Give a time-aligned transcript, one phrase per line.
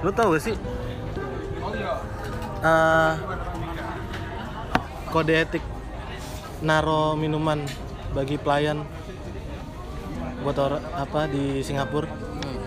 [0.00, 0.56] Lu tau gak sih?
[2.60, 3.12] eh,
[5.08, 5.64] kode etik
[6.60, 7.64] naro minuman
[8.12, 8.84] bagi pelayan
[10.44, 12.60] buat orang apa di Singapura Hmm.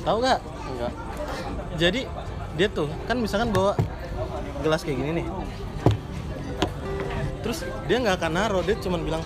[0.00, 0.92] tahu nggak Enggak.
[1.74, 2.00] jadi
[2.54, 3.74] dia tuh kan misalkan bawa
[4.62, 5.26] gelas kayak gini nih
[7.42, 9.22] terus dia nggak akan naro dia cuma bilang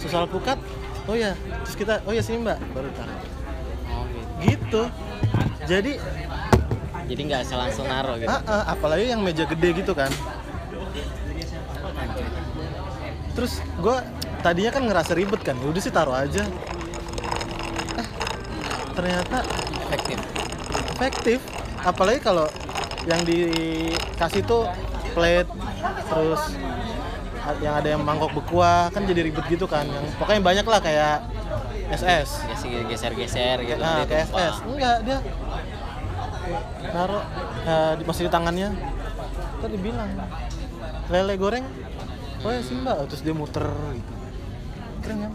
[0.00, 0.56] sosial pukat
[1.04, 3.18] oh ya terus kita oh ya sini mbak baru taruh
[3.88, 4.24] Oh gitu.
[4.40, 4.82] gitu
[5.68, 6.00] jadi
[7.08, 8.28] Jadi nggak asal langsung naro gitu.
[8.28, 10.12] ah, ah, apalagi yang meja gede gitu kan
[13.32, 13.96] terus gue
[14.42, 16.42] tadinya kan ngerasa ribet kan udah sih taruh aja
[17.94, 18.06] eh,
[18.92, 19.46] ternyata
[19.88, 20.18] Efektif.
[20.92, 21.38] efektif
[21.80, 22.50] apalagi kalau
[23.06, 24.66] yang dikasih tuh
[25.14, 25.46] plate
[26.10, 26.42] terus
[27.62, 31.16] yang ada yang mangkok bekuah kan jadi ribet gitu kan yang pokoknya banyak lah kayak
[31.88, 33.80] SS Ya sih geser-geser gitu.
[33.80, 34.28] nah kayak.
[34.28, 35.18] SS enggak dia
[36.88, 37.22] naruh
[37.64, 38.68] eh, di- masih di tangannya
[39.58, 40.10] tadi bilang
[41.08, 41.64] lele goreng
[42.44, 44.12] oh ya sih mbak terus dia muter gitu
[45.02, 45.32] keren kan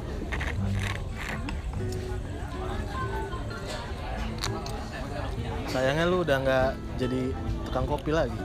[5.68, 7.22] sayangnya lu udah nggak jadi
[7.66, 8.38] tukang kopi lagi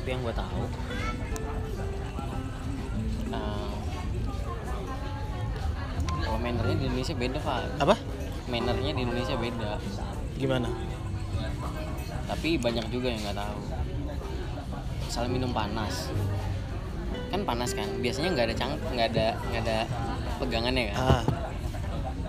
[0.00, 0.64] Tapi yang gue tahu.
[6.20, 7.60] kalau mannernya di Indonesia beda pak.
[7.78, 7.96] apa
[8.48, 9.70] Mannernya di Indonesia beda.
[10.40, 10.68] Gimana
[12.24, 13.58] Tapi banyak juga yang nggak tahu.
[15.04, 16.08] Misalnya minum panas,
[17.28, 17.90] kan panas kan.
[17.98, 19.78] Biasanya nggak ada cang, nggak ada nggak ada
[20.38, 20.96] pegangannya kan.
[20.96, 21.22] ah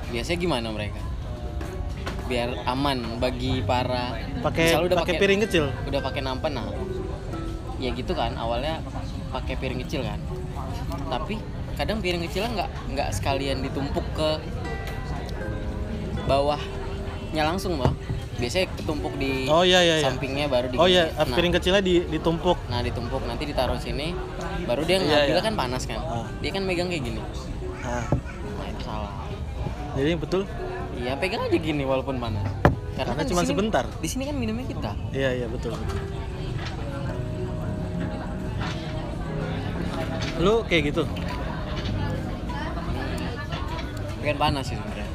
[0.09, 0.99] Biasanya gimana mereka?
[2.25, 6.65] Biar aman bagi para pakai udah pakai piring kecil udah pakai nampan nah
[7.77, 8.81] ya gitu kan awalnya
[9.29, 10.17] pakai piring kecil kan
[11.07, 11.37] tapi
[11.77, 14.29] kadang piring kecilnya nggak nggak sekalian ditumpuk ke
[16.25, 17.93] bawahnya langsung loh
[18.41, 20.05] biasanya ketumpuk di oh iya iya iya.
[20.09, 22.57] sampingnya baru di oh iya nah, piring kecilnya di, ditumpuk.
[22.67, 23.21] Nah ditumpuk.
[23.29, 24.17] Nanti ditaruh sini
[24.65, 25.45] baru dia Iya, ngambilnya iya.
[25.45, 25.99] kan panas kan.
[26.01, 26.25] Ah.
[26.41, 27.21] dia kan megang kayak gini.
[27.85, 28.01] Ah.
[28.57, 29.11] Nah itu salah.
[29.93, 30.41] Jadi betul?
[30.97, 32.41] Iya pegang aja gini walaupun panas.
[32.97, 33.85] Karena kan di cuma sini- sebentar.
[33.87, 34.91] di sini kan minumnya kita.
[35.13, 35.99] Iya iya betul betul.
[40.41, 41.03] Lu kayak gitu?
[44.17, 45.09] Pengen panas sih sebenarnya.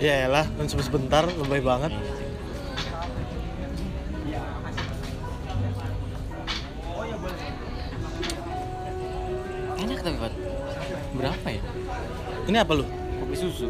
[0.00, 1.92] Ya lah kan cuma sebentar lebih banget.
[1.92, 2.09] Iya
[11.10, 11.62] Berapa ya?
[12.46, 12.84] ini apa lu
[13.20, 13.66] Kopi susu.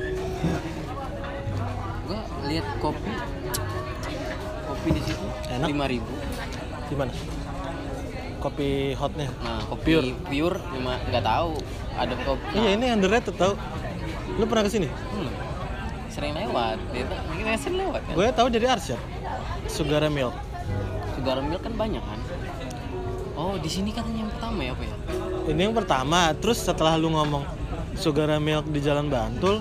[2.06, 3.10] Gua lihat kopi
[4.64, 5.66] kopi di situ Enak.
[5.68, 6.12] lima ribu.
[6.86, 7.12] gimana
[8.38, 10.08] kopi hotnya Nah kopi Pure.
[10.26, 11.52] pure, lima nggak tahu
[11.92, 12.50] ada kopi.
[12.54, 13.54] iya ini underrated tau
[14.34, 15.30] lu pernah ke sini Hmm.
[16.10, 16.74] Sering lewat.
[16.90, 18.14] Dia mungkin sering lewat kan.
[18.16, 18.98] gue tahu dari Arsyad
[19.66, 20.34] Sugara Milk
[21.14, 22.18] Sugar milk kan banyak kan.
[23.36, 24.94] Oh di sini katanya yang pertama ya apa ya?
[25.50, 26.32] Ini yang pertama.
[26.38, 27.44] Terus setelah lu ngomong
[27.98, 29.60] Sugara Milk di Jalan Bantul?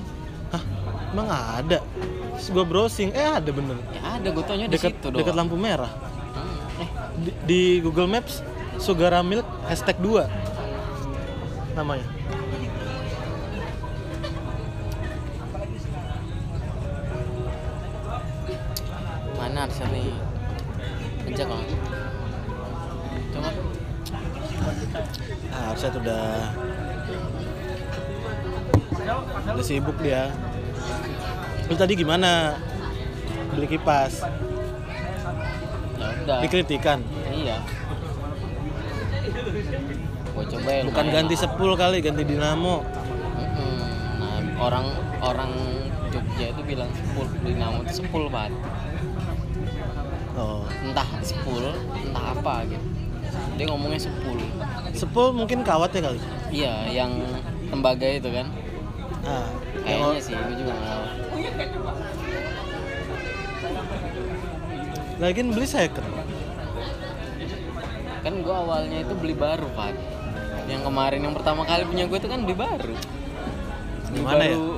[0.54, 0.64] Hah
[1.12, 1.80] emang ada?
[2.38, 3.78] Terus gue browsing eh ada bener.
[3.92, 4.28] Ya ada.
[4.32, 5.92] Gue taunya di dekat dekat lampu merah.
[6.38, 6.82] Hmm.
[6.82, 6.90] Eh.
[7.20, 8.46] Di, di Google Maps
[8.80, 10.50] Sugara Milk hashtag 2
[11.76, 12.08] namanya
[30.00, 30.32] dia
[31.70, 32.58] lu tadi gimana?
[33.54, 34.26] Beli kipas.
[36.00, 36.40] Ya udah.
[36.42, 37.06] Dikritikan?
[37.30, 37.62] Iya.
[40.34, 42.82] Gua coba ya bukan ganti sepul kali ganti dinamo.
[44.18, 44.86] Nah orang
[45.22, 45.52] orang
[46.10, 48.58] Jogja itu bilang sepul dinamo itu sepul banget
[50.34, 50.66] oh.
[50.81, 51.76] Entah sepul
[52.10, 52.88] entah apa gitu.
[53.60, 54.40] Dia ngomongnya sepul.
[54.96, 56.19] Sepul mungkin kawat ya kali?
[56.50, 57.12] Iya yang
[57.69, 58.48] tembaga itu kan.
[59.28, 59.59] Ah
[59.89, 61.03] kayaknya sih gue juga tahu.
[65.51, 66.07] Beli second.
[68.19, 69.95] Kan gue awalnya itu beli baru Pak
[70.69, 72.94] yang kemarin yang pertama kali punya gue itu kan beli baru.
[72.94, 74.53] Beli Gimana ya?
[74.53, 74.69] baru,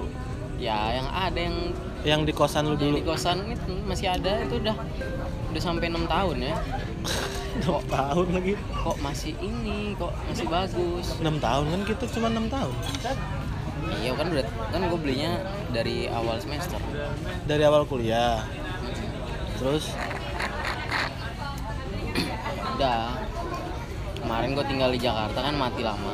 [0.56, 1.58] ya yang ada yang
[2.02, 2.96] yang di kosan lu yang dulu.
[2.98, 4.76] di kosan itu masih ada itu udah
[5.52, 6.56] udah sampai enam tahun ya.
[7.52, 8.54] 6 tahun lagi.
[8.56, 11.20] kok masih ini kok masih bagus?
[11.20, 12.74] 6 tahun kan kita cuma 6 tahun
[14.00, 15.44] iya kan udah kan gue belinya
[15.76, 16.80] dari awal semester.
[17.44, 18.48] Dari awal kuliah.
[19.60, 19.92] Terus?
[22.78, 23.20] Udah.
[24.22, 26.14] Kemarin gue tinggal di Jakarta kan mati lama.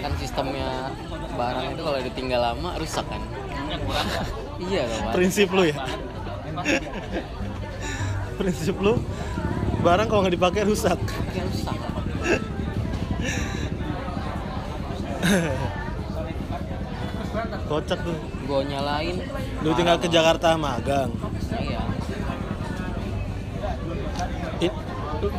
[0.00, 0.94] Kan sistemnya
[1.34, 3.20] barang itu kalau ditinggal lama rusak kan.
[4.54, 5.74] Iya kan prinsip lu ya?
[8.38, 9.02] Prinsip lu?
[9.82, 10.94] Barang kalau nggak dipakai rusak.
[17.64, 19.16] kocak tuh Gue nyalain.
[19.60, 21.08] lu tinggal ke Jakarta magang
[21.50, 21.80] Iya.
[24.60, 24.76] I-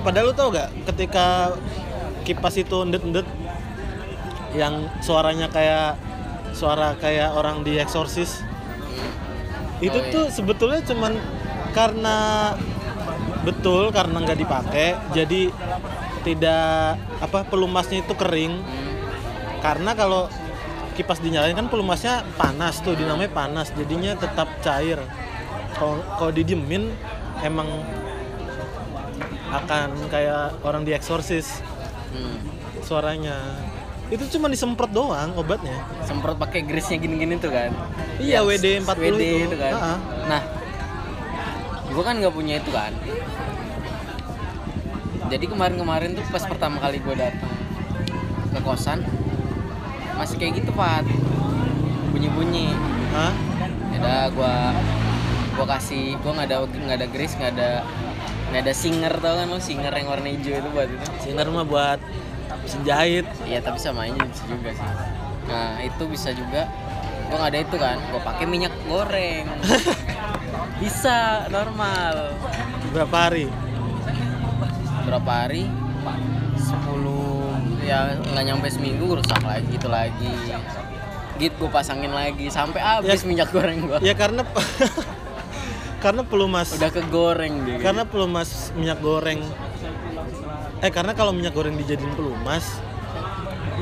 [0.02, 1.54] padahal lu tau gak ketika
[2.24, 3.28] kipas itu ndet-ndet
[4.52, 6.00] yang suaranya kayak
[6.52, 9.84] suara kayak orang di eksorsis Hmm.
[9.84, 10.12] itu Oh, iya.
[10.12, 11.14] tuh sebetulnya cuman
[11.72, 12.18] karena
[13.44, 15.52] betul karena nggak dipakai jadi
[16.24, 18.96] tidak apa pelumasnya itu kering Hmm.
[19.60, 20.32] karena kalau
[20.96, 24.98] kipas dinyalain kan pelumasnya panas tuh dinamanya panas jadinya tetap cair
[25.76, 26.96] kalau kalau didiemin
[27.44, 27.68] emang
[29.52, 31.62] akan kayak orang di eksorsis
[32.06, 32.40] Hmm.
[32.80, 33.36] suaranya
[34.08, 37.76] itu cuma disemprot doang obatnya Semprot pakai grease-nya gini-gini tuh kan.
[38.24, 39.74] iya Yang WD 40 WD itu, kan.
[39.76, 39.96] Ha-ha.
[40.30, 40.42] Nah,
[41.92, 42.94] gue kan nggak punya itu kan.
[45.28, 47.52] Jadi kemarin-kemarin tuh pas pertama kali gue datang
[48.54, 49.04] ke kosan
[50.16, 51.06] masih kayak gitu Pat
[52.12, 52.72] bunyi-bunyi
[53.12, 53.34] Hah?
[53.92, 54.56] ya udah gue
[55.56, 57.70] gue kasih gue nggak ada nggak ada grease nggak ada
[58.52, 61.66] nggak ada singer tau kan lo singer yang warna hijau itu buat itu singer mah
[61.68, 62.00] buat
[62.66, 64.90] mesin jahit Iya tapi sama ini bisa juga sih.
[65.46, 66.66] Nah itu bisa juga.
[67.30, 67.98] Gue nggak ada itu kan.
[68.10, 69.46] Gue pakai minyak goreng.
[70.82, 72.34] bisa normal.
[72.90, 73.52] berapa hari
[75.06, 75.70] Berapa hari?
[76.58, 77.15] 10
[77.86, 80.32] ya nggak nyampe seminggu rusak lagi gitu lagi.
[81.36, 83.28] Git gue pasangin lagi sampai habis Ya.
[83.28, 84.00] minyak goreng gue.
[84.02, 84.42] ya karena
[86.04, 87.78] karena pelumas Udah kegoreng dia.
[87.78, 89.42] karena pelumas minyak goreng
[90.78, 92.78] eh karena kalau minyak goreng dijadiin pelumas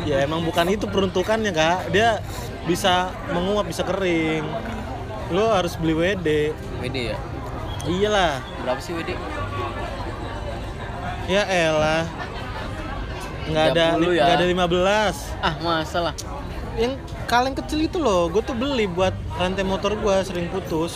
[0.01, 2.23] ya emang bukan itu peruntukannya kak dia
[2.63, 4.47] bisa menguap bisa kering
[5.29, 6.27] lo harus beli WD
[6.79, 7.17] WD ya.
[7.85, 9.13] iyalah Berapa sih WD?
[11.25, 12.07] ya elah
[13.43, 14.23] nggak ada 30 ya.
[14.23, 16.13] nggak ada 15 Ah masalah.
[16.73, 16.93] yang
[17.25, 20.95] kaleng kecil itu loh gue tuh beli buat rantai motor gue sering putus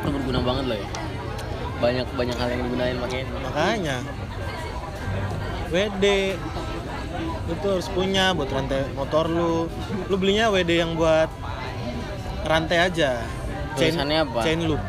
[0.00, 0.88] Itu berguna banget loh ya.
[1.80, 3.30] Banyak banyak hal yang digunain pakai ini.
[3.40, 3.96] makanya
[5.70, 6.04] WD
[7.50, 9.66] itu harus punya buat rantai motor lu
[10.06, 11.28] lu belinya WD yang buat
[12.42, 13.20] rantai aja
[13.76, 14.40] Tulisannya apa?
[14.42, 14.82] chain loop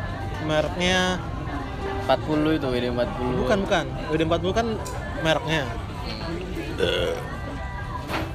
[0.43, 1.21] mereknya
[2.05, 3.41] 40 itu WD 40.
[3.45, 3.85] bukan bukan.
[4.09, 4.67] WD 40 kan
[5.21, 5.63] mereknya.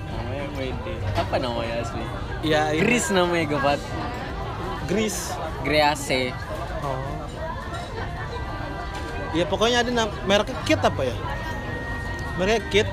[0.06, 0.86] Namanya WD
[1.16, 2.04] apa namanya asli?
[2.46, 3.80] Ya Gris namanya Govat
[4.86, 5.34] grease
[5.66, 6.30] Grease
[6.86, 7.02] oh.
[9.34, 9.90] Ya pokoknya ada
[10.24, 11.16] mereknya kit apa ya?
[12.38, 12.88] Mereknya kit.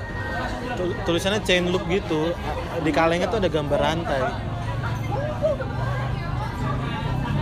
[0.73, 2.33] Tul- tulisannya chain loop gitu.
[2.81, 4.21] Di kalengnya tuh ada gambar rantai.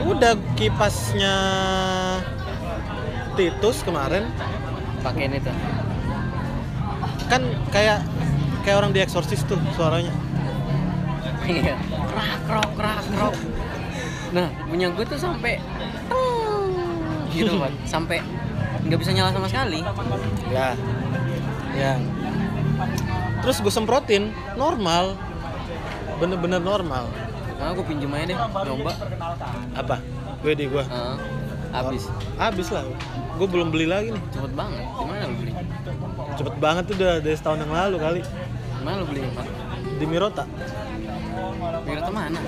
[0.05, 1.35] Udah kipasnya
[3.41, 4.29] Titus kemarin.
[5.01, 5.55] Pakai ini tuh.
[7.25, 7.41] Kan
[7.73, 8.05] kayak
[8.61, 10.13] kayak orang di eksorsis tuh suaranya.
[11.49, 11.73] Iya.
[11.81, 13.35] Krak krok krak krok
[14.31, 15.59] nah punya gue tuh sampai
[17.35, 18.23] gitu kan sampai
[18.85, 19.81] nggak bisa nyala sama sekali.
[20.53, 20.77] Ya.
[21.73, 21.97] Ya.
[23.41, 25.17] Terus gue semprotin normal.
[26.21, 27.09] Bener-bener normal.
[27.57, 28.93] Nah gue pinjem aja deh nyoba.
[29.73, 29.97] Apa?
[30.45, 31.40] WD gue Heeh.
[31.73, 32.03] Habis.
[32.37, 32.83] Habis lah.
[33.39, 34.23] Gue belum beli lagi nih.
[34.35, 34.85] Cepet banget.
[34.85, 35.51] Gimana lu beli?
[36.37, 38.21] Cepet banget tuh udah dari setahun yang lalu kali.
[38.79, 39.47] Gimana lu beli Pak?
[40.01, 40.49] di Mirota.
[41.85, 42.39] Mirata mana?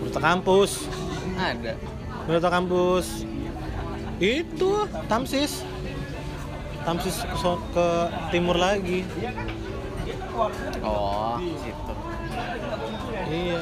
[0.00, 0.88] Mirota kampus.
[1.36, 1.76] Ada.
[2.24, 3.28] Mirota kampus.
[4.16, 5.60] Itu Tamsis.
[6.88, 7.86] Tamsis ke, ke
[8.32, 9.04] timur lagi.
[10.80, 11.92] Oh situ
[13.30, 13.60] iya.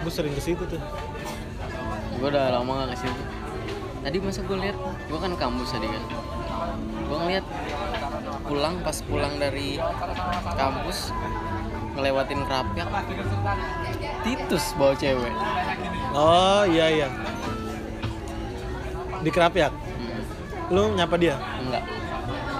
[0.00, 0.80] Gue sering ke situ tuh.
[2.16, 3.22] Gue udah lama gak ke situ
[4.00, 6.04] tadi masa gue lihat gue kan kampus tadi kan.
[7.06, 7.46] Gue ngeliat
[8.48, 9.76] pulang pas pulang dari
[10.56, 11.12] kampus
[11.94, 12.88] ngelewatin kerapyak
[14.24, 15.34] titus bawa cewek.
[16.16, 17.08] Oh iya iya.
[19.20, 21.36] Di Kerapyak hmm, lu nyapa dia?
[21.60, 21.84] Enggak.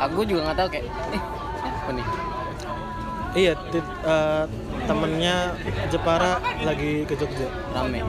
[0.09, 0.85] Aku juga nggak tahu kayak
[1.17, 1.23] eh
[1.57, 2.07] siapa nih?
[3.31, 4.45] Iya tit- eh,
[4.85, 5.37] temennya
[5.89, 7.49] Jepara lagi ke Jogja.
[7.73, 8.05] Rame.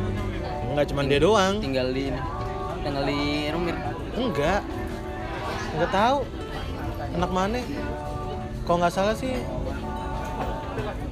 [0.76, 1.64] Nggak cuman dia doang.
[1.64, 2.22] Tinggal di ini
[2.82, 3.76] tinggal di Rumir
[4.18, 4.62] enggak.
[5.78, 6.18] Enggak tahu.
[7.12, 7.60] Anak mana?
[8.66, 9.36] Kalau nggak salah sih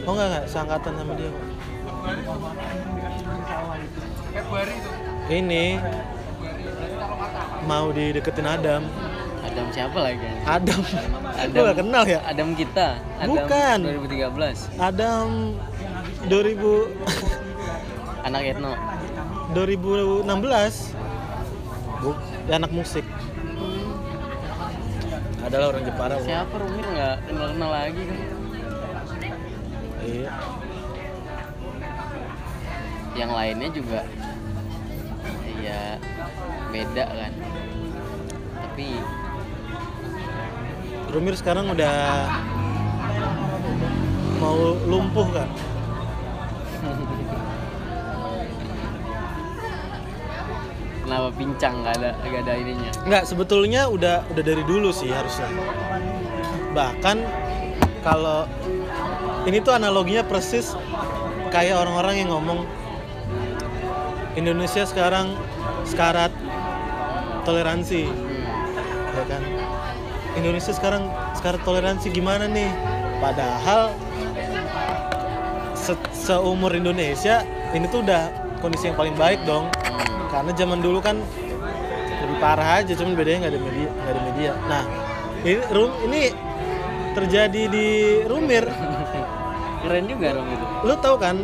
[0.05, 0.45] oh enggak enggak?
[0.49, 1.31] Seangkatan sama dia.
[5.29, 5.77] Ini
[7.69, 8.81] mau dideketin Adam.
[9.45, 10.25] Adam siapa lagi?
[10.45, 10.81] Adam.
[11.37, 11.63] Adam.
[11.69, 12.19] Gak kenal ya?
[12.25, 12.97] Adam kita.
[13.21, 13.77] Adam Bukan.
[14.07, 15.27] 2013 Adam
[16.29, 18.73] 2000 anak Etno.
[19.53, 20.98] 2016
[21.99, 22.15] Bu,
[22.47, 23.03] ya anak musik.
[25.43, 26.15] Adalah orang Jepara.
[26.23, 28.19] Siapa Rumir nggak kenal kenal lagi kan?
[29.99, 30.29] Iya.
[33.19, 34.01] Yang lainnya juga
[35.59, 35.99] ya
[36.71, 37.31] beda kan.
[38.63, 38.87] Tapi
[41.11, 41.95] Rumir sekarang udah
[44.39, 45.49] mau lumpuh kan
[51.09, 55.49] kenapa pincang nggak ada nggak ada ininya Nggak, sebetulnya udah udah dari dulu sih harusnya.
[56.77, 57.17] Bahkan
[58.05, 58.45] kalau
[59.49, 60.77] ini tuh analoginya persis
[61.49, 62.61] kayak orang-orang yang ngomong
[64.37, 65.33] Indonesia sekarang
[65.89, 66.29] sekarat
[67.41, 69.17] toleransi, hmm.
[69.17, 69.41] ya kan?
[70.37, 72.69] Indonesia sekarang sekarat toleransi gimana nih?
[73.17, 73.97] Padahal
[75.73, 77.41] se- seumur Indonesia
[77.73, 78.29] ini tuh udah
[78.61, 79.73] kondisi yang paling baik dong.
[80.39, 81.19] Karena zaman dulu kan
[82.23, 84.51] lebih parah aja, cuman bedanya nggak ada media, nggak ada media.
[84.71, 84.83] Nah,
[85.43, 86.21] ini rum ini
[87.11, 87.87] terjadi di
[88.23, 88.63] Rumir.
[89.79, 91.35] keren juga Rum itu Lu tahu kan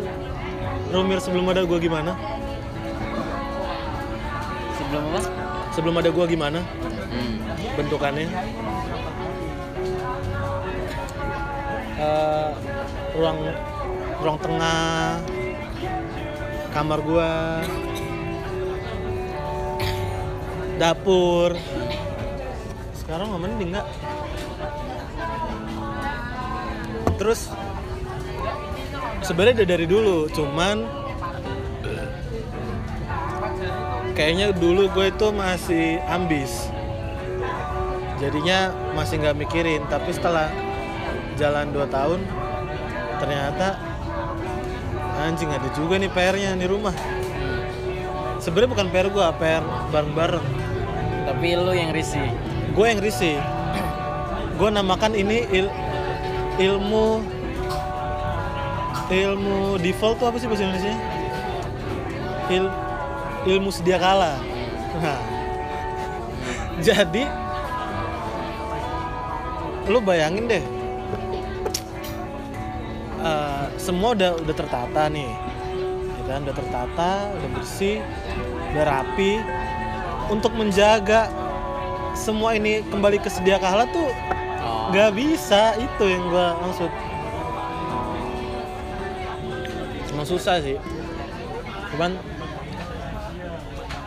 [0.92, 2.14] Rumir sebelum ada gua gimana?
[4.76, 5.22] sebelum apa
[5.74, 6.60] Sebelum ada gua gimana
[7.12, 7.36] hmm.
[7.76, 8.28] bentukannya?
[11.96, 12.50] Eh,
[13.16, 13.38] ruang
[14.20, 15.20] ruang tengah
[16.72, 17.60] kamar gua
[20.76, 21.56] dapur.
[22.98, 23.88] Sekarang nggak mending nggak
[27.16, 27.48] terus
[29.24, 30.84] sebenarnya udah dari dulu cuman
[34.14, 36.72] kayaknya dulu gue itu masih ambis.
[38.16, 40.48] Jadinya masih nggak mikirin tapi setelah
[41.36, 42.20] jalan 2 tahun
[43.20, 43.76] ternyata
[45.20, 46.96] anjing ada juga nih PR-nya di rumah.
[48.40, 50.48] Sebenarnya bukan PR gue PR bareng-bareng
[51.46, 52.26] tapi lu yang risih?
[52.74, 53.38] Gue yang risih.
[54.58, 55.76] Gue namakan ini il-
[56.58, 57.22] ilmu
[59.14, 60.98] ilmu default tuh apa sih bahasa Indonesia?
[62.50, 62.66] Il,
[63.46, 64.42] ilmu sedia kala.
[64.98, 65.22] Nah,
[66.82, 67.30] jadi
[69.86, 70.66] lu bayangin deh.
[73.22, 75.30] Eh, semua udah udah tertata nih.
[76.10, 78.02] Ya kan udah tertata udah bersih
[78.74, 79.46] udah rapi
[80.32, 81.30] untuk menjaga
[82.16, 84.08] semua ini kembali ke sedia kala tuh
[84.64, 84.88] oh.
[84.90, 86.90] nggak bisa itu yang gua maksud.
[90.16, 90.80] Emang susah sih.
[91.92, 92.16] Cuman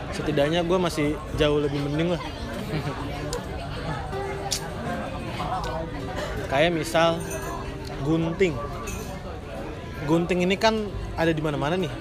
[0.09, 2.23] setidaknya gue masih jauh lebih mending lah.
[6.49, 7.21] Kayak misal
[8.01, 8.57] gunting.
[10.09, 11.93] Gunting ini kan ada di mana-mana nih.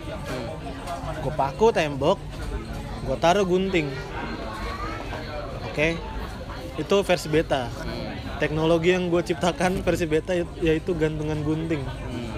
[1.20, 2.16] Gue paku tembok
[3.08, 3.88] gue taruh gunting.
[5.64, 5.96] Oke?
[6.76, 7.72] Itu versi beta.
[7.72, 7.96] Hmm.
[8.38, 11.82] teknologi yang gue ciptakan versi beta yait- yaitu gantungan gunting.
[11.82, 12.30] Hmm.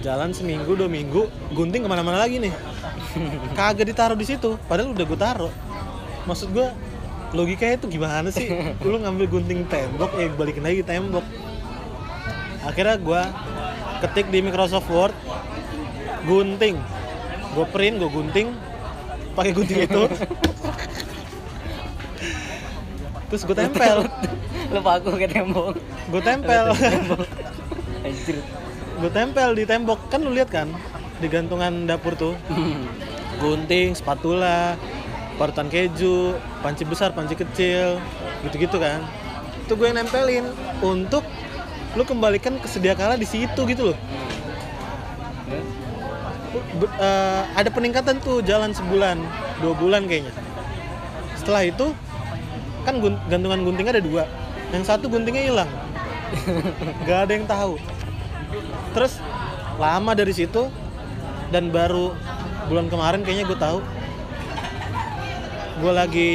[0.00, 2.50] jalan seminggu dua minggu gunting ke mana-mana lagi nih.
[3.58, 5.52] Kagak ditaruh di situ padahal udah gue taruh.
[6.24, 6.66] Maksud gue
[7.36, 8.48] logikanya itu gimana sih?
[8.88, 11.22] Lu ngambil gunting tembok eh balikin lagi tembok.
[12.64, 13.22] Akhirnya gue
[14.00, 15.14] ketik di Microsoft Word
[16.24, 16.80] gunting.
[17.54, 18.48] Gue print gue gunting
[19.34, 20.02] pakai gunting itu.
[23.30, 23.98] Terus gue tempel.
[24.74, 25.74] Lu paku ke tembok.
[26.10, 26.64] Gue tempel.
[29.00, 29.98] Gue tempel di tembok.
[30.10, 30.68] Kan lu lihat kan
[31.22, 32.34] di gantungan dapur tuh.
[33.38, 34.74] Gunting spatula
[35.38, 38.02] parutan keju panci besar panci kecil
[38.44, 39.06] gitu-gitu kan.
[39.64, 40.44] Itu gue yang nempelin.
[40.82, 41.22] Untuk
[41.94, 43.98] lu kembalikan ke sedia kala di situ gitu loh
[46.50, 49.22] Eh, ada peningkatan tuh jalan sebulan
[49.62, 50.34] dua bulan kayaknya.
[51.38, 51.94] Setelah itu
[52.82, 54.26] kan gun- gantungan gunting ada dua.
[54.74, 55.70] Yang satu guntingnya hilang.
[57.06, 57.78] Nggak ada yang tahu.
[58.98, 59.22] Terus
[59.78, 60.66] lama dari situ
[61.54, 62.18] dan baru
[62.66, 63.78] bulan kemarin kayaknya gue tahu.
[65.78, 66.32] Gue lagi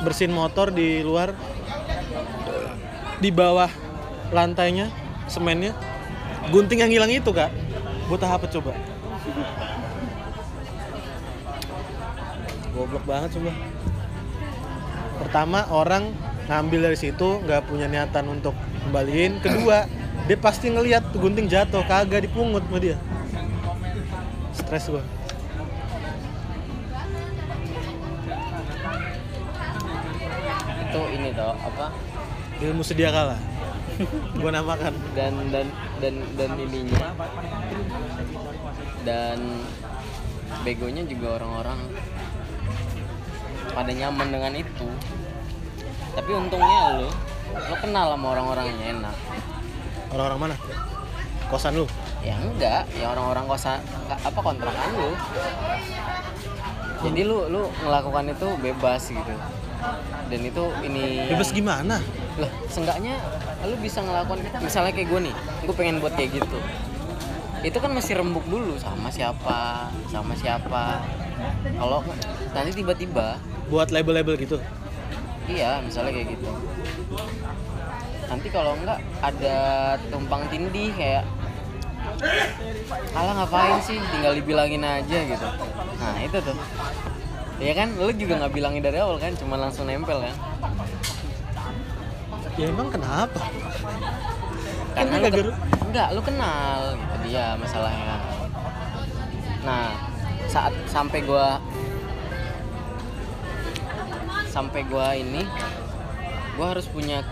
[0.00, 1.36] bersihin motor di luar
[3.20, 3.68] di bawah
[4.32, 4.88] lantainya
[5.28, 5.76] semennya.
[6.48, 7.67] Gunting yang hilang itu kak
[8.08, 8.72] gue tahu apa coba?
[12.72, 13.52] Goblok banget coba.
[15.20, 16.16] Pertama orang
[16.48, 18.56] ngambil dari situ nggak punya niatan untuk
[18.88, 19.44] kembaliin.
[19.44, 19.84] Kedua
[20.24, 22.96] dia pasti ngelihat tuh gunting jatuh kagak dipungut sama dia.
[24.56, 25.04] Stres gua.
[30.88, 31.92] Itu ini toh apa?
[32.58, 33.57] Ilmu sedia kala
[34.40, 34.94] Gua namakan.
[35.18, 35.66] dan dan
[35.98, 37.10] dan dan ininya
[39.02, 39.38] dan
[40.62, 41.80] begonya juga orang-orang
[43.74, 44.88] pada nyaman dengan itu
[46.14, 47.10] tapi untungnya lo
[47.54, 49.16] lo kenal sama orang-orangnya enak
[50.08, 50.56] Orang-orang mana?
[51.52, 51.86] Kosan lu.
[52.24, 53.78] ya enggak ya orang-orang kosan
[54.10, 55.10] apa kontrakan lu
[57.06, 59.34] jadi lu lu melakukan itu bebas gitu
[60.28, 62.02] dan itu ini Bebas gimana?
[62.38, 63.18] lah seenggaknya
[63.66, 65.34] lu bisa ngelakukan misalnya kayak gue nih
[65.66, 66.58] gue pengen buat kayak gitu.
[67.58, 71.02] Itu kan masih rembuk dulu sama siapa sama siapa.
[71.78, 72.02] Kalau
[72.54, 74.56] nanti tiba-tiba Buat label-label gitu.
[75.50, 76.48] iya misalnya kayak gitu.
[78.28, 79.58] Nanti kalau enggak ada
[80.12, 81.26] tumpang tindih kayak
[83.12, 83.98] Alah ngapain sih?
[83.98, 85.48] Tinggal dibilangin aja gitu.
[85.98, 86.56] Nah itu tuh
[87.58, 90.36] ya kan lu juga nggak bilangin dari awal kan cuma langsung nempel kan?
[92.58, 93.42] Ya emang kenapa?
[94.98, 95.58] karena lu ken-
[95.90, 98.18] enggak lu kenal gitu dia masalahnya.
[99.62, 99.94] Nah
[100.50, 101.62] saat sampai gua
[104.50, 105.46] sampai gua ini
[106.58, 107.22] gua harus punya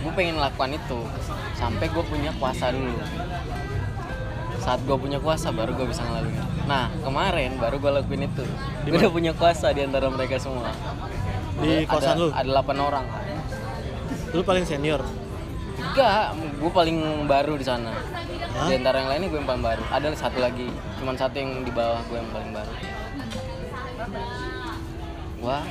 [0.00, 1.00] gua pengen lakukan itu.
[1.56, 2.96] Sampai gua punya kuasa dulu
[4.62, 8.94] saat gua punya kuasa baru gua bisa ngelaluin nah kemarin baru gua lakuin itu mana?
[8.94, 10.70] udah punya kuasa di antara mereka semua
[11.58, 12.28] Di Ada- kosan lu?
[12.30, 13.06] ada 8 orang
[14.32, 15.04] Lu paling senior.
[15.76, 17.92] Enggak, gue paling baru di sana.
[17.92, 18.64] Hah?
[18.64, 19.84] Di antara yang lainnya gue yang paling baru.
[19.92, 22.72] Ada satu lagi, cuman satu yang di bawah gue yang paling baru.
[25.44, 25.64] Wah,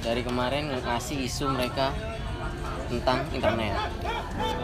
[0.00, 1.92] dari kemarin ngasih isu mereka
[2.88, 3.74] tentang internet.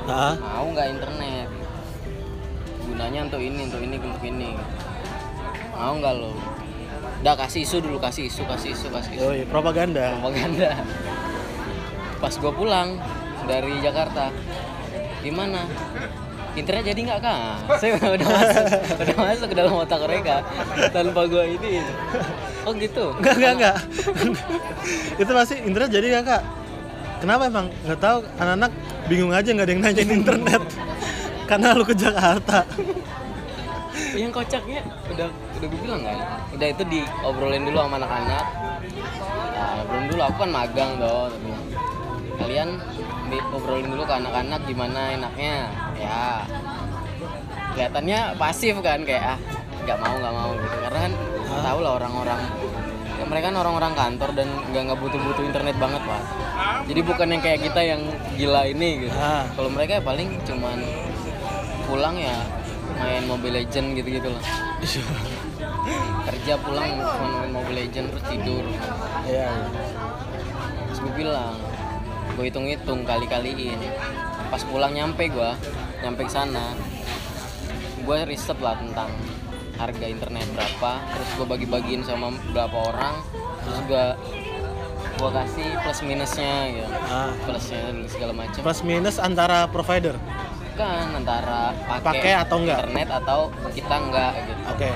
[0.06, 1.31] Ah, Mau nggak internet?
[3.02, 4.54] Gunanya untuk ini, untuk ini, untuk ini.
[5.74, 6.38] Mau nggak lo?
[7.18, 9.26] Udah kasih isu dulu, kasih isu, kasih isu, kasih isu.
[9.26, 10.14] yoi, propaganda.
[10.22, 10.70] propaganda
[12.22, 13.02] pas gue pulang
[13.50, 14.30] dari Jakarta
[15.26, 15.66] gimana
[16.54, 17.38] internet jadi nggak kak
[17.82, 18.64] saya udah masuk
[19.02, 20.46] udah masuk ke dalam otak mereka
[20.94, 21.82] tanpa gue ini
[22.62, 23.76] oh gitu Enggak, enggak, enggak.
[25.26, 26.42] itu pasti internet jadi nggak kak?
[27.18, 27.66] Kenapa emang?
[27.86, 28.18] Nggak tahu.
[28.38, 28.70] Anak-anak
[29.06, 30.62] bingung aja nggak ada yang nanyain internet.
[31.52, 32.64] Karena lu ke Jakarta.
[34.16, 34.80] yang kocaknya
[35.12, 36.16] udah udah gue bilang kan
[36.52, 38.44] udah itu diobrolin dulu sama anak-anak.
[39.52, 41.50] Nah, obrolin dulu aku kan magang tapi
[42.40, 42.68] kalian
[43.28, 45.56] diobrolin dulu ke anak-anak gimana enaknya.
[46.00, 46.48] Ya.
[47.76, 49.38] Kelihatannya pasif kan kayak ah
[49.84, 50.50] nggak mau nggak mau.
[50.56, 50.76] Gitu.
[50.88, 51.12] Karena kan
[51.52, 52.40] tahu lah orang-orang
[53.12, 56.22] ya mereka kan orang-orang kantor dan nggak nggak butuh-butuh internet banget pak.
[56.88, 58.00] Jadi bukan yang kayak kita yang
[58.40, 59.16] gila ini gitu.
[59.20, 59.44] Ah.
[59.52, 60.80] kalau mereka ya paling cuman
[61.92, 62.40] pulang ya
[62.96, 64.44] main Mobile Legend gitu-gitu lah
[66.26, 68.64] kerja pulang cuma main Mobile Legend terus tidur.
[69.26, 69.50] Iya.
[70.88, 71.54] terus gue bilang
[72.34, 73.78] gue hitung-hitung kali-kaliin.
[74.50, 75.50] Pas pulang nyampe gue
[76.02, 76.74] nyampe ke sana
[78.02, 79.10] gue riset lah tentang
[79.78, 80.92] harga internet berapa.
[81.14, 83.14] Terus gue bagi-bagiin sama berapa orang.
[83.62, 84.06] Terus gue
[85.12, 87.30] gue kasih plus minusnya gitu Ah.
[87.46, 90.18] plusnya segala macam Plus minus antara provider.
[90.72, 92.78] Kan antara Pakai atau enggak?
[92.82, 93.40] internet atau
[93.72, 94.90] kita enggak gitu Oke.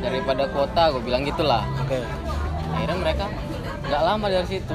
[0.00, 2.00] daripada kuota gue bilang gitulah Oke.
[2.70, 3.24] akhirnya mereka
[3.84, 4.74] nggak lama dari situ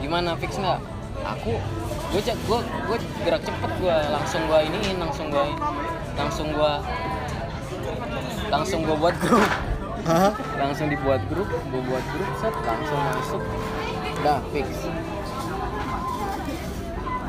[0.00, 0.80] gimana fix nggak
[1.24, 1.52] aku
[2.10, 5.44] gue cek gue gue gerak cepet gue langsung gue iniin langsung gue
[6.16, 6.72] langsung gue
[8.50, 9.44] langsung gue buat grup
[10.08, 10.32] Hah?
[10.56, 13.42] langsung dibuat grup gue buat grup set langsung masuk
[14.20, 14.68] udah fix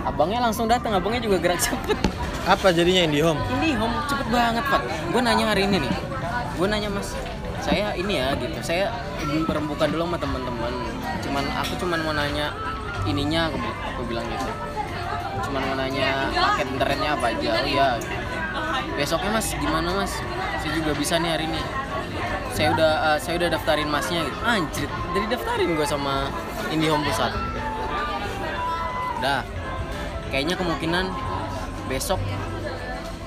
[0.05, 1.97] abangnya langsung datang abangnya juga gerak cepet.
[2.49, 3.37] Apa jadinya IndiHome?
[3.61, 4.81] ini home cepet banget pak.
[5.13, 5.93] Gue nanya hari ini nih.
[6.57, 7.13] Gue nanya mas
[7.61, 8.57] saya ini ya gitu.
[8.65, 8.89] Saya
[9.45, 10.73] perembukan dulu sama teman-teman.
[11.21, 12.49] Cuman aku cuman mau nanya
[13.05, 14.51] ininya aku, bi- aku bilang gitu.
[15.45, 17.49] Cuman mau nanya paket internetnya apa aja.
[17.53, 17.89] Oh iya.
[18.97, 20.13] Besoknya mas gimana mas?
[20.65, 21.61] Saya juga bisa nih hari ini.
[22.57, 24.37] Saya udah eh, saya udah daftarin masnya gitu.
[24.41, 26.25] Anjir dari daftarin gue sama
[26.73, 27.31] IndiHome pusat.
[29.21, 29.45] Udah
[30.31, 31.05] kayaknya kemungkinan
[31.85, 32.19] besok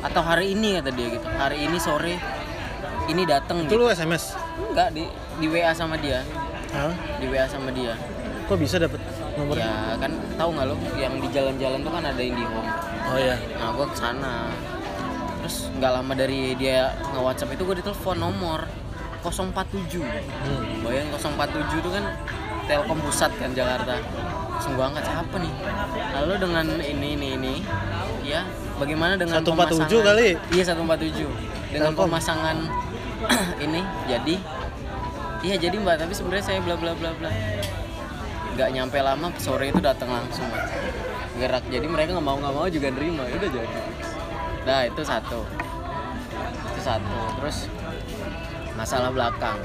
[0.00, 2.16] atau hari ini kata dia gitu hari ini sore
[3.06, 4.32] ini datang Itu gitu lu SMS?
[4.66, 5.04] enggak di
[5.36, 6.24] di WA sama dia
[6.70, 6.92] Hah?
[7.20, 7.92] di WA sama dia
[8.44, 9.00] Kok bisa dapet
[9.34, 9.64] nomornya?
[9.64, 12.68] ya kan tahu nggak lo yang di jalan-jalan tuh kan ada IndiHome
[13.04, 13.36] Oh iya.
[13.54, 14.48] nah gue ke sana
[15.38, 18.64] terus nggak lama dari dia nge WhatsApp itu gue ditelepon nomor
[19.22, 20.84] 047 Hmm.
[20.84, 22.04] bayang 047 itu kan
[22.64, 23.96] Telkom pusat kan Jakarta
[24.54, 25.52] langsung gue angkat siapa nih?
[26.14, 27.54] Lalu dengan ini ini ini
[28.22, 30.28] ya bagaimana dengan 147 pemasangan- kali?
[30.50, 31.26] iya 147
[31.68, 32.04] dengan Telkom.
[32.08, 32.56] pemasangan
[33.64, 34.34] ini jadi
[35.42, 37.30] iya jadi mbak tapi sebenarnya saya bla bla bla bla.
[38.54, 40.70] Nggak nyampe lama sore itu datang langsung Mat.
[41.34, 43.78] gerak jadi mereka nggak mau nggak mau juga nerima ya udah jadi.
[44.64, 45.42] Nah itu satu.
[46.70, 47.18] Itu satu.
[47.36, 47.66] Terus
[48.74, 49.58] masalah belakang.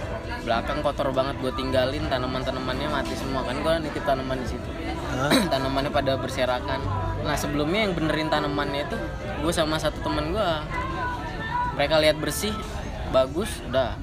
[0.46, 3.42] Belakang kotor banget gue tinggalin tanaman-tanamannya mati semua.
[3.42, 4.70] Kan gue nitip tanaman di situ.
[5.54, 6.80] Tanamannya pada berserakan.
[7.26, 8.98] Nah sebelumnya yang benerin tanamannya itu
[9.42, 10.50] gue sama satu teman gue
[11.74, 12.54] mereka lihat bersih
[13.10, 13.98] bagus udah.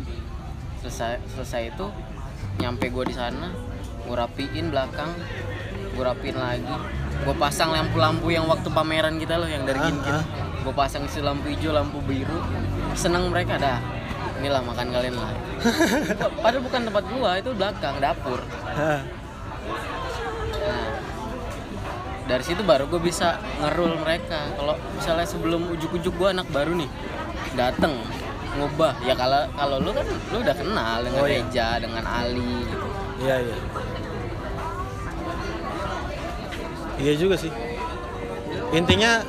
[0.83, 1.87] Selesai selesai itu
[2.59, 3.53] nyampe gue di sana
[4.07, 5.11] gue rapiin belakang
[5.95, 6.77] gue rapiin lagi.
[7.23, 10.21] Gue pasang lampu-lampu yang waktu pameran kita loh yang dari gin ah.
[10.61, 12.43] gue pasang isi lampu hijau lampu biru.
[12.93, 13.96] Seneng mereka dah
[14.41, 15.33] inilah makan kalian lah
[16.45, 18.41] padahal bukan tempat gua itu belakang dapur.
[18.77, 19.01] Nah,
[22.27, 24.51] dari situ baru gue bisa ngerul mereka.
[24.59, 26.91] Kalau misalnya sebelum ujuk-ujuk gue anak baru nih,
[27.55, 28.03] dateng
[28.57, 31.39] ngubah ya kalau kalau lu kan lu udah kenal dengan Oh, iya.
[31.45, 32.87] Reja, dengan Ali gitu.
[33.23, 33.57] Iya iya.
[36.97, 37.53] Iya juga sih.
[38.75, 39.23] Intinya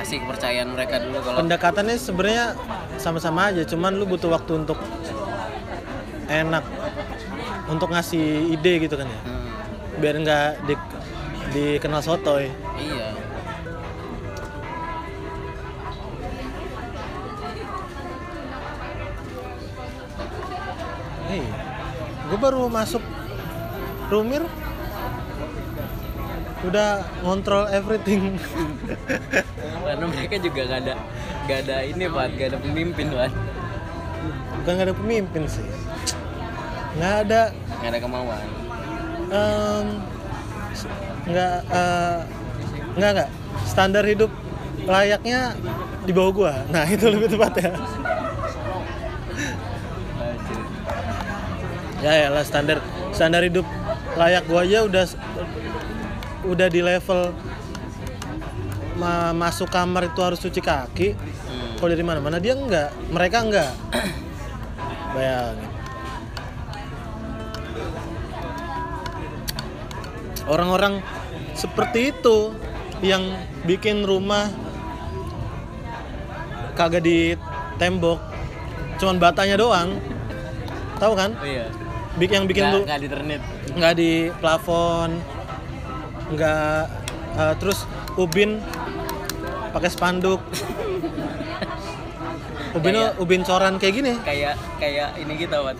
[0.00, 2.56] Kasih kepercayaan mereka dulu kalau pendekatannya sebenarnya
[2.96, 4.80] sama-sama aja, cuman lu butuh waktu untuk
[6.24, 6.64] enak
[7.68, 9.20] untuk ngasih ide gitu kan ya.
[9.28, 10.74] Hmm, Biar nggak di,
[11.52, 12.48] dikenal sotoy.
[12.80, 13.12] iya.
[21.28, 21.44] Hei,
[22.26, 23.02] gue baru masuk
[24.10, 24.42] Rumir
[26.60, 28.36] udah ngontrol everything.
[29.80, 30.94] Karena mereka juga gak ada
[31.48, 33.30] gak ada ini Pak, gak ada pemimpin Pak.
[34.60, 35.64] Bukan nggak ada pemimpin sih.
[37.00, 37.42] Nggak ada
[37.80, 38.44] Gak ada kemauan.
[39.30, 39.86] em,
[41.30, 42.18] nggak eh,
[42.98, 43.30] nggak nggak
[43.64, 44.28] standar hidup
[44.84, 45.54] layaknya
[46.04, 46.52] di bawah gua.
[46.68, 47.72] Nah itu lebih tepat ya.
[52.00, 52.80] Ya ya lah standar
[53.12, 53.64] standar hidup
[54.16, 55.04] layak gua aja udah
[56.50, 57.30] udah di level
[58.98, 61.08] ma- masuk kamar itu harus cuci kaki.
[61.14, 61.78] Hmm.
[61.78, 63.72] Kalau dari mana-mana dia enggak, mereka enggak.
[65.14, 65.68] Bayangin.
[70.50, 70.98] Orang-orang
[71.54, 72.50] seperti itu
[73.00, 73.22] yang
[73.62, 74.50] bikin rumah
[76.74, 77.38] kagak di
[77.78, 78.18] tembok,
[78.98, 79.94] cuman batanya doang.
[80.98, 81.32] Tahu kan?
[81.38, 81.70] Oh iya.
[82.18, 83.40] Bik yang bikin lu gak di ternit.
[83.70, 85.14] nggak di plafon,
[86.30, 86.80] nggak
[87.36, 88.58] eh, terus ubin
[89.70, 90.40] pakai spanduk.
[92.70, 94.12] Ubin Kayak- ubin coran kayak gini.
[94.22, 95.74] Kayak kayak ini kita Pak.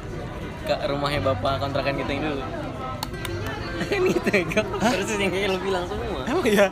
[0.66, 2.42] Ke rumahnya bapak kontrakan kita yang dulu.
[3.86, 6.26] Kan gitu ya, Terus yang kayak lu bilang semua.
[6.26, 6.66] Emang iya.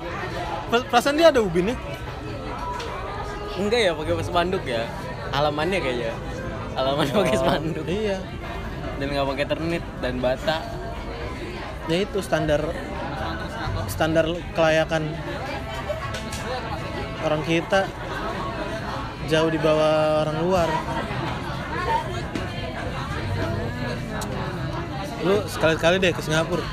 [0.69, 1.79] Per- Perasaan dia ada ubinnya.
[3.55, 4.91] Enggak ya pakai spanduk ya.
[5.31, 6.13] Halamannya kayaknya.
[6.75, 8.19] Halamannya pakai spanduk Iya.
[8.99, 10.57] dan nggak pakai ternit dan bata.
[11.87, 12.75] Ya itu standar
[13.89, 15.17] standar kelayakan
[17.25, 17.89] orang kita
[19.29, 20.69] jauh di bawah orang luar.
[25.27, 26.65] Lu sekali-kali deh ke Singapura.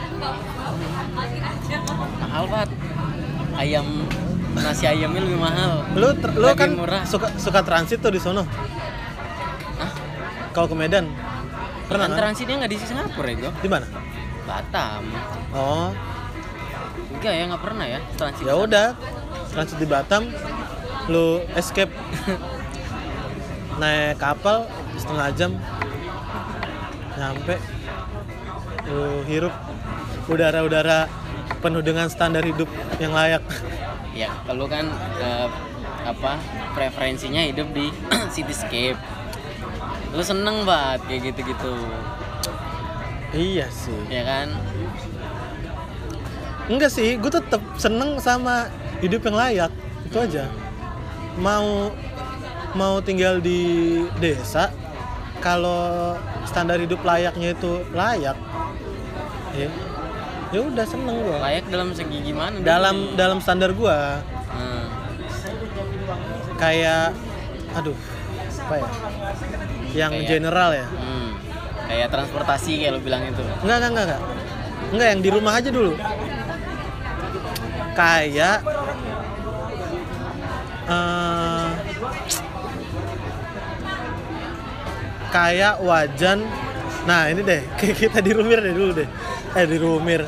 [2.22, 2.70] Mahal banget.
[3.56, 3.88] Ayam
[4.56, 5.84] nasi ayamnya lebih mahal.
[5.96, 7.04] Lu ter- lu kan murah.
[7.04, 8.48] suka suka transit tuh di sono.
[9.80, 9.92] Hah?
[10.56, 11.12] Kalau ke Medan.
[11.86, 12.20] Pernah kan kan?
[12.28, 13.86] transitnya nggak di Singapura ya, Di mana?
[14.46, 15.04] Batam.
[15.54, 15.90] Oh,
[17.16, 18.44] Enggak ya, nggak pernah ya transit.
[18.46, 18.88] ya udah.
[19.52, 20.24] Transit di Batam,
[21.08, 21.92] lu escape
[23.82, 25.52] naik kapal setengah jam
[27.16, 27.56] nyampe
[28.88, 29.52] lu hirup
[30.28, 31.08] udara-udara
[31.60, 32.68] penuh dengan standar hidup
[33.00, 33.44] yang layak
[34.16, 34.88] Ya, kalau kan
[35.20, 35.48] eh,
[36.08, 36.40] apa
[36.72, 37.92] preferensinya hidup di
[38.34, 38.96] cityscape.
[40.16, 41.76] Lu seneng banget kayak gitu-gitu.
[43.36, 44.56] iya sih Ya kan?
[46.68, 49.72] Enggak sih gue tetap seneng sama hidup yang layak
[50.04, 50.50] itu aja
[51.36, 51.92] mau
[52.74, 53.60] mau tinggal di
[54.18, 54.72] desa
[55.40, 58.38] kalau standar hidup layaknya itu layak
[59.54, 59.70] ya
[60.50, 62.56] ya udah seneng gue Layak dalam segi gimana?
[62.60, 63.16] dalam nih?
[63.16, 63.98] dalam standar gue
[64.48, 64.84] Hmm.
[66.56, 67.12] kayak
[67.74, 67.98] aduh
[68.58, 68.88] apa ya
[69.96, 71.30] yang Kayak- general ya Hmm.
[71.86, 73.46] Kayak transportasi kayak lu bilang itu.
[73.62, 74.22] Enggak, enggak, enggak, enggak.
[74.90, 75.94] Enggak, yang di rumah aja dulu.
[77.96, 78.58] Kayak
[80.86, 81.68] eh
[85.32, 86.40] kayak wajan.
[87.06, 89.10] Nah, ini deh, kayak kita di Rumir deh dulu deh.
[89.56, 90.22] Eh di Rumir,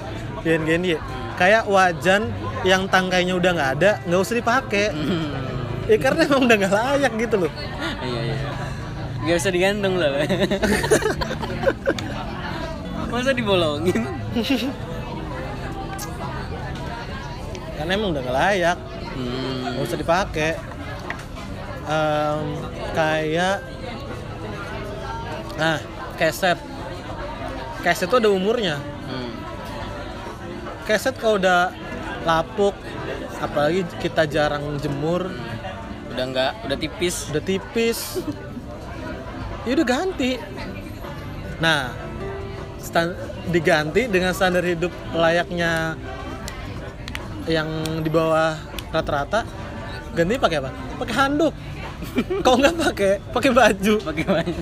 [0.43, 0.95] di NGNY.
[1.37, 2.33] Kayak wajan
[2.65, 4.89] yang tangkainya udah nggak ada, nggak usah dipakai.
[4.89, 5.29] Hmm.
[5.87, 7.51] Ya karena emang udah nggak layak gitu loh.
[8.03, 8.37] iya iya.
[9.27, 10.23] Gak usah digantung lah.
[13.11, 14.07] Masa dibolongin?
[17.77, 18.77] karena emang udah gak layak.
[19.17, 19.77] Hmm.
[19.77, 20.51] nggak usah dipakai.
[21.87, 22.47] Em,
[22.91, 23.57] kayak
[25.57, 25.77] nah
[26.19, 26.59] keset.
[27.85, 28.75] Keset tuh ada umurnya.
[29.07, 29.31] Hmm.
[30.83, 31.71] keset kalau udah
[32.27, 32.75] lapuk
[33.39, 35.29] apalagi kita jarang jemur.
[36.11, 37.29] Udah nggak, udah tipis.
[37.29, 38.19] udah tipis.
[39.63, 40.41] Ya udah ganti.
[41.61, 42.07] Nah
[43.51, 45.95] diganti dengan standar hidup layaknya
[47.47, 47.67] yang
[48.03, 48.59] di bawah
[48.91, 49.47] rata-rata
[50.13, 50.69] ganti pakai apa?
[50.99, 51.53] Pakai handuk.
[52.45, 53.93] Kalau nggak pakai pakai baju.
[54.03, 54.61] Pakai baju.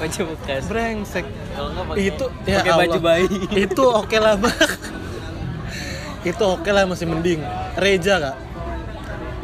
[0.00, 0.64] Baju bekas.
[0.66, 1.26] brengsek.
[1.54, 3.28] Kalau nggak pakai itu ya pakai baju bayi.
[3.68, 4.72] itu oke lah bang
[6.20, 7.40] itu oke lah masih mending.
[7.76, 8.36] Reja kak.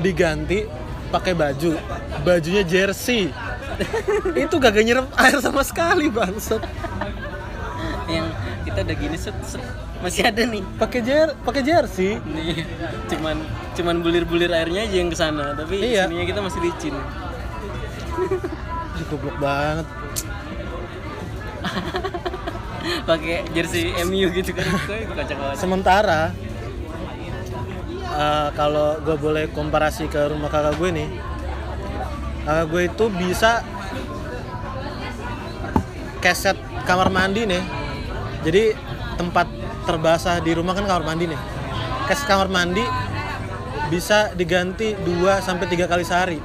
[0.00, 0.68] Diganti
[1.08, 1.76] pakai baju.
[2.24, 3.32] Bajunya jersey.
[4.32, 6.64] Itu kagak nyerap air sama sekali bangsat.
[8.08, 8.26] Yang
[8.64, 9.85] kita udah gini set, set.
[9.96, 10.62] Masih ada nih.
[10.76, 12.62] pakai jer pakai jersey Nih,
[13.08, 13.36] cuman
[13.72, 16.06] cuman bulir-bulir airnya aja yang ke sana, tapi Iya.
[16.06, 16.94] sininya kita masih licin.
[19.06, 19.86] Goblok banget
[23.08, 24.66] Pakai jersey MU gitu kan,
[25.62, 26.30] sementara
[28.06, 31.08] eh, kalau gue boleh komparasi ke rumah kakak gue nih
[32.42, 33.52] kakak gue itu bisa
[36.18, 37.62] keset kamar mandi nih
[38.42, 38.74] jadi
[39.18, 39.46] tempat
[39.86, 41.40] terbasah di rumah kan kamar mandi nih.
[42.10, 42.82] Keset kamar mandi
[43.86, 46.42] bisa diganti 2 sampai tiga kali sehari.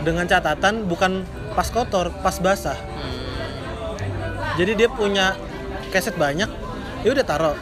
[0.00, 2.78] Dengan catatan bukan pas kotor pas basah.
[4.56, 5.36] Jadi dia punya
[5.92, 6.48] keset banyak
[7.04, 7.58] ya udah taruh.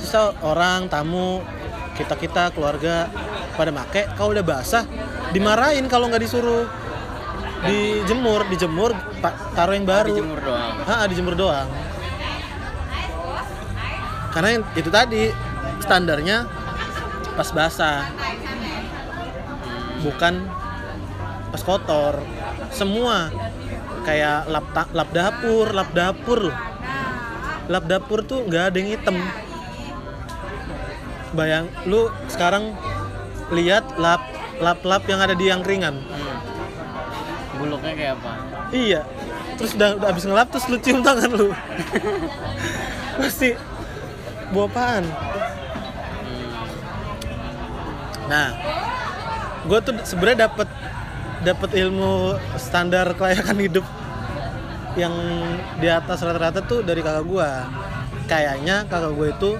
[0.00, 0.12] Terus
[0.44, 1.40] orang tamu
[1.96, 3.08] kita kita keluarga
[3.56, 4.84] pada make kalau udah basah
[5.36, 6.64] dimarahin kalau nggak disuruh
[7.60, 8.90] dijemur dijemur
[9.52, 10.16] taruh yang baru.
[10.16, 10.74] Dijemur doang.
[10.88, 11.68] Ah, dijemur doang.
[14.30, 15.22] Karena yang itu tadi
[15.82, 16.46] standarnya
[17.36, 18.08] pas basah.
[20.00, 20.34] Bukan
[21.52, 22.22] pas kotor.
[22.72, 23.28] Semua
[24.06, 26.58] kayak lap lap dapur lap dapur loh.
[27.68, 29.16] Lap dapur tuh nggak ada yang hitam.
[31.36, 32.74] Bayang lu sekarang
[33.52, 34.22] lihat lap
[34.62, 35.94] lap lap yang ada di angkringan.
[36.00, 36.49] Hmm.
[37.60, 38.30] Buluknya kayak apa?
[38.72, 39.00] iya
[39.60, 41.52] terus udah, udah abis ngelap terus lu cium tangan lu
[43.20, 43.52] pasti
[44.50, 45.04] bau apaan
[46.20, 46.62] Hmm.
[48.30, 48.48] Nah,
[49.66, 50.68] gue tuh sebenarnya dapat
[51.40, 53.86] dapat ilmu standar kelayakan hidup
[54.94, 55.14] yang
[55.80, 57.50] di atas rata-rata tuh dari kakak gue.
[58.30, 59.50] Kayaknya kakak gue itu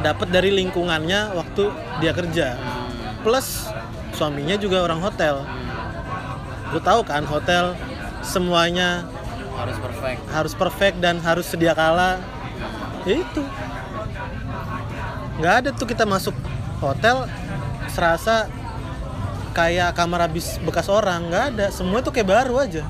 [0.00, 1.72] dapat dari lingkungannya waktu
[2.04, 2.56] dia kerja.
[2.56, 3.24] Hmm.
[3.24, 3.70] Plus
[4.12, 5.40] suaminya juga orang hotel.
[6.70, 7.74] Lu tahu kan hotel
[8.22, 9.04] semuanya
[9.60, 10.20] Harus perfect.
[10.32, 12.16] harus perfect dan harus sedia kala.
[13.04, 13.42] Ya itu.
[15.40, 16.36] Nggak ada tuh kita masuk
[16.80, 17.28] hotel
[17.90, 18.48] serasa
[19.50, 22.86] kayak kamar habis bekas orang nggak ada semua tuh kayak baru aja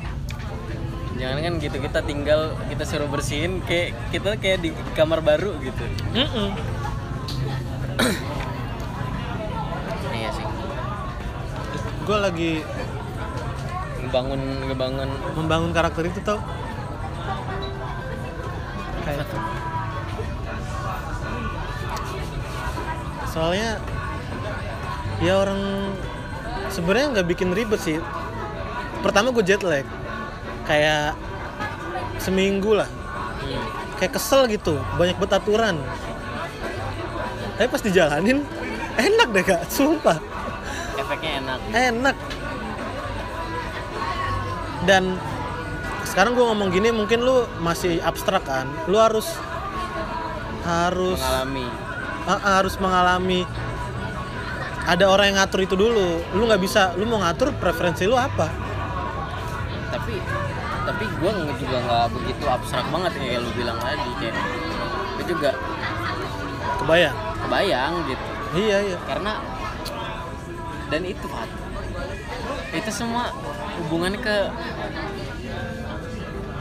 [1.17, 5.85] Jangan kan gitu kita tinggal kita suruh bersihin kayak kita kayak di kamar baru gitu.
[10.11, 10.45] Iya sih.
[12.01, 12.53] gue lagi
[14.11, 15.09] Ngebangun ngebangun.
[15.39, 16.43] Membangun karakter itu tau?
[19.07, 19.27] Kayak
[23.31, 23.79] soalnya
[25.23, 25.95] ya orang
[26.75, 28.03] sebenarnya nggak bikin ribet sih.
[29.07, 29.87] Pertama gue jet lag.
[30.67, 31.15] Kayak
[32.19, 32.91] seminggu lah.
[33.47, 33.63] Hmm.
[34.03, 34.75] kayak kesel gitu.
[34.99, 35.79] Banyak betaturan
[37.61, 38.41] tapi pas dijalanin
[39.07, 39.61] enak deh kak.
[39.69, 40.17] Sumpah.
[40.97, 41.59] Efeknya enak.
[41.77, 42.17] enak
[44.89, 45.17] dan
[46.09, 48.67] sekarang gue ngomong gini mungkin lu masih abstrak kan?
[48.91, 49.37] Lu harus
[50.65, 51.67] harus Mengalami.
[52.29, 53.43] Ah, harus mengalami.
[54.85, 56.21] Ada orang yang ngatur itu dulu.
[56.37, 58.51] Lu nggak bisa lu mau ngatur preferensi lu apa?
[59.91, 60.15] Tapi
[60.85, 64.35] tapi gue juga nggak begitu abstrak banget ya, kayak lu bilang tadi kayak
[65.17, 65.51] gue juga
[66.83, 67.17] kebayang?
[67.47, 68.25] Kebayang gitu.
[68.59, 68.99] Iya iya.
[69.07, 69.33] Karena
[70.91, 71.51] dan itu Fat
[72.71, 73.35] itu semua
[73.83, 74.37] hubungannya ke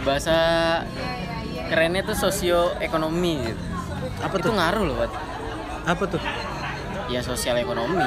[0.01, 0.37] bahasa
[1.69, 3.63] kerennya tuh sosioekonomi gitu.
[4.25, 4.55] Apa itu tuh?
[4.55, 5.13] ngaruh loh Fat
[5.89, 6.21] apa tuh?
[7.09, 8.05] Ya sosial ekonomi.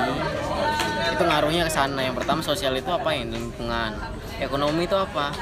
[1.11, 2.07] Itu ngaruhnya ke sana.
[2.07, 3.11] Yang pertama sosial itu apa?
[3.11, 3.99] Ya lingkungan.
[4.39, 5.35] Ekonomi itu apa?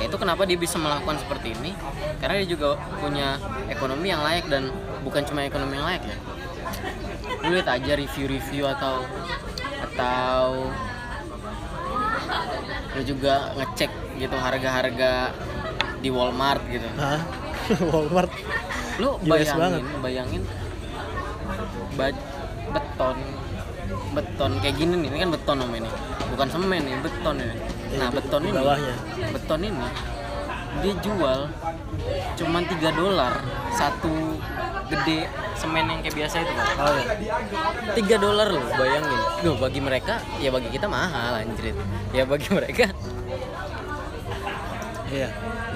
[0.00, 1.76] Ya itu kenapa dia bisa melakukan seperti ini?
[2.22, 3.36] Karena dia juga punya
[3.68, 4.72] ekonomi yang layak dan
[5.04, 6.16] bukan cuma ekonomi yang layak ya.
[7.44, 9.04] Lu lihat aja review-review atau
[9.92, 10.70] atau
[12.90, 15.32] lu juga ngecek gitu harga-harga
[15.98, 17.20] di Walmart gitu Hah?
[17.90, 18.30] Walmart
[18.98, 19.82] lu bayangin banget.
[20.00, 20.42] bayangin
[21.94, 22.26] ba-
[22.68, 23.16] beton
[24.10, 25.90] beton kayak gini nih ini kan beton namanya ini
[26.28, 27.56] bukan semen nih beton ini nah
[27.88, 28.94] Iya, di- beton ini bawahnya.
[29.32, 29.86] beton ini
[30.82, 31.40] dia jual
[32.38, 33.32] cuman 3 dolar
[33.74, 34.38] satu
[34.88, 36.68] gede semen yang kayak biasa itu Pak.
[36.80, 37.06] oh ya
[37.98, 39.20] 3 dolar loh bayangin.
[39.42, 41.74] Duh, bagi mereka ya bagi kita mahal anjrit.
[42.14, 42.88] Ya bagi mereka.
[45.10, 45.28] Iya.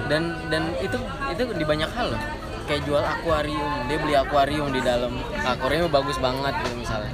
[0.07, 0.97] Dan dan itu
[1.29, 2.21] itu di banyak hal loh.
[2.63, 5.19] Kayak jual akuarium dia beli akuarium di dalam.
[5.43, 7.13] Akuarium bagus banget gitu misalnya.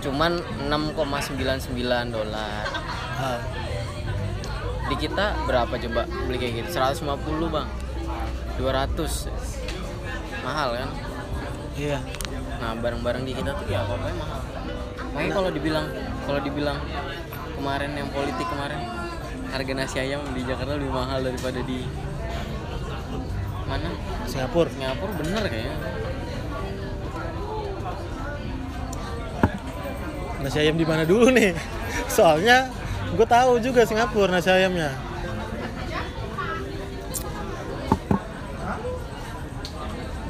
[0.00, 1.68] Cuman 6,99
[2.12, 2.64] dolar.
[3.20, 3.40] Ah.
[4.84, 6.68] Di kita berapa coba beli kayak gitu?
[6.76, 7.68] 150 bang.
[8.60, 10.90] 200 mahal kan?
[11.74, 11.98] Iya.
[12.60, 14.40] Nah barang-barang di kita tuh ya pokoknya mahal.
[15.14, 15.86] Makanya kalau dibilang
[16.26, 16.78] kalau dibilang
[17.54, 18.80] kemarin yang politik kemarin
[19.50, 21.86] harga nasi ayam di Jakarta lebih mahal daripada di
[23.64, 23.88] mana?
[24.28, 24.70] Singapura.
[24.70, 25.76] Singapura bener kayaknya.
[30.44, 31.56] Nasi ayam di mana dulu nih?
[32.16, 32.68] Soalnya
[33.14, 34.90] gue tahu juga Singapura nasi ayamnya.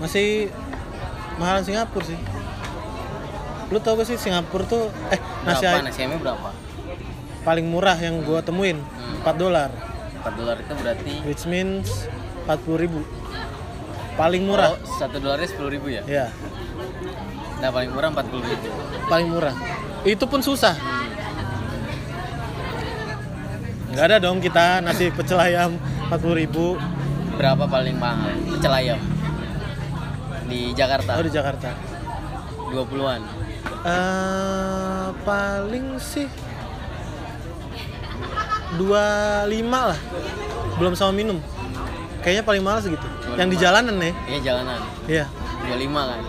[0.01, 0.53] Masih
[1.41, 2.19] mahal Singapura sih.
[3.73, 5.75] Lu tau gak sih Singapura tuh eh nasi berapa?
[5.81, 6.51] ayam nasi ayamnya berapa?
[7.45, 9.21] paling murah yang gue temuin Hmm.
[9.21, 9.69] 4 dolar.
[10.25, 12.09] 4 dolar itu berarti which means
[12.49, 13.05] 40 ribu.
[14.17, 14.73] Paling murah.
[14.73, 16.01] Oh, satu dolarnya sepuluh ribu ya?
[16.09, 16.33] Ya
[17.61, 18.69] nah paling murah 40 ribu.
[19.09, 19.55] Paling murah.
[20.05, 20.77] Itu pun susah
[23.95, 25.79] nggak ada dong kita nasi pecel ayam
[26.11, 26.75] 40 ribu.
[27.39, 28.35] Berapa paling mahal?
[28.59, 28.99] Pecel ayam?
[30.51, 31.15] Di Jakarta?
[31.15, 31.71] Oh di Jakarta.
[32.75, 33.23] 20-an
[33.85, 36.27] Eh, paling sih
[38.75, 40.01] 25 lah.
[40.75, 41.39] Belum sama minum.
[42.27, 43.07] Kayaknya paling mahal segitu.
[43.39, 44.15] Yang di jalanan nih.
[44.27, 44.81] Iya jalanan.
[45.07, 45.25] Iya.
[45.71, 46.21] 25 kan?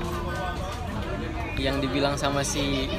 [1.58, 2.92] Yang dibilang sama si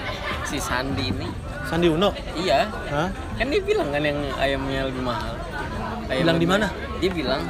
[0.43, 2.15] si Sandi ini Sandi Uno?
[2.39, 2.71] Iya.
[2.71, 3.09] Hah?
[3.37, 5.35] kan dia bilang kan yang ayamnya lebih mahal.
[6.09, 6.67] Bilang di mana?
[6.97, 7.43] dia bilang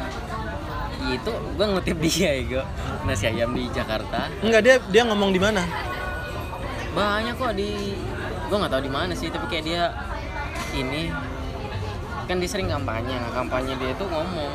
[1.07, 2.63] "Iya, itu gua ngutip dia ya
[3.07, 4.27] nasi ayam di Jakarta.
[4.43, 5.63] Enggak dia dia ngomong di mana?
[6.97, 7.95] Banyak kok di
[8.51, 9.83] gua nggak tahu di mana sih tapi kayak dia
[10.75, 11.13] ini
[12.27, 14.53] kan dia sering kampanye kampanye dia itu ngomong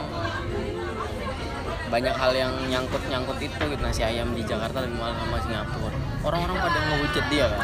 [1.88, 3.82] banyak hal yang nyangkut nyangkut itu gitu.
[3.84, 5.96] Nasi ayam di Jakarta lebih mahal sama Singapura.
[6.28, 7.64] Orang-orang pada ngehujat dia kan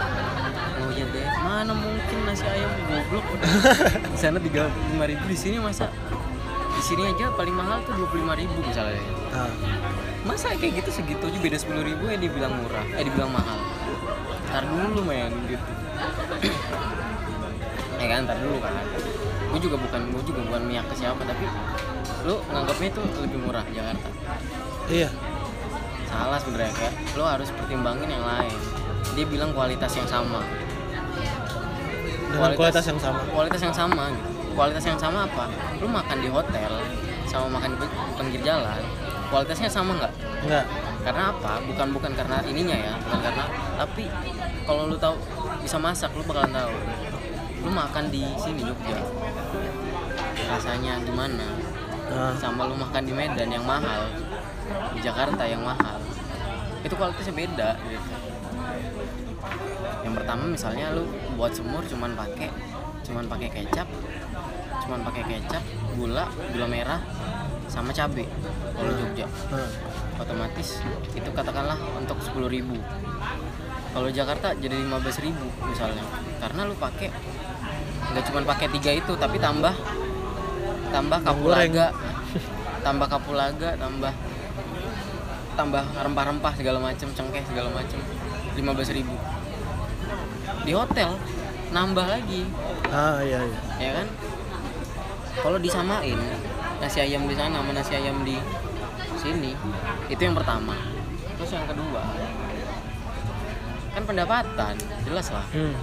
[0.77, 3.25] ngehujat dia mana mungkin nasi ayam goblok
[4.13, 5.89] di sana tiga lima ribu di sini masa?
[6.77, 9.01] Di sini aja paling mahal tuh dua puluh lima ribu misalnya.
[9.33, 9.49] Ah,
[10.21, 13.57] masa kayak gitu segitu aja beda sepuluh ribu ya dibilang murah eh dibilang mahal.
[14.53, 15.65] Ntar dulu men gitu.
[17.97, 18.77] Ya kan ntar dulu kan.
[19.49, 21.49] Gue juga bukan gue juga bukan miak ke siapa tapi
[22.29, 24.09] lu nganggapnya itu lebih murah Jakarta.
[24.85, 25.09] Iya.
[26.05, 28.53] Salah sebenarnya kayak lu harus pertimbangin yang lain.
[29.17, 30.45] Dia bilang kualitas yang sama
[32.27, 33.19] dengan kualitas yang sama.
[33.31, 34.29] kualitas yang sama gitu.
[34.57, 35.45] Kualitas yang sama apa?
[35.77, 36.71] Lu makan di hotel
[37.27, 37.87] sama makan di
[38.17, 38.81] pinggir jalan
[39.27, 40.13] kualitasnya sama nggak?
[40.47, 40.65] Enggak
[41.03, 41.63] karena apa?
[41.63, 43.43] Bukan bukan karena ininya ya bukan karena
[43.79, 44.03] tapi
[44.67, 45.15] kalau lu tahu
[45.63, 46.75] bisa masak lu bakalan tahu.
[47.63, 48.99] Lu makan di sini Jogja.
[50.47, 51.47] Rasanya gimana?
[52.07, 54.07] Nah, sama lu makan di Medan yang mahal
[54.95, 55.99] di Jakarta yang mahal.
[56.83, 58.06] Itu kualitasnya beda gitu
[60.17, 61.05] pertama misalnya lu
[61.37, 62.49] buat semur cuman pakai
[63.05, 63.85] cuman pakai kecap
[64.81, 65.61] cuman pakai kecap
[65.93, 66.99] gula gula merah
[67.69, 68.25] sama cabe
[68.73, 69.27] kalau Jogja.
[69.53, 69.69] Nah.
[70.17, 70.81] otomatis
[71.13, 72.73] itu katakanlah untuk 10.000 ribu.
[73.93, 76.01] Kalau Jakarta jadi 15.000 ribu misalnya.
[76.41, 77.13] Karena lu pakai
[78.07, 79.75] nggak cuma pakai tiga itu tapi tambah
[80.89, 81.93] tambah kapulaga.
[82.81, 84.13] Tambah kapulaga tambah
[85.53, 87.99] tambah rempah-rempah segala macem cengkeh segala macem
[88.57, 89.17] 15.000 ribu
[90.67, 91.15] di hotel
[91.71, 92.43] nambah lagi.
[92.91, 93.59] Ah iya iya.
[93.79, 94.07] Ya kan?
[95.39, 96.19] Kalau disamain
[96.83, 98.35] nasi ayam di sana sama nasi ayam di
[99.15, 99.55] sini
[100.11, 100.75] itu yang pertama.
[101.39, 102.03] Terus yang kedua
[103.95, 104.75] kan pendapatan
[105.07, 105.47] jelas lah.
[105.55, 105.73] Hmm.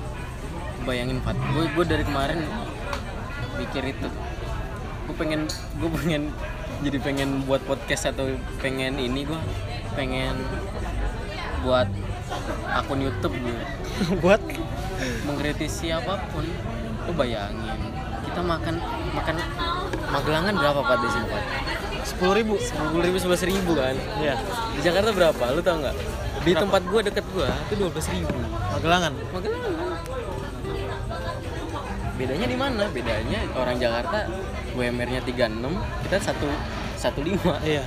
[0.84, 2.44] bayangin Fat gue gue dari kemarin
[3.56, 4.08] mikir itu.
[5.08, 5.48] Gue pengen
[5.80, 6.22] gue pengen
[6.84, 8.28] jadi pengen buat podcast atau
[8.60, 9.40] pengen ini gue
[9.96, 10.36] pengen
[11.64, 11.88] buat
[12.74, 13.58] akun YouTube gue
[14.22, 14.40] buat?
[15.28, 16.44] Mengkritisi apa pun
[17.04, 17.78] lu bayangin.
[18.24, 18.74] Kita makan
[19.12, 19.36] makan
[20.08, 21.42] magelangan berapa pak di sini pak?
[22.04, 22.54] Sepuluh ribu.
[22.60, 23.96] Sepuluh ribu sebelas ribu kan?
[24.20, 24.34] Iya.
[24.76, 25.96] Di Jakarta berapa lu tau nggak?
[26.44, 28.36] Di tempat gua deket gua itu dua belas ribu.
[28.74, 29.12] Magelangan?
[29.32, 29.72] Magelangan.
[32.14, 32.84] Bedanya di mana?
[32.94, 34.30] Bedanya orang Jakarta
[34.74, 36.16] UMR-nya 36 kita
[36.98, 37.82] satu 15 iya.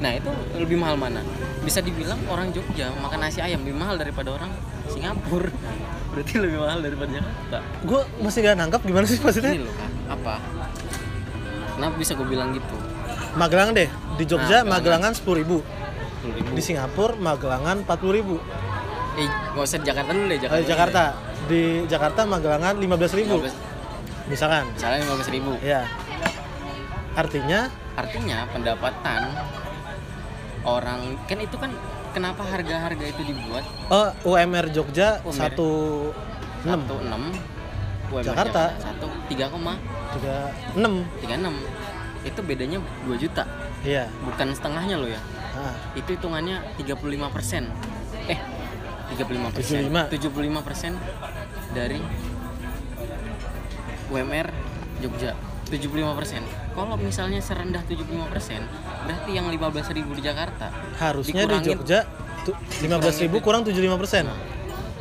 [0.00, 1.24] Nah itu lebih mahal mana
[1.68, 4.48] bisa dibilang orang Jogja makan nasi ayam lebih mahal daripada orang
[4.88, 5.52] Singapura.
[6.16, 7.58] Berarti lebih mahal daripada Jakarta.
[7.84, 9.52] Gue masih gak nangkap gimana sih maksudnya?
[9.52, 10.34] Ini loh Kak, apa?
[11.76, 12.76] Kenapa bisa gue bilang gitu?
[13.36, 13.92] Magelang deh.
[14.16, 15.58] Di Jogja Nah, Magelangan sepuluh ribu.
[16.24, 18.36] 10.000 di Singapura Magelangan empat puluh ribu.
[19.20, 20.56] Eh nggak usah di Jakarta dulu deh Jakarta.
[20.58, 21.02] Di Jakarta.
[21.46, 23.44] Di Jakarta Magelangan lima belas ribu.
[23.44, 24.64] 15 misalkan.
[24.72, 25.52] Misalnya 15 ribu.
[25.60, 25.84] Ya
[27.18, 27.66] artinya?
[27.98, 29.20] Artinya pendapatan
[30.68, 31.16] orang.
[31.24, 31.72] Kan itu kan
[32.12, 33.64] kenapa harga-harga itu dibuat?
[33.88, 35.70] Oh UMR Jogja satu
[36.64, 36.80] enam.
[36.84, 37.22] Enam.
[38.08, 38.72] Jakarta.
[38.80, 39.76] satu tiga koma
[40.16, 41.04] tiga enam.
[41.20, 41.54] tiga enam.
[42.24, 43.44] Itu bedanya 2 juta.
[43.84, 44.10] Iya.
[44.24, 45.20] Bukan setengahnya loh ya.
[45.54, 47.68] Ah, itu hitungannya 35 persen.
[48.26, 48.40] Eh
[49.12, 49.78] 35 persen.
[49.88, 50.28] 75.
[50.28, 50.92] 75 persen
[51.76, 52.00] dari
[54.08, 54.48] UMR
[55.04, 55.32] Jogja.
[55.68, 56.42] 75 persen.
[56.72, 58.64] Kalau misalnya serendah 75 persen
[59.06, 60.66] berarti yang 15 ribu di Jakarta?
[60.98, 61.56] Harusnya di.
[61.62, 62.00] Jogja
[62.80, 64.24] lima belas ribu kurang tujuh lima persen.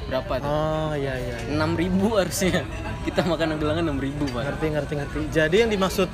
[0.08, 0.48] Berapa tuh?
[0.48, 1.60] oh iya iya iya.
[1.60, 2.64] 6 ribu harusnya.
[3.04, 4.44] Kita makan gelangan 6 ribu pak.
[4.52, 5.18] Ngerti ngerti ngerti.
[5.32, 6.10] Jadi yang dimaksud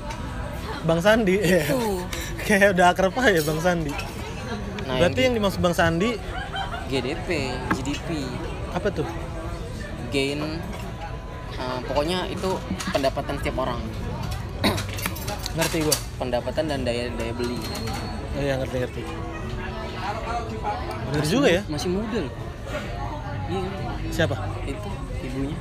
[0.83, 2.03] Bang Sandi Tuh.
[2.49, 3.93] kayak udah akrab aja ya Bang Sandi.
[4.83, 6.21] Nah berarti yang yang dimaksud Bang Sandi di-
[6.91, 7.29] GDP
[7.77, 8.09] GDP
[8.73, 9.07] apa tuh?
[10.11, 10.41] Gain
[11.57, 12.49] uh, pokoknya itu
[12.91, 13.79] pendapatan setiap orang
[15.53, 15.97] ngerti gua.
[16.17, 17.57] Pendapatan dan daya daya beli.
[18.37, 19.01] Oh iya ngerti ngerti.
[21.13, 21.61] Bener juga ya?
[21.69, 22.33] Masih muda loh.
[23.49, 23.69] Iya.
[24.09, 24.35] Siapa?
[24.65, 24.89] Itu
[25.21, 25.57] ibunya.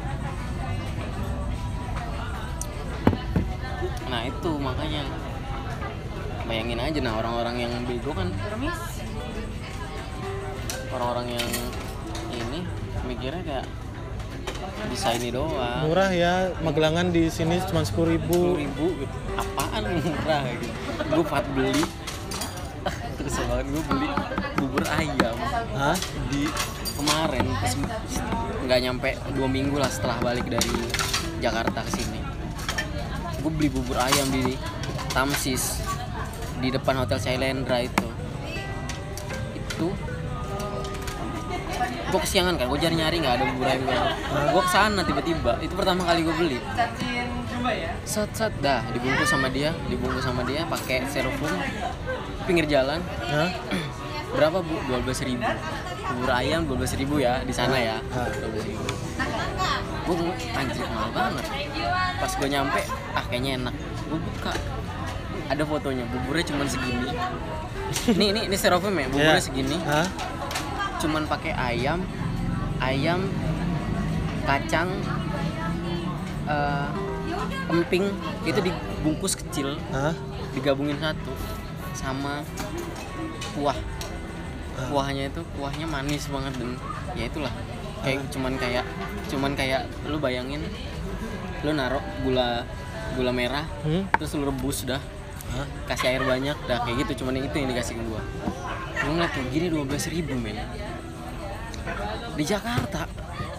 [4.08, 5.02] Nah itu makanya.
[6.42, 8.28] Bayangin aja nah orang-orang yang bego kan
[10.92, 11.50] orang-orang yang
[12.34, 12.60] ini
[13.08, 13.66] mikirnya kayak
[14.90, 15.86] bisa ini doang.
[15.86, 18.56] Murah ya Magelangan di sini cuma sepuluh ribu.
[18.56, 19.16] Sepuluh ribu gitu.
[19.38, 20.74] apaan murah gitu?
[21.12, 21.84] Gue pat beli.
[23.20, 24.08] Terus banget gue beli
[24.58, 25.36] bubur ayam.
[25.76, 25.96] Hah?
[26.32, 26.48] di
[26.96, 27.72] kemarin pas
[28.62, 30.76] nggak nyampe dua minggu lah setelah balik dari
[31.42, 32.20] Jakarta ke sini.
[33.42, 34.54] Gue beli bubur ayam di
[35.10, 35.82] Tamsis
[36.62, 38.08] di depan hotel Shailendra itu.
[39.58, 39.90] Itu
[42.12, 43.82] gue kesiangan kan gue cari nyari nggak ada bubur ayam
[44.52, 46.58] gue ke sana tiba-tiba itu pertama kali gue beli.
[48.04, 51.56] Set set dah dibungkus sama dia dibungkus sama dia pakai styrofoam
[52.44, 53.00] pinggir jalan.
[53.24, 53.48] Hah?
[54.36, 54.74] berapa bu?
[54.92, 55.44] 12.000 ribu.
[56.12, 57.96] Bubur ayam 12.000 ribu ya di sana ya.
[58.12, 58.28] Ah.
[58.28, 58.84] 12.000 ribu.
[60.04, 60.16] Gue
[60.52, 61.44] anjir mahal banget.
[62.20, 62.80] Pas gue nyampe
[63.16, 63.74] ah kayaknya enak.
[64.04, 64.52] Gue buka.
[65.48, 67.08] Ada fotonya buburnya cuman segini.
[68.08, 69.44] Ini ini ini styrofoam ya buburnya Iya.
[69.44, 69.76] segini.
[69.84, 70.06] Hah?
[71.02, 71.98] Cuman pakai ayam
[72.78, 73.20] ayam
[74.42, 74.88] kacang
[76.44, 76.88] eh,
[77.68, 78.06] emping
[78.42, 80.14] itu dibungkus kecil Hah?
[80.52, 81.32] digabungin satu
[81.92, 82.42] sama
[83.52, 83.76] kuah
[84.72, 84.88] Ah.
[84.88, 86.72] kuahnya itu kuahnya manis banget dan
[87.12, 87.52] ya itulah
[88.00, 88.88] kayak cuman kayak
[89.28, 90.64] cuman kayak lu bayangin
[91.60, 92.64] lu naruh gula
[93.12, 94.08] gula merah Hmm?
[94.16, 94.96] terus lu rebus dah
[95.52, 95.68] Hah?
[95.86, 98.24] kasih air banyak dah kayak gitu cuman itu yang dikasih ke gua
[98.96, 100.56] gua ngeliat kayak gini 12.000 ribu men
[102.32, 103.04] di Jakarta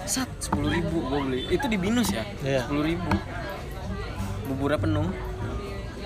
[0.04, 1.48] sat 10.000 ribu gua beli.
[1.48, 2.24] Itu di binus ya?
[2.44, 2.68] Iya.
[2.68, 3.12] 10.000 ribu.
[4.52, 5.08] Buburnya penuh.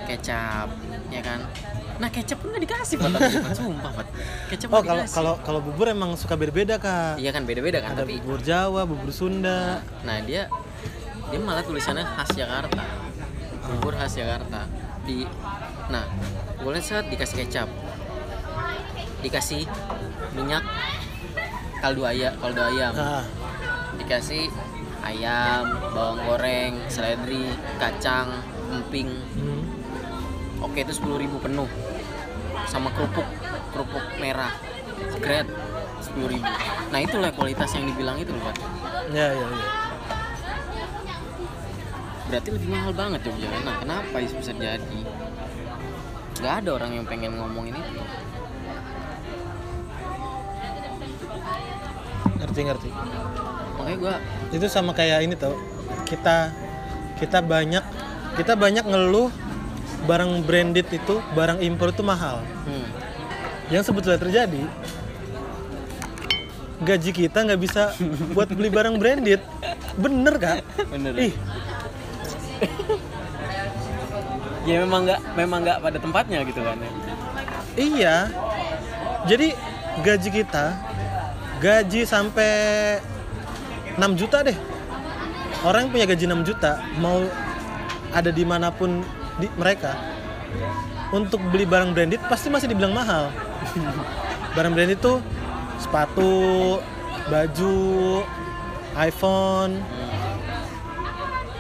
[0.06, 0.70] Kecap
[1.10, 1.40] ya kan?
[1.98, 3.10] Nah kecap pun nggak dikasih pak.
[3.58, 4.08] Sumpah pak.
[4.54, 7.18] Kecap Oh kalau kalau kalau bubur emang suka beda-beda kak.
[7.18, 9.82] iya kan beda-beda kan Ada tapi bubur Jawa, bubur Sunda.
[10.06, 10.46] nah dia
[11.28, 12.84] dia malah tulisannya khas Jakarta.
[13.66, 14.70] Bubur khas Jakarta.
[15.04, 15.26] Di
[15.90, 16.06] nah
[16.62, 17.68] gue lihat saat dikasih kecap.
[19.26, 19.66] Dikasih
[20.38, 20.62] minyak
[21.82, 22.94] kaldu ayam kaldu ayam.
[22.94, 23.26] Nah,
[23.98, 24.50] dikasih
[25.06, 27.48] ayam bawang goreng seledri
[27.78, 28.32] kacang
[28.74, 29.10] emping.
[29.38, 29.64] Hmm.
[30.60, 31.70] oke itu 10.000 ribu penuh.
[32.68, 33.28] Sama kerupuk
[33.72, 34.52] kerupuk merah.
[35.22, 35.50] Grade
[36.02, 36.50] 10.000 ribu.
[36.90, 38.58] Nah itulah kualitas yang dibilang itu loh Pak.
[39.16, 39.68] ya ya ya.
[42.28, 45.00] berarti lebih mahal banget Jogja nah kenapa itu bisa jadi?
[46.38, 47.92] Nggak ada orang yang pengen ngomongin itu
[52.38, 52.90] Ngerti ngerti.
[53.78, 54.16] makanya gua
[54.52, 55.56] Itu sama kayak ini tau.
[56.06, 56.52] Kita
[57.18, 57.84] kita banyak
[58.38, 59.34] kita banyak ngeluh
[60.06, 62.46] barang branded itu, barang impor itu mahal.
[62.70, 62.88] hmm,
[63.74, 64.64] Yang sebetulnya terjadi
[66.78, 67.90] gaji kita nggak bisa
[68.38, 69.42] buat beli barang branded.
[69.98, 70.62] Bener kak?
[70.94, 71.34] bener Ih,
[74.68, 76.92] ya memang nggak memang nggak pada tempatnya gitu kan ya
[77.78, 78.16] Iya.
[79.30, 79.54] Jadi
[80.02, 80.66] gaji kita
[81.58, 82.54] gaji sampai
[83.98, 84.58] 6 juta deh.
[85.66, 87.26] Orang yang punya gaji 6 juta mau
[88.14, 89.04] ada di mana pun
[89.38, 89.94] di mereka
[91.14, 93.32] untuk beli barang branded pasti masih dibilang mahal
[94.56, 95.22] barang branded itu
[95.80, 96.32] sepatu
[97.30, 97.78] baju
[98.98, 99.80] iPhone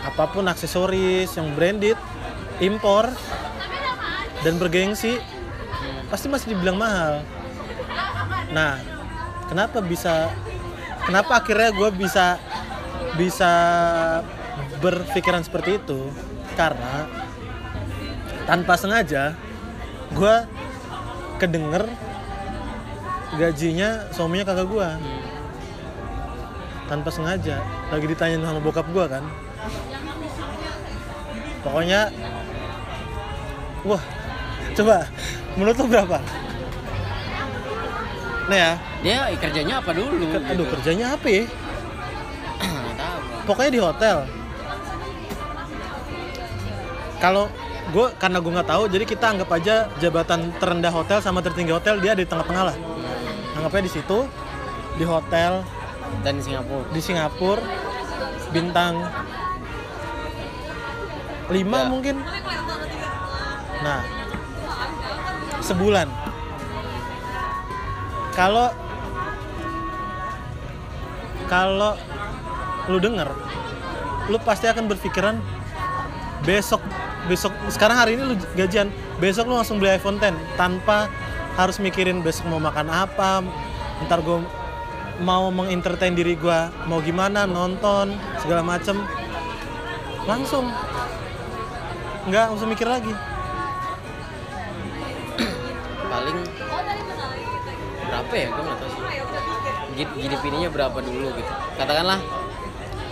[0.03, 1.99] apa pun aksesoris yang branded
[2.63, 3.11] impor
[4.41, 5.21] dan bergengsi
[6.09, 7.21] pasti masih dibilang mahal
[8.49, 8.79] nah
[9.47, 10.31] kenapa bisa
[11.03, 12.37] kenapa akhirnya gue bisa
[13.17, 13.53] bisa
[14.83, 16.11] berpikiran seperti itu?
[16.53, 17.07] Karena
[18.45, 19.35] tanpa sengaja
[20.15, 20.35] gue
[21.37, 21.83] kedenger
[23.35, 24.89] gajinya suaminya kakak gue
[26.87, 27.59] tanpa sengaja.
[27.91, 29.23] Lagi ditanyain sama bokap gue kan.
[31.63, 32.07] Pokoknya
[33.83, 34.03] wah
[34.75, 35.07] coba
[35.57, 36.17] menurut lu berapa
[38.47, 38.71] nih ya.
[39.03, 40.73] Dia kerjanya apa dulu ke- aduh gitu.
[40.75, 41.43] kerjanya apa ya?
[42.97, 43.19] Tahu.
[43.45, 44.17] Pokoknya di hotel.
[47.17, 47.49] Kalau
[47.87, 51.97] gue karena gue nggak tahu jadi kita anggap aja jabatan terendah hotel sama tertinggi hotel
[51.97, 52.75] dia di tengah-tengah lah.
[53.57, 54.17] Anggapnya di situ
[54.97, 55.63] di hotel.
[56.23, 56.85] Dan di Singapura.
[56.93, 57.61] Di Singapura
[58.49, 58.95] bintang.
[61.47, 61.87] 5 Ya.
[61.87, 62.15] mungkin.
[63.83, 63.99] Nah
[65.63, 66.07] sebulan
[68.38, 68.69] kalau
[71.49, 71.97] kalau
[72.85, 73.25] lu denger
[74.29, 75.41] lu pasti akan berpikiran
[76.45, 76.79] besok
[77.25, 81.09] besok sekarang hari ini lu gajian besok lu langsung beli iPhone 10 tanpa
[81.57, 83.41] harus mikirin besok mau makan apa
[84.05, 84.45] ntar gue
[85.21, 89.01] mau mengentertain diri gue mau gimana nonton segala macem.
[90.29, 90.69] Langsung.
[92.27, 93.13] Nggak usah mikir lagi.
[96.07, 96.39] Paling
[98.07, 98.47] berapa ya?
[98.51, 99.03] Gue nggak tahu sih.
[99.97, 101.51] GDP ininya berapa dulu gitu.
[101.75, 102.19] Katakanlah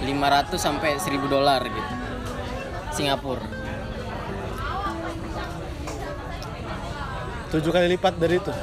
[0.05, 1.91] 500 sampai 1000 dolar gitu.
[2.95, 3.43] Singapura.
[7.51, 8.53] Tujuh kali lipat dari itu?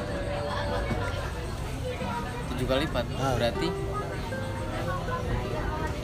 [2.52, 3.04] Tujuh kali lipat?
[3.16, 3.32] Ah.
[3.36, 3.68] berarti?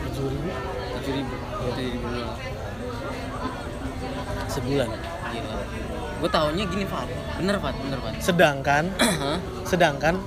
[0.09, 0.49] Tujuh ribu.
[1.05, 1.25] 7000
[1.77, 2.39] 7000 dolar.
[4.49, 4.91] Sebulan
[6.19, 7.09] gue tahunya gini Fat
[7.39, 8.85] bener Fat bener Fat sedangkan
[9.71, 10.19] sedangkan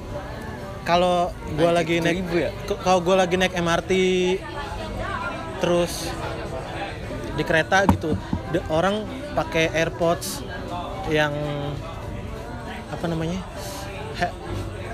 [0.82, 2.52] kalau gue lagi naik 7.000 ya?
[2.82, 3.92] kalau gue lagi naik MRT
[5.62, 6.10] terus
[7.38, 8.18] di kereta gitu
[8.50, 10.42] de- orang pakai AirPods
[11.08, 11.32] yang
[12.92, 13.40] apa namanya
[14.20, 14.36] He-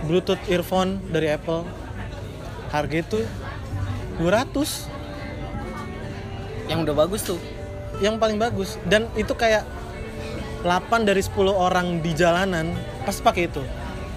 [0.05, 1.65] Bluetooth earphone dari Apple.
[2.71, 3.19] Harga itu
[4.19, 4.87] 200
[6.67, 7.39] yang udah bagus tuh.
[7.99, 8.77] Yang paling bagus.
[8.85, 9.65] Dan itu kayak
[10.65, 13.63] 8 dari 10 orang di jalanan pasti pakai itu.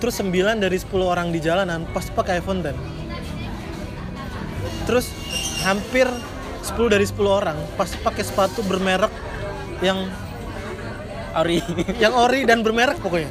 [0.01, 3.01] Terus 9 dari 10 orang di jalanan pasti pakai iPhone 10
[4.89, 5.07] terus
[5.63, 6.09] hampir
[6.67, 9.13] 10 dari 10 orang pasti pakai sepatu bermerek
[9.87, 10.11] yang
[11.31, 11.63] Ori.
[12.03, 13.31] Yang ori dan bermerek pokoknya.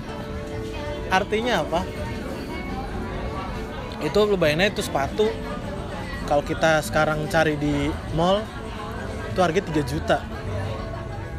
[1.11, 1.83] Artinya apa?
[3.99, 5.27] Itu lu bayangin itu sepatu
[6.23, 8.39] kalau kita sekarang cari di mall
[9.27, 10.17] itu harga 3 juta.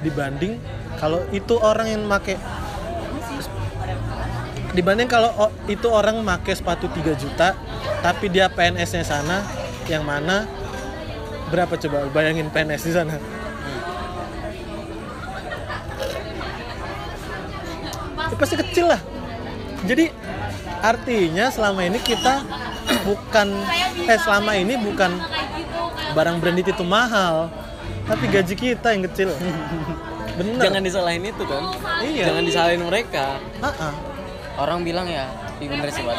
[0.05, 0.61] Dibanding
[1.01, 2.37] kalau itu orang yang make
[4.77, 5.33] dibanding kalau
[5.65, 7.57] itu orang make sepatu 3 juta
[8.05, 9.41] tapi dia PNS nya sana
[9.89, 10.47] yang mana?
[11.51, 12.07] Berapa coba?
[12.15, 13.19] Bayangin PNS di sana.
[18.31, 19.01] Ya pasti kecil lah.
[19.83, 20.15] Jadi
[20.81, 22.47] artinya selama ini kita
[23.03, 23.49] bukan
[24.07, 25.11] eh selama ini bukan
[26.15, 27.49] barang branded itu mahal
[28.09, 29.31] tapi gaji kita yang kecil
[30.41, 30.57] bener.
[30.59, 31.63] Jangan disalahin itu kan?
[32.01, 32.25] Iya.
[32.27, 33.37] jangan disalahin mereka.
[33.61, 33.93] Ah-ah.
[34.57, 35.25] orang bilang ya
[35.57, 36.17] iya bener sih Bang.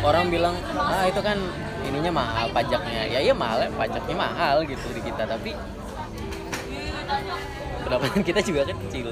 [0.00, 1.36] orang bilang ah itu kan
[1.82, 3.02] ininya mahal pajaknya.
[3.06, 5.52] Ya iya mahal ya, pajaknya mahal gitu di kita tapi
[7.80, 9.08] pendapatan kita juga kan kecil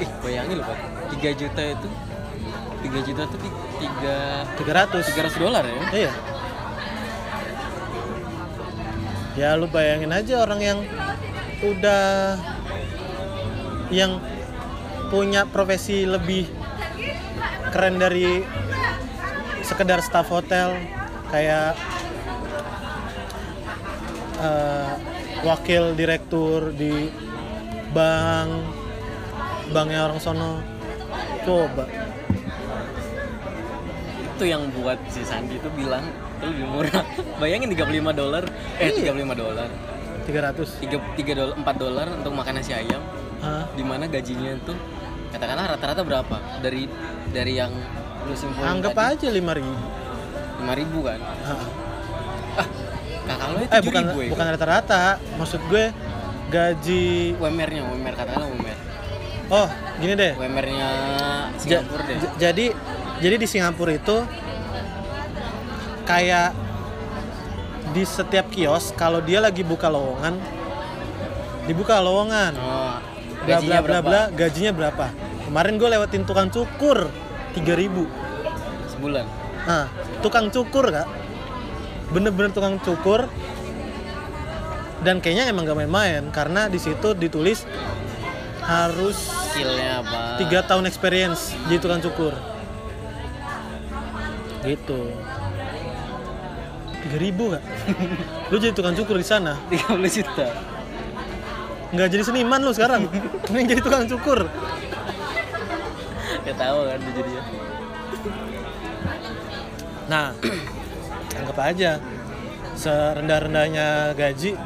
[0.00, 0.78] ih bayangin loh pak.
[1.14, 1.88] 3 juta itu
[2.80, 4.16] 3 juta itu ti- tiga
[4.56, 5.78] 300 300 dolar ya?
[5.92, 6.12] Iya.
[9.38, 10.78] Ya lu bayangin aja orang yang
[11.60, 12.34] udah
[13.90, 14.22] yang
[15.10, 16.46] punya profesi lebih
[17.74, 18.42] keren dari
[19.66, 20.74] sekedar staff hotel
[21.30, 21.74] kayak
[24.38, 24.90] eh,
[25.46, 27.10] wakil direktur di
[27.90, 28.50] bank
[29.70, 30.62] banknya orang sono.
[31.46, 31.86] Coba.
[34.36, 36.04] Itu yang buat si Sandi itu bilang
[36.40, 37.04] itu lebih murah.
[37.40, 38.44] Bayangin 35 dolar.
[38.82, 39.14] Eh Iya.
[39.14, 39.68] 35 dolar.
[40.26, 43.02] 300 3 3 dolar 4 dolar untuk makan nasi ayam
[43.70, 44.76] Di mana gajinya tuh
[45.30, 46.36] katakanlah rata-rata berapa?
[46.60, 46.84] Dari
[47.30, 47.72] dari yang
[48.20, 49.64] lu simpulin anggap tadi, aja 5000
[50.60, 51.20] 5000 kan?
[51.20, 51.60] Hah.
[53.22, 55.02] kakak lo itu eh bukan 7000 ya bukan rata-rata.
[55.38, 55.84] Maksud gue
[56.50, 57.06] gaji
[57.38, 58.78] UMR-nya UMR katakanlah UMR
[59.48, 59.66] Oh,
[59.96, 60.32] gini deh.
[60.34, 60.88] UMR-nya
[61.56, 62.16] Ja- Singapura deh.
[62.36, 62.66] jadi
[63.18, 64.16] jadi di Singapura itu
[66.04, 66.50] kayak
[67.90, 70.38] di setiap kios kalau dia lagi buka lowongan
[71.62, 72.54] dibuka lowongan.
[72.56, 72.89] Oh,
[73.44, 75.06] bla bla bla bla gajinya berapa?
[75.48, 77.10] Kemarin gue lewatin tukang cukur
[77.56, 78.06] 3000
[78.94, 79.26] Sebulan.
[79.66, 79.86] nah
[80.20, 81.08] tukang cukur kak.
[82.10, 83.26] Bener-bener tukang cukur.
[85.00, 87.64] Dan kayaknya emang gak main-main karena di situ ditulis
[88.60, 89.16] harus
[89.50, 90.36] Skillnya apa?
[90.36, 92.36] tiga tahun experience jadi tukang cukur.
[94.60, 95.00] Gitu.
[97.00, 97.64] Tiga ribu kak.
[98.52, 99.56] Lu jadi tukang cukur di sana?
[99.72, 100.46] 30 juta.
[101.90, 103.10] Nggak jadi seniman lu sekarang
[103.50, 104.46] mending jadi tukang cukur
[106.40, 107.42] Ya tahu kan jadinya.
[110.08, 110.26] nah
[111.36, 111.90] anggap aja
[112.74, 114.56] serendah-rendahnya gaji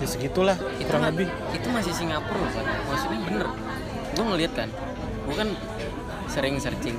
[0.00, 2.64] ya segitulah Itu kurang lebih Itu masih Singapura loh, Pak.
[2.88, 3.46] Maksudnya bener.
[4.14, 4.68] Gue ngeliat kan.
[5.26, 5.48] Gue kan
[6.30, 6.96] sering searching.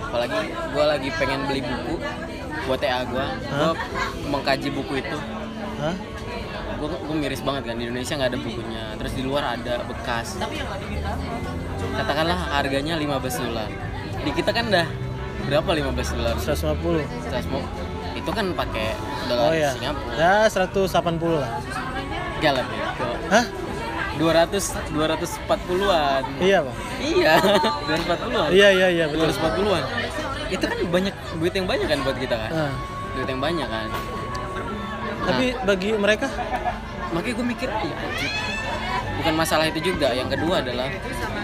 [0.00, 1.94] Apalagi gue lagi pengen beli buku
[2.66, 3.26] buat TA gue.
[3.52, 3.72] Gue
[4.30, 5.18] mengkaji buku itu.
[5.82, 5.94] Hah?
[6.78, 8.84] Gue gue miris banget kan di Indonesia nggak ada bukunya.
[8.98, 10.38] Terus di luar ada bekas.
[11.98, 13.70] Katakanlah harganya 15 dolar.
[14.22, 14.86] Di kita kan dah
[15.46, 16.34] berapa 15 dolar?
[16.38, 18.98] 150 itu kan pakai
[19.30, 20.14] dolar oh ya Singapura.
[20.14, 21.50] Ya 180 lah.
[22.38, 23.46] Enggak lah bego hah?
[24.18, 27.32] 200 240-an iya bang iya.
[27.86, 29.30] 240-an iya iya iya betul.
[29.30, 29.84] 240-an
[30.50, 32.50] itu kan banyak duit yang banyak kan buat kita kan?
[32.50, 32.72] Nah,
[33.14, 33.88] duit yang banyak kan
[35.28, 36.26] tapi bagi mereka
[37.08, 38.30] makanya gue mikir anjir.
[39.18, 40.88] bukan masalah itu juga yang kedua adalah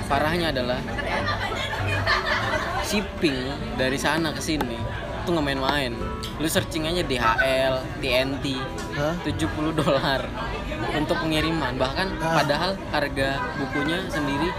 [0.07, 0.79] parahnya adalah
[2.83, 4.77] shipping dari sana ke sini
[5.25, 5.93] itu nggak main-main
[6.37, 8.45] lu searching aja DHL TNT
[8.95, 9.15] Hah?
[9.25, 10.21] 70 dolar
[10.93, 12.39] untuk pengiriman bahkan Ah.
[12.39, 14.53] padahal harga bukunya sendiri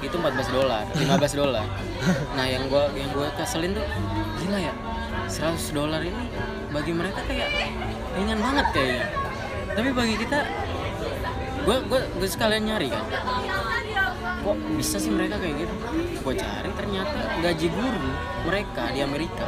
[0.00, 1.66] itu 14 dolar 15 dolar
[2.36, 3.84] nah yang gua yang gua keselin tuh
[4.40, 4.72] gila ya
[5.28, 6.24] 100 dolar ini
[6.70, 7.48] bagi mereka kayak
[8.14, 9.06] ringan banget kayaknya.
[9.70, 10.38] Tapi bagi kita
[11.66, 13.04] gua gua gua sekalian nyari kan.
[14.40, 15.74] Kok bisa sih mereka kayak gitu?
[16.24, 18.10] Gua cari ternyata gaji guru
[18.48, 19.44] mereka di Amerika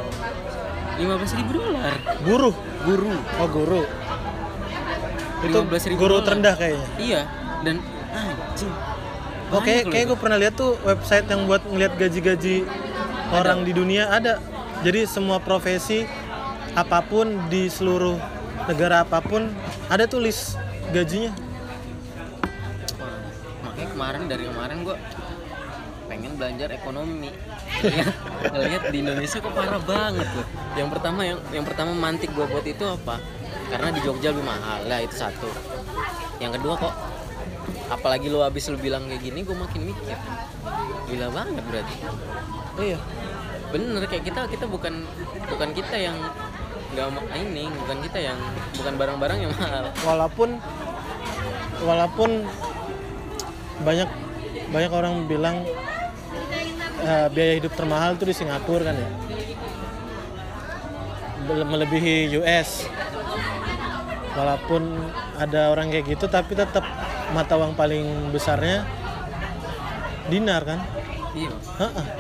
[1.00, 1.94] 15 ribu dolar.
[2.22, 2.50] Guru?
[2.84, 3.14] Guru.
[3.40, 3.82] Oh guru.
[5.42, 6.86] Itu 15.000 guru terendah kayaknya?
[7.02, 7.22] Iya,
[7.66, 7.82] dan
[8.14, 8.72] anjing.
[9.52, 12.62] Oke, Banyak loh kayak gue pernah lihat tuh website yang buat ngeliat gaji-gaji
[13.34, 14.38] orang di dunia ada.
[14.86, 16.06] Jadi semua profesi
[16.72, 18.16] apa pun di seluruh
[18.68, 19.52] negara apa pun
[19.92, 20.56] ada tuh list
[20.92, 21.32] gajinya.
[23.64, 24.96] Makanya kemarin dari kemarin gua
[26.08, 27.30] pengen belajar ekonomi.
[27.84, 28.14] Lihat
[28.52, 30.46] ngelihat di Indonesia kok parah banget loh.
[30.76, 33.20] Yang pertama yang yang pertama mantik gua buat itu apa?
[33.68, 34.84] Karena di Jogja lebih mahal.
[34.88, 35.48] Lah itu satu.
[36.40, 36.94] Yang kedua kok
[37.92, 40.16] apalagi lu habis lu bilang kayak gini gue makin mikir
[41.12, 41.96] gila banget berarti
[42.80, 42.98] Iya.
[43.68, 45.04] bener kayak kita kita bukan
[45.48, 46.16] bukan kita yang
[46.93, 47.09] nggak
[47.40, 48.38] ini bukan kita yang
[48.76, 50.51] bukan barang-barang yang mahal Walaupun
[51.88, 52.30] walaupun
[53.80, 54.09] banyak
[54.68, 55.64] banyak orang bilang
[57.01, 59.09] eh, biaya hidup termahal tuh di Singapura kan ya.
[61.43, 62.86] Melebihi US.
[64.32, 64.82] Walaupun
[65.36, 66.84] ada orang kayak gitu tapi tetap
[67.32, 68.84] mata uang paling besarnya
[70.28, 70.80] dinar kan.
[71.32, 71.49] iya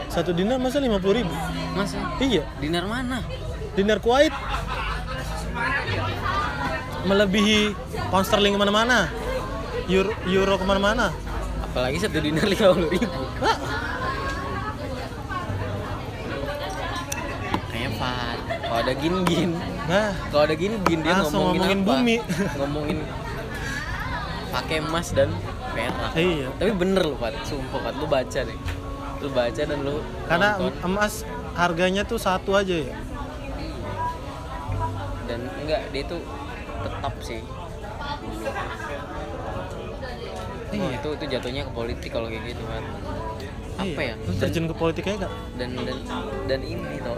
[0.08, 1.28] satu dinar masa 50 ribu?
[1.76, 3.20] masa Iya, dinar mana
[3.72, 4.32] dinar Kuwait
[7.02, 7.74] melebihi
[8.12, 9.10] pound sterling ke mana-mana
[9.90, 11.10] euro, euro ke mana-mana.
[11.66, 13.22] Apalagi satu dinar lima puluh ribu.
[13.40, 13.56] Hah,
[17.72, 19.50] Revat kalau ada gin gin
[19.88, 21.88] nah kalau ada gin gin dia ngomongin, ngomongin apa?
[21.88, 22.16] bumi.
[22.60, 22.98] ngomongin
[24.52, 25.32] pakai emas dan
[25.72, 26.12] perak.
[26.12, 26.48] Iya.
[26.60, 28.58] Tapi bener lu Pat sumpah Pat lu baca deh.
[29.24, 30.76] Lu baca dan lu karena nonton.
[30.92, 31.24] emas
[31.56, 32.92] harganya tuh satu aja ya
[35.26, 36.16] dan enggak dia itu
[36.82, 37.40] tetap sih
[40.72, 41.04] Wah, Iya.
[41.04, 42.82] itu itu jatuhnya ke politik kalau kayak gitu kan
[43.76, 44.14] apa Iya.
[44.14, 45.32] ya dan, terjun ke politiknya gak?
[45.60, 45.98] dan dan
[46.48, 47.16] dan ini tau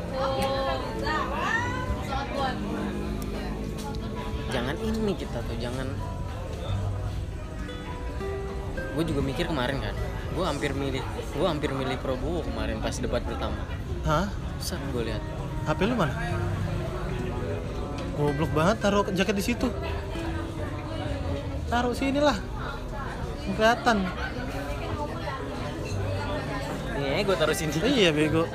[4.51, 5.89] jangan ini kita tuh jangan
[8.95, 9.95] gue juga mikir kemarin kan
[10.35, 11.03] gue hampir milih
[11.35, 13.59] gue hampir milih Prabowo kemarin pas debat pertama
[14.07, 14.31] Hah?
[14.63, 15.23] Set gue lihat
[15.67, 16.15] HP lu mana?
[18.15, 19.67] Goblok banget taruh jaket di situ.
[21.67, 22.39] Taruh sini lah.
[23.45, 24.07] Kelihatan.
[26.95, 27.75] Nih, gue taruh sini.
[27.85, 28.47] iya bego.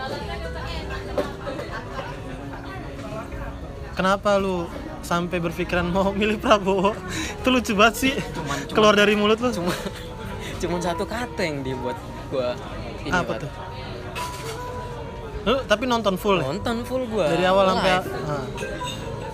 [3.94, 4.64] Kenapa lu
[5.04, 6.96] sampai berpikiran mau milih Prabowo?
[7.36, 8.14] Itu lucu banget sih.
[8.16, 9.52] Cuman, cuman, Keluar dari mulut lu.
[9.52, 9.74] cuma
[10.60, 11.96] cuma satu kata yang dibuat
[12.28, 12.52] gua
[13.04, 13.52] ini Apa tuh?
[15.48, 16.52] Lu tapi nonton full ya?
[16.52, 17.92] nonton full gua Dari awal sampai.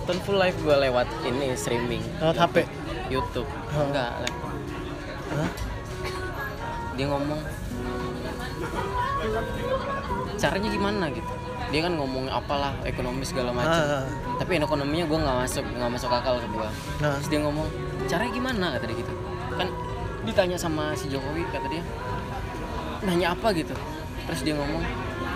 [0.06, 1.98] Nonton full live gua lewat ini streaming.
[2.22, 2.62] Lewat HP.
[3.10, 3.50] YouTube.
[3.74, 3.90] Oh.
[3.90, 4.14] enggak.
[5.34, 5.50] Hah?
[6.94, 7.42] dia ngomong
[10.38, 11.10] caranya gimana?
[11.10, 11.26] gitu.
[11.74, 13.82] Dia kan ngomong apalah ekonomi segala macam.
[13.82, 14.06] Ah, ah.
[14.38, 16.70] tapi ekonominya gue nggak masuk nggak masuk akal ke gua.
[17.02, 17.66] Nah, terus dia ngomong
[18.06, 18.66] caranya gimana?
[18.78, 19.12] kata dia gitu.
[19.58, 19.68] Kan
[20.22, 21.82] ditanya sama si Jokowi kata dia
[23.02, 23.50] nanya apa?
[23.58, 23.74] gitu.
[24.30, 24.86] Terus dia ngomong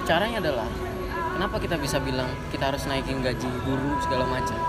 [0.06, 0.70] caranya adalah
[1.40, 4.60] kenapa kita bisa bilang kita harus naikin gaji guru segala macam?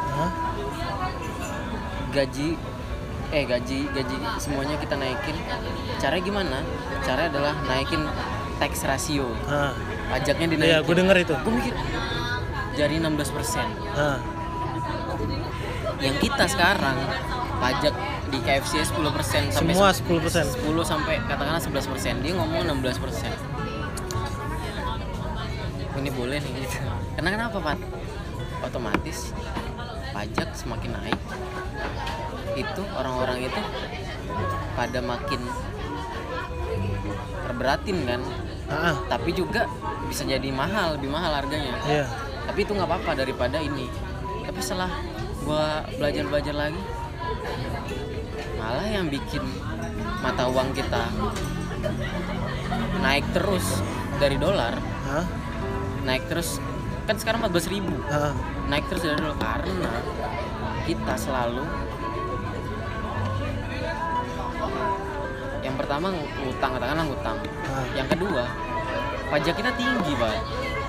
[2.12, 2.56] Gaji
[3.32, 5.36] eh gaji gaji semuanya kita naikin.
[6.00, 6.58] Caranya gimana?
[7.04, 8.08] Caranya adalah naikin
[8.56, 9.36] tax ratio.
[10.08, 10.72] Pajaknya dinaikin.
[10.72, 11.36] iya, gue denger itu.
[11.36, 11.76] gue mikir
[12.72, 14.16] dari 16% Ah,
[16.00, 16.96] yang kita sekarang
[17.60, 17.92] pajak
[18.28, 20.56] di KFC 10% sampai semua se- 10%.
[20.56, 23.51] 10 sampai katakanlah 11% dia ngomong 16%
[26.02, 26.78] ini boleh nih gitu.
[27.18, 27.78] Karena kenapa Pak?
[28.66, 29.32] Otomatis
[30.12, 31.20] pajak semakin naik.
[32.58, 33.62] Itu orang-orang itu
[34.76, 35.42] pada makin
[37.48, 38.22] terberatin kan?
[38.72, 39.70] Ah, tapi juga
[40.10, 41.78] bisa jadi mahal lebih mahal harganya.
[41.86, 42.08] Iya.
[42.42, 43.88] tapi itu nggak apa-apa daripada ini.
[44.44, 44.92] Tapi setelah
[45.46, 46.82] gua belajar belajar lagi
[48.62, 49.42] malah yang bikin
[50.22, 51.10] mata uang kita
[53.02, 53.82] naik terus
[54.22, 54.78] dari dolar
[55.10, 55.26] Hah?
[56.02, 56.58] Naik terus
[57.04, 58.34] kan sekarang 14.000 ribu Ah,
[58.68, 59.92] naik terus dari dolar karena
[60.84, 61.66] kita selalu
[65.62, 67.38] yang pertama ngutang katakanlah ngutang
[67.68, 68.44] ah, yang kedua
[69.30, 70.36] pajak kita tinggi pak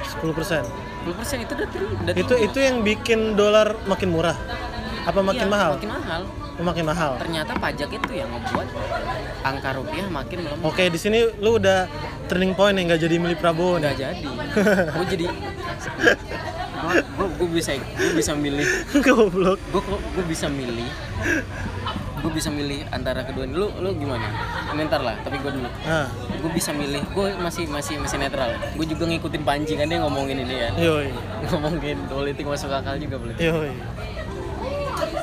[0.03, 0.67] 10%.
[1.03, 1.69] 10% itu udah,
[2.01, 2.47] udah Itu tinggi.
[2.47, 4.35] itu yang bikin dolar makin murah.
[5.03, 5.71] Apa makin Iya, mahal?
[5.73, 7.13] makin mahal Oh, makin mahal.
[7.17, 8.69] ternyata pajak itu yang membuat
[9.43, 11.89] angka rupiah makin melemah Oke, di sini lu udah
[12.33, 14.01] turning point nih nggak jadi milih Prabowo udah nih.
[14.01, 14.25] jadi.
[14.97, 15.27] Gue jadi
[16.89, 18.65] gue gue bisa gue bisa milih.
[19.05, 19.61] Goblok.
[19.69, 19.83] gue
[20.17, 20.89] gue bisa milih.
[22.25, 23.53] Gue bisa milih antara kedua ini.
[23.53, 24.25] Lu lu gimana?
[24.73, 25.69] Ini ntar lah tapi gue dulu.
[25.85, 27.05] Ah, gue bisa milih.
[27.13, 28.57] Gue masih masih masih netral.
[28.81, 31.13] Gue juga ngikutin panji kan dia ngomongin ini ya yoi.
[31.53, 33.45] ngomongin politik masuk akal juga politik.
[33.45, 33.77] Yoi.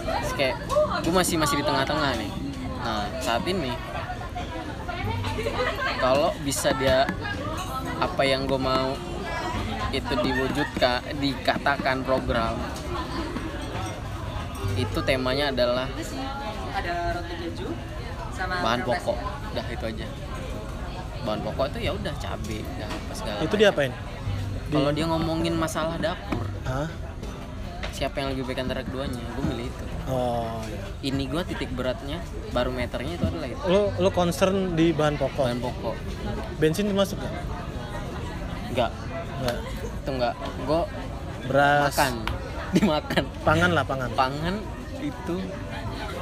[0.06, 0.56] Terus kayak
[1.02, 2.32] gue masih masih di tengah-tengah nih.
[2.86, 3.74] Nah saat ini
[6.00, 7.06] kalau bisa dia
[8.00, 8.96] apa yang gue mau
[9.90, 12.56] itu diwujudkan dikatakan program
[14.78, 15.88] itu temanya adalah
[16.72, 17.68] ada roti keju
[18.32, 19.18] sama bahan pokok
[19.52, 20.08] udah itu aja
[21.28, 23.60] bahan pokok itu ya udah cabai udah apa segala Itu macam.
[23.60, 23.92] diapain?
[24.70, 26.88] kalau dia ngomongin masalah dapur Hah?
[27.92, 30.82] siapa yang lebih baik antara keduanya gue milih itu Oh, iya.
[31.06, 32.18] ini gue titik beratnya
[32.50, 35.46] barometernya itu adalah itu Lu lu concern di bahan pokok.
[35.46, 35.96] bahan pokok
[36.58, 37.34] Bensin termasuk nggak?
[38.70, 38.92] enggak
[39.40, 39.58] Nggak.
[39.78, 40.82] itu enggak gue
[41.46, 41.82] Beras.
[41.88, 42.14] makan
[42.76, 44.10] dimakan Pangan lah, pangan.
[44.14, 44.56] pangan
[45.00, 45.36] itu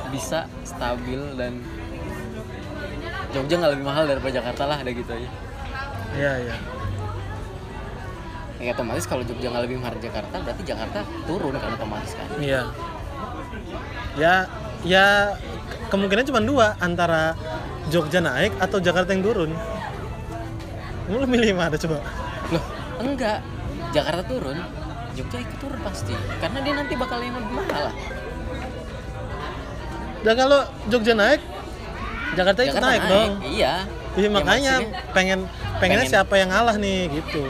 [0.08, 1.60] bisa stabil dan
[3.30, 5.30] Jogja nggak lebih mahal daripada Jakarta lah ada gitu aja
[6.12, 6.56] Iya, iya.
[8.58, 12.28] ya otomatis kalau Jogja nggak lebih mahal dari Jakarta berarti Jakarta turun kan otomatis kan
[12.38, 12.68] Iya.
[14.16, 14.50] Ya,
[14.82, 15.06] ya
[15.88, 17.38] kemungkinan cuma dua antara
[17.88, 19.52] Jogja naik atau Jakarta yang turun.
[21.08, 22.04] Lu milih mana coba?
[22.48, 22.64] loh
[22.98, 23.44] enggak
[23.92, 24.56] Jakarta turun
[25.14, 27.96] Jogja ikut turun pasti karena dia nanti bakal yang lebih mahal lah
[30.18, 31.42] Dan kalau Jogja naik,
[32.34, 33.34] Jakarta ikut Jakarta naik, dong.
[33.46, 33.74] iya
[34.16, 35.40] Iya Ya, makanya maksudnya- pengen
[35.78, 37.44] pengennya pengen- siapa yang ngalah nih gitu.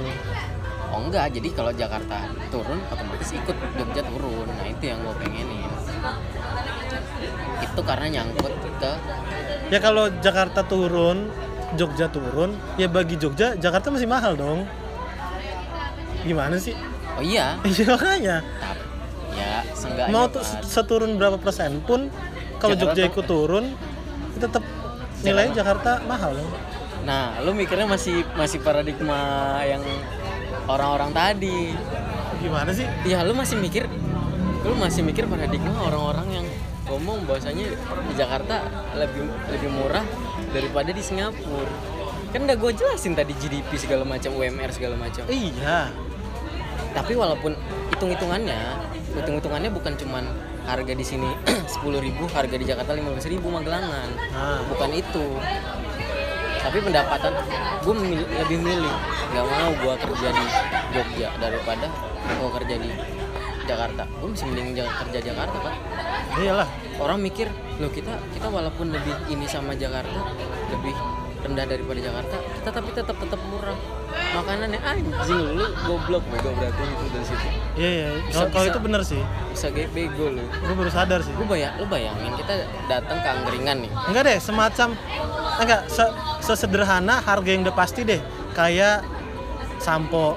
[0.98, 4.50] Oh enggak, jadi kalau Jakarta turun otomatis ikut Jogja turun.
[4.50, 5.70] Nah itu yang gue pengenin.
[7.62, 8.92] Itu karena nyangkut ke
[9.70, 11.30] Ya kalau Jakarta turun,
[11.78, 14.66] Jogja turun, ya bagi Jogja Jakarta masih mahal dong.
[16.26, 16.74] Gimana sih?
[17.18, 18.38] oh iya, Iya makanya.
[18.62, 18.86] tapi
[19.38, 20.66] ya seenggaknya Mau tuh Pak.
[20.66, 22.10] seturun berapa persen pun
[22.58, 23.66] kalau Jakarta Jogja ikut turun,
[24.42, 24.66] tetap
[25.22, 26.50] nilainya Jakarta mahal dong.
[27.06, 29.82] Nah, lu mikirnya masih masih paradigma yang
[30.68, 31.74] orang-orang tadi.
[32.44, 32.86] Gimana sih?
[33.08, 33.88] Ya lu masih mikir
[34.68, 36.48] lu masih mikir paradigma orang-orang yang
[36.92, 37.72] ngomong bahwasanya
[38.04, 38.68] di Jakarta
[39.00, 40.04] lebih lebih murah
[40.52, 41.72] daripada di Singapura.
[42.36, 45.24] Kan udah gue jelasin tadi GDP segala macam, UMR segala macam.
[45.32, 45.88] Iya.
[46.96, 47.54] tapi walaupun
[47.94, 48.58] hitung-hitungannya
[49.14, 50.26] hitung-hitungannya bukan cuman
[50.66, 51.30] harga di sini
[51.78, 51.94] 10.000
[52.34, 55.26] harga di Jakarta 15.000 Magelangan Nah, bukan itu
[56.68, 57.32] tapi pendapatan
[57.80, 57.94] gue
[58.44, 58.92] lebih milih
[59.32, 60.46] nggak mau gue kerja di
[60.92, 61.88] Jogja daripada
[62.28, 62.90] gue kerja di
[63.64, 65.74] Jakarta gue masih mending ja- kerja Jakarta kan
[66.38, 66.68] iyalah.
[67.00, 67.48] orang mikir
[67.80, 70.28] loh kita kita walaupun lebih ini sama Jakarta
[70.72, 70.92] lebih
[71.44, 73.78] rendah daripada Jakarta kita tapi tetap tetap murah.
[74.28, 77.48] Makanannya anjing lu goblok bego berarti itu dari situ.
[77.78, 78.08] Iya iya.
[78.34, 79.22] Kalau itu bener sih.
[79.54, 80.44] Bisa kayak bego lu.
[80.44, 81.34] Gue baru sadar sih.
[81.38, 83.92] Lu bayang lu bayangin kita datang ke angkringan nih.
[84.10, 84.88] Enggak deh semacam
[85.58, 86.06] enggak se
[86.44, 88.22] sesederhana harga yang udah pasti deh.
[88.58, 89.06] Kayak
[89.78, 90.36] sampo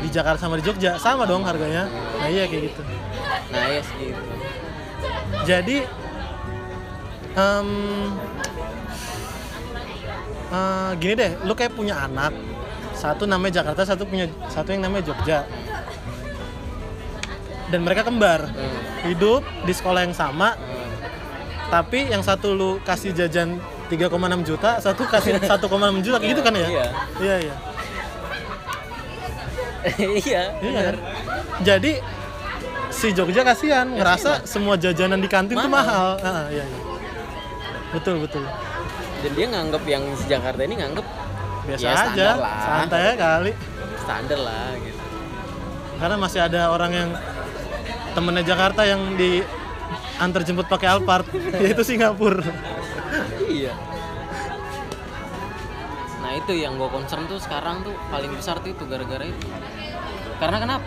[0.00, 1.86] di Jakarta sama di Jogja sama dong harganya.
[2.18, 2.82] Nah iya kayak gitu.
[3.54, 4.32] Nah ya gitu.
[5.46, 5.76] Jadi
[7.38, 7.68] em,
[10.50, 12.34] eh, gini deh lu kayak punya anak
[12.92, 15.46] satu namanya Jakarta satu punya satu yang namanya Jogja
[17.70, 18.78] dan mereka kembar Hmm.
[19.06, 20.90] hidup di sekolah yang sama Hmm.
[21.70, 24.10] tapi yang satu lu kasih jajan 3,6
[24.42, 25.70] juta satu kasih 1,6
[26.00, 26.86] juta kayak gitu kan ya Iya.
[27.16, 27.54] iya iya
[30.20, 30.96] iya Iya kan?
[31.60, 31.92] Jadi
[32.90, 36.20] si Jogja kasihan ngerasa semua jajanan di kantin tuh mahal.
[36.20, 36.78] Ah, iya, iya.
[37.90, 38.44] Betul betul.
[39.20, 41.06] Dan dia nganggep yang si Jakarta ini nganggep
[41.60, 42.56] Biasa Ya, aja, lah.
[42.80, 43.52] santai aja kali.
[44.00, 45.00] standar lah gitu.
[45.94, 47.08] Karena masih ada orang yang
[48.10, 49.44] temennya Jakarta yang di
[50.16, 51.28] antar jemput pakai Alphard,
[51.62, 52.40] yaitu Singapura.
[53.46, 53.76] iya.
[56.18, 59.46] Nah itu yang gue concern tuh sekarang tuh paling besar tuh itu gara-gara itu.
[60.36, 60.86] Karena kenapa?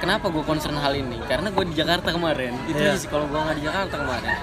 [0.00, 1.20] Kenapa gue concern hal ini?
[1.24, 2.58] Karena gue di Jakarta kemarin.
[2.66, 4.34] Itu sih kalau gue nggak di Jakarta kemarin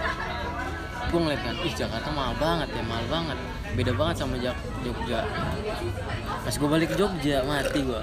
[1.07, 3.37] gue ngeliat kan ih Jakarta mahal banget ya mahal banget
[3.73, 5.23] beda banget sama Jak- Jogja
[6.43, 8.01] pas gue balik ke Jogja mati gue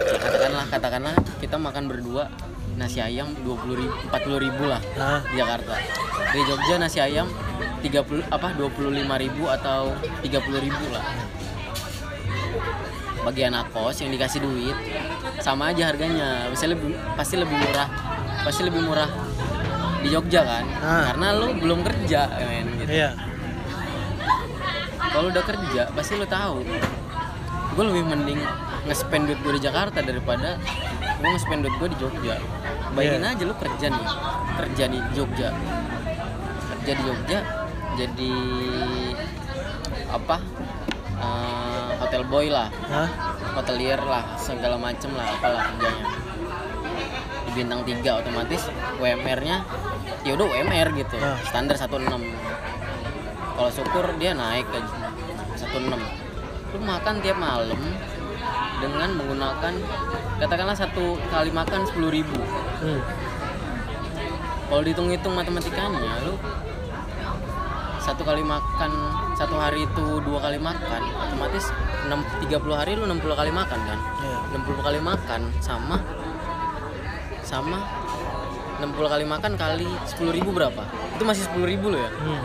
[0.00, 2.24] ya, katakanlah katakanlah kita makan berdua
[2.80, 4.80] nasi ayam 20 ribu 40 ribu lah
[5.28, 5.76] di Jakarta.
[6.32, 7.28] Di Jogja nasi ayam
[7.84, 9.04] 30 apa 25.000
[9.60, 9.92] atau
[10.24, 11.04] 30.000 lah.
[13.20, 14.72] Bagi anak kos yang dikasih duit
[15.44, 16.48] sama aja harganya.
[16.48, 17.88] Pasti lebih pasti lebih murah.
[18.48, 19.10] Pasti lebih murah
[20.00, 20.64] di Jogja kan?
[20.76, 21.04] Ah.
[21.12, 22.90] Karena lu belum kerja men gitu.
[22.90, 23.10] iya.
[25.00, 26.62] Kalau udah kerja pasti lu tahu.
[27.70, 28.40] Gue lebih mending
[28.82, 30.58] nge-spend duit gue di Jakarta daripada
[31.16, 32.36] gue nge-spend duit gue di Jogja.
[32.90, 33.32] Bayangin Iya.
[33.32, 34.06] aja lu kerja nih,
[34.56, 35.48] kerja di Jogja.
[36.70, 37.38] Kerja di Jogja
[37.92, 38.32] jadi
[40.08, 40.36] apa?
[41.20, 43.04] eh, hotel boy lah, Hah?
[43.52, 46.04] hotelier lah, segala macem lah, apalah kerjanya.
[47.50, 48.62] Di bintang 3 otomatis
[49.02, 49.66] UMR-nya
[50.22, 51.18] ya udah UMR gitu.
[51.18, 51.34] Ah.
[51.42, 52.22] Standar 16.
[53.58, 54.78] Kalau syukur dia naik ke
[55.58, 55.98] 16.
[56.70, 57.80] Lu makan tiap malam
[58.80, 59.74] dengan menggunakan
[60.40, 62.40] katakanlah satu kali makan 10.000 ribu
[62.80, 62.96] Hmm.
[64.72, 66.32] kalau dihitung-hitung matematikanya lu
[68.00, 68.88] satu kali makan
[69.36, 71.68] satu hari itu dua kali makan otomatis
[72.08, 74.64] 6, 30 hari lu 60 kali makan kan Iya.
[74.64, 76.00] 60 kali makan sama
[77.50, 77.82] sama
[78.78, 80.86] 60 kali makan kali 10.000 ribu berapa?
[81.18, 82.10] Itu masih 10.000 ribu lo ya.
[82.14, 82.44] Hmm.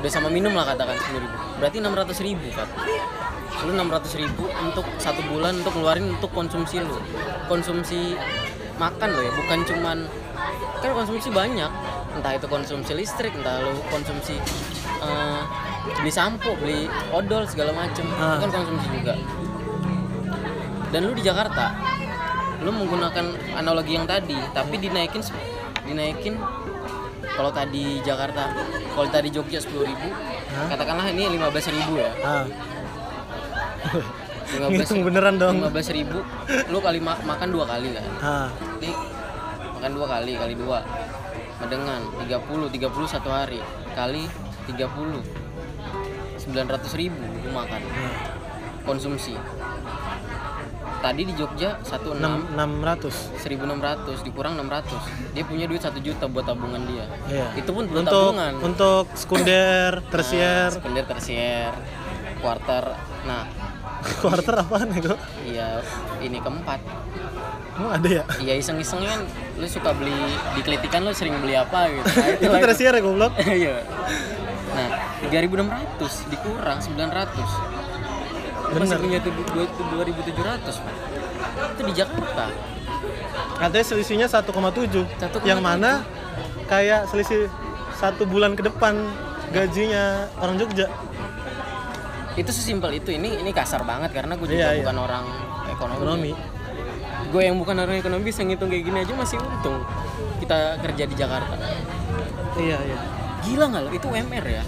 [0.00, 1.36] udah sama minum lah katakan 10.000 ribu.
[1.60, 2.68] Berarti 600.000 ribu kan
[3.66, 6.96] lu 600.000 ribu untuk satu bulan untuk ngeluarin untuk konsumsi lu.
[7.44, 8.16] Konsumsi
[8.80, 9.98] makan lo ya bukan cuman
[10.80, 11.68] kan konsumsi banyak.
[12.16, 14.40] Entah itu konsumsi listrik entah lu konsumsi
[15.04, 15.42] eh,
[16.00, 18.08] beli sampo beli odol segala macem.
[18.16, 18.40] Ah.
[18.40, 19.14] itu kan konsumsi juga.
[20.90, 21.76] Dan lu di Jakarta
[22.60, 25.22] lu menggunakan analogi yang tadi tapi dinaikin
[25.82, 26.34] dinaikin
[27.30, 28.52] kalau tadi Jakarta
[28.90, 30.08] kalau tadi Jogja 10.000 ribu
[30.50, 30.66] Hah?
[30.68, 32.44] katakanlah ini 15.000 ribu ya Ah.
[34.50, 35.62] 15 Ngitung beneran dong.
[35.62, 36.18] 15 ribu
[36.68, 38.48] lu kali ma- makan dua kali kan Ah.
[38.76, 38.90] ini
[39.72, 40.82] makan dua kali kali dua
[41.60, 44.26] medengan 30 30 satu hari kali
[44.66, 45.22] 30
[46.36, 46.44] 900
[46.94, 48.12] ribu lu makan Ah.
[48.82, 49.38] konsumsi
[51.00, 53.12] tadi di Jogja 16 Enam- 600.
[53.38, 55.00] 1600 dikurang 600
[55.32, 57.46] dia punya duit 1 juta buat tabungan dia Iya.
[57.56, 61.72] itu pun belum Untuk tabungan untuk sekunder, tersier, nah, sekunder tersier
[62.38, 62.84] quarter
[63.22, 63.44] nah
[64.22, 65.18] quarter apaan ya, kok?
[65.42, 65.68] iya
[66.18, 66.80] ini keempat
[67.72, 68.24] Emang ada ya?
[68.38, 69.20] iya iseng-iseng kan
[69.56, 70.12] lu suka beli
[70.52, 72.60] di kelitikan lu sering beli apa gitu nah, Itu itu.
[72.62, 73.32] tersier ya goblok?
[73.50, 73.80] iya
[74.70, 74.88] nah
[75.22, 75.96] 3600
[76.28, 77.79] dikurang 900 Lu
[78.72, 78.98] masih Bener.
[78.98, 80.94] punya tuh dua- 2700 Pak.
[81.70, 82.44] itu di Jakarta.
[83.58, 85.44] Katanya selisihnya 1,7 1,7.
[85.44, 85.90] Yang mana
[86.66, 87.50] kayak selisih
[87.92, 88.96] satu bulan ke depan
[89.50, 90.86] gajinya orang Jogja.
[92.34, 93.10] Itu sesimpel itu.
[93.10, 94.80] Ini ini kasar banget karena gue juga Iya, iya.
[94.80, 95.24] bukan orang
[95.68, 96.32] ekonomi, ekonomi.
[97.30, 99.82] Gue yang bukan orang ekonomi bisa ngitung kayak gini aja masih untung
[100.38, 101.54] kita kerja di Jakarta.
[102.56, 102.98] Iya iya.
[103.40, 103.90] Gila nggak lo?
[103.90, 104.62] Itu UMR ya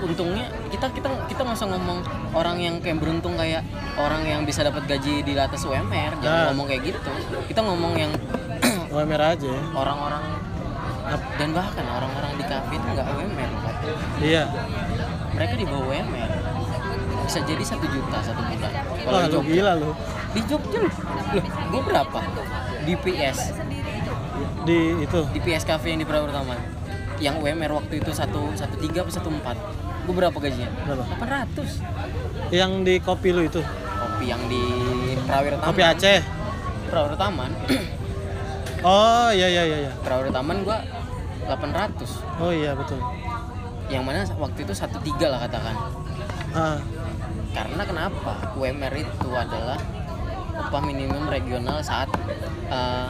[0.00, 1.98] untungnya kita kita kita nggak usah ngomong
[2.32, 3.62] orang yang kayak beruntung kayak
[4.00, 6.46] orang yang bisa dapat gaji di atas UMR jangan Nah.
[6.52, 7.10] ngomong kayak gitu.
[7.48, 8.12] Kita ngomong yang
[8.94, 9.52] UMR aja.
[9.76, 10.24] orang-orang
[11.40, 13.50] dan bahkan orang-orang di kafe itu nggak UMR
[14.20, 14.44] iya.
[15.32, 16.30] Mereka di bawah UMR
[17.28, 18.72] bisa jadi satu juta satu bulan
[19.04, 19.52] kalau di lu Jogja.
[19.52, 19.90] gila lu.
[20.32, 20.94] Di Jogja loh
[21.68, 22.18] gue berapa?
[22.88, 23.38] Di PS
[24.64, 25.20] di itu.
[25.32, 26.58] Di PS Cafe yang di Taman
[27.18, 29.56] yang UMR waktu itu satu satu tiga atau satu empat.
[30.06, 30.70] Gue berapa gajinya?
[30.86, 31.04] Berapa?
[31.20, 33.60] 800 yang di kopi lu itu?
[33.62, 34.62] Kopi yang di
[35.26, 35.68] Prawira Taman.
[35.68, 36.20] Kopi Aceh?
[36.88, 37.52] Prawira Taman.
[38.78, 39.92] Oh iya iya iya iya.
[40.06, 40.78] Prawira Taman gua
[41.50, 43.02] 800 oh iya betul.
[43.90, 45.74] Yang mana waktu itu satu tiga lah katakan.
[46.54, 46.78] Ah.
[47.50, 48.54] Karena kenapa?
[48.54, 49.82] UMR itu adalah
[50.70, 52.06] upah minimum regional saat
[52.70, 53.08] eh,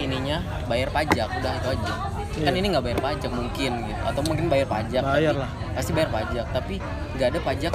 [0.00, 1.94] ininya bayar pajak udah itu aja
[2.36, 2.58] kan Iya.
[2.58, 4.00] ini nggak bayar pajak mungkin gitu.
[4.02, 5.50] Atau mungkin bayar pajak Bayar tapi- lah.
[5.72, 6.46] pasti bayar pajak.
[6.50, 6.74] Tapi
[7.14, 7.74] nggak ada pajak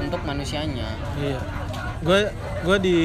[0.00, 0.88] untuk manusianya.
[1.16, 1.38] Iya.
[2.00, 2.20] Gue
[2.60, 2.96] gue di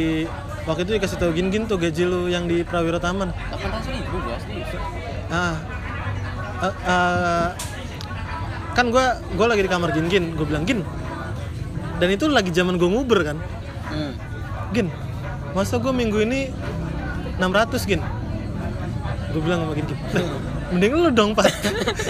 [0.63, 3.29] waktu itu dikasih tau gin gin tuh gaji lu yang di Prawira Taman.
[3.51, 4.71] 800 ribu gua serius
[5.27, 5.55] ah.
[6.55, 7.47] Eh, eh,
[8.71, 10.81] kan gue gue lagi di kamar gin gin gue bilang gin
[11.95, 13.37] dan itu lagi zaman gue nguber kan?
[13.85, 14.13] Hmm.
[14.71, 14.87] gin
[15.51, 16.49] masa gue minggu ini
[17.37, 18.01] 600 gin
[19.35, 19.99] gue bilang sama gin gin
[20.71, 21.51] mending lu dong pak.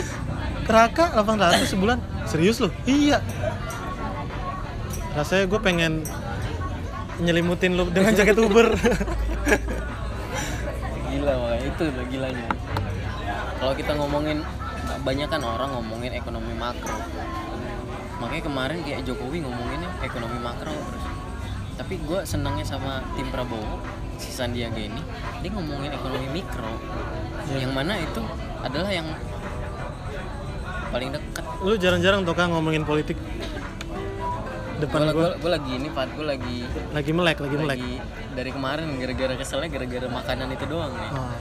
[0.75, 1.97] Raka 800 sebulan?
[2.29, 3.17] Serius lo iya.
[5.17, 6.05] Rasanya gue pengen
[7.17, 8.77] nyelimutin lu dengan jaket Uber.
[11.09, 12.47] Gila makanya itu udah gilanya.
[13.57, 14.45] Kalau kita ngomongin
[15.01, 16.97] banyak kan orang ngomongin ekonomi makro.
[18.21, 21.14] Makanya kemarin kayak Jokowi ngomonginnya ekonomi makro terus
[21.75, 23.79] tapi gue senangnya sama tim Prabowo
[24.15, 25.01] si Sandiaga ini.
[25.39, 26.71] Dia ngomongin ekonomi mikro
[27.45, 27.61] Iya.
[27.61, 28.21] yang mana itu
[28.59, 29.05] adalah yang
[30.87, 33.19] paling dekat lu jarang-jarang tuh kan ngomongin politik?
[34.75, 37.69] Depan gue gue lagi ini Pat gue lagi lagi melek lagi melek.
[37.69, 37.93] lagi
[38.31, 41.11] dari kemarin gara-gara keselnya gara-gara makanan itu doang nih.
[41.11, 41.31] Oh.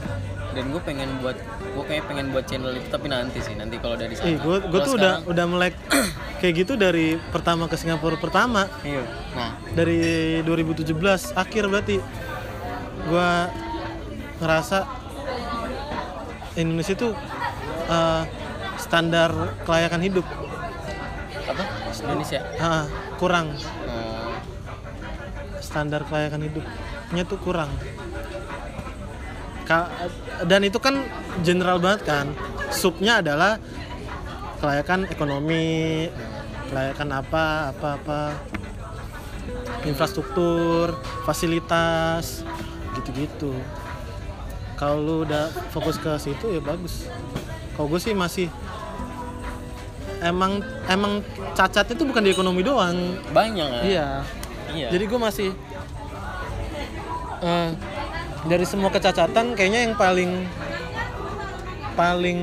[0.53, 1.35] dan gue pengen buat
[1.66, 4.39] gue kayak pengen buat channel itu tapi nanti sih nanti kalau dari sana.
[4.39, 5.74] gue gue tuh udah sekarang- udah melek
[6.45, 8.68] kayak gitu dari pertama ke Singapura pertama.
[8.84, 9.01] Iya.
[9.32, 9.57] Nah.
[9.72, 9.97] Dari
[10.45, 10.92] 2017
[11.32, 11.97] akhir berarti
[13.09, 13.30] gue
[14.45, 14.84] ngerasa
[16.61, 17.16] Indonesia tuh
[17.88, 18.22] eh,
[18.76, 20.26] standar kelayakan hidup.
[21.49, 21.64] Apa?
[22.12, 22.45] Indonesia?
[22.61, 22.84] Ah,
[23.16, 23.57] kurang.
[23.88, 24.36] Oh,
[25.64, 27.72] standar kelayakan hidupnya tuh kurang.
[29.64, 29.88] Ka-
[30.45, 31.09] dan itu kan
[31.40, 32.36] general banget kan.
[32.68, 33.57] Subnya adalah
[34.65, 36.09] kelayakan ekonomi
[36.73, 38.21] kelayakan apa apa apa
[39.85, 40.97] infrastruktur
[41.29, 42.41] fasilitas
[42.97, 43.53] gitu-gitu.
[44.81, 47.12] Kalau lu udah fokus ke situ ya bagus.
[47.77, 48.49] Kalau gue sih masih
[50.25, 51.21] emang emang
[51.53, 53.21] cacat itu bukan di ekonomi doang.
[53.37, 53.83] Banyak kan?
[53.85, 54.09] Iya.
[54.73, 54.89] Iya.
[54.97, 55.49] Jadi gue masih
[57.45, 57.69] eh,
[58.49, 60.49] dari semua kecacatan kayaknya yang paling
[61.93, 62.41] paling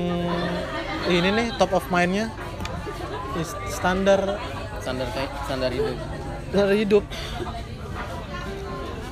[1.10, 2.30] ini nih top of mindnya.
[3.72, 4.38] Standar.
[4.78, 5.08] Standar
[5.46, 5.98] standar hidup.
[6.52, 7.04] Standar hidup.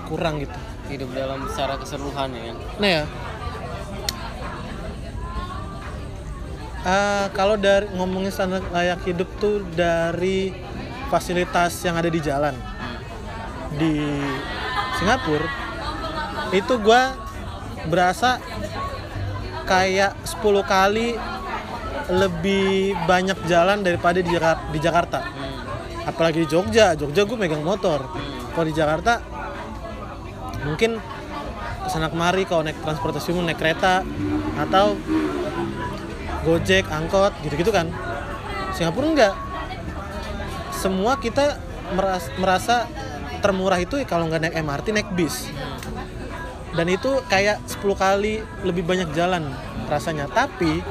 [0.07, 0.59] Kurang gitu.
[0.91, 2.57] hidup dalam secara keseluruhan ya kan?
[2.83, 3.05] Nah ya.
[6.81, 10.51] Eh, kalau dari ngomongin standar layak hidup tuh dari
[11.07, 12.59] fasilitas yang ada di jalan.
[13.79, 14.03] Di
[14.99, 15.47] Singapura
[16.51, 17.15] itu gua
[17.87, 18.43] berasa
[19.71, 21.15] kayak 10 kali
[22.11, 25.19] lebih banyak jalan daripada di Jakarta, di Jakarta.
[25.23, 26.09] hmm.
[26.11, 28.03] Apalagi di Jogja, Jogja gue megang motor.
[28.03, 28.51] Hmm.
[28.51, 29.23] Kalau di Jakarta
[30.67, 31.01] mungkin
[31.81, 34.05] ke sana kemari kalau naik transportasi umum naik kereta
[34.61, 34.93] atau
[36.45, 37.89] gojek angkot gitu-gitu kan
[38.77, 39.35] Singapura enggak
[40.77, 41.57] semua kita
[41.97, 42.89] meras- merasa
[43.41, 45.49] termurah itu kalau nggak naik MRT naik bis
[46.77, 49.49] dan itu kayak 10 kali lebih banyak jalan
[49.91, 50.85] rasanya tapi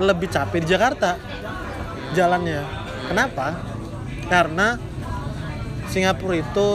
[0.00, 1.16] lebih capek di Jakarta
[2.12, 2.62] jalannya.
[3.08, 3.56] Kenapa?
[4.26, 4.76] Karena
[5.86, 6.68] Singapura itu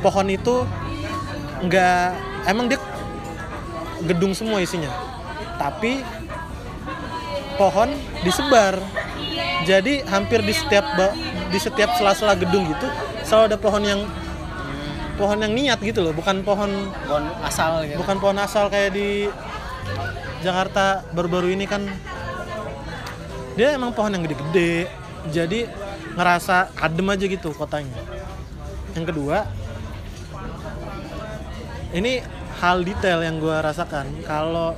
[0.00, 0.64] pohon itu
[1.66, 2.06] nggak
[2.48, 2.80] emang dia
[4.06, 4.90] gedung semua isinya.
[5.56, 6.00] Tapi
[7.56, 7.92] pohon
[8.24, 8.80] disebar.
[9.66, 10.84] Jadi hampir di setiap
[11.50, 12.86] di setiap sela-sela gedung gitu
[13.26, 14.00] selalu ada pohon yang
[15.18, 16.12] pohon yang niat gitu loh.
[16.14, 17.98] Bukan pohon Pohon asal gitu.
[17.98, 19.26] bukan pohon asal kayak di
[20.44, 21.84] Jakarta baru-baru ini kan
[23.56, 24.88] dia emang pohon yang gede-gede.
[25.32, 25.66] Jadi
[26.14, 27.96] ngerasa adem aja gitu kotanya.
[28.94, 29.48] Yang kedua
[31.96, 32.20] ini
[32.60, 34.06] hal detail yang gue rasakan.
[34.24, 34.76] Kalau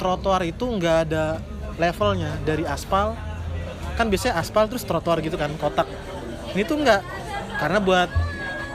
[0.00, 1.40] trotoar itu nggak ada
[1.76, 2.32] levelnya.
[2.44, 3.16] Dari aspal
[3.96, 5.88] kan biasanya aspal terus trotoar gitu kan kotak.
[6.56, 7.02] Ini tuh nggak
[7.60, 8.10] karena buat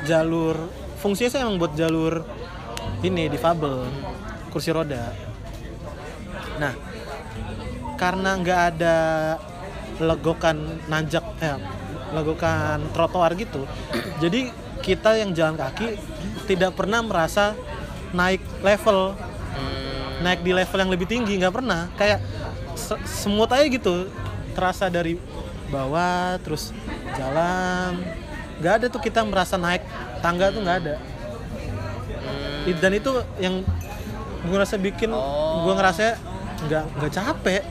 [0.05, 0.57] jalur
[1.01, 2.26] fungsinya sih emang buat jalur
[3.05, 3.86] ini difabel
[4.52, 5.16] kursi roda.
[6.60, 6.76] Nah
[7.95, 8.97] karena nggak ada
[10.02, 11.58] legokan nanjak eh,
[12.12, 13.70] legokan trotoar gitu
[14.18, 14.49] jadi
[14.82, 15.97] kita yang jalan kaki
[16.49, 17.54] tidak pernah merasa
[18.12, 19.14] naik level.
[19.18, 21.88] Hmm, naik di level yang lebih tinggi nggak pernah.
[21.95, 22.20] Kayak
[22.78, 24.10] se- semut aja gitu
[24.58, 25.16] terasa dari
[25.70, 26.74] bawah terus
[27.16, 28.02] jalan.
[28.60, 29.86] Nggak ada tuh kita merasa naik
[30.20, 30.95] tangga tuh nggak ada.
[32.22, 32.78] Hmm.
[32.78, 33.66] Dan itu yang
[34.41, 35.63] gue ngerasa bikin Oh.
[35.63, 36.05] gue ngerasa
[36.61, 37.63] nggak nggak capek.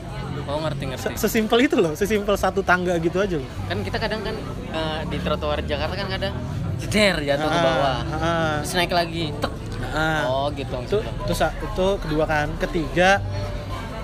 [0.46, 1.04] Oh ngerti ngerti.
[1.10, 3.50] Se- sesimpel itu loh sesimpel satu tangga gitu aja loh.
[3.66, 4.34] Kan kita kadang kan
[4.70, 6.34] eh, di trotoar Jakarta kan kadang
[6.78, 7.98] jeder jatuh ke Ah, bawah.
[8.14, 9.52] ah, terus naik lagi tek.
[9.90, 10.22] Ah.
[10.24, 12.48] oh gitu itu itu itu kedua kan.
[12.58, 13.18] Ketiga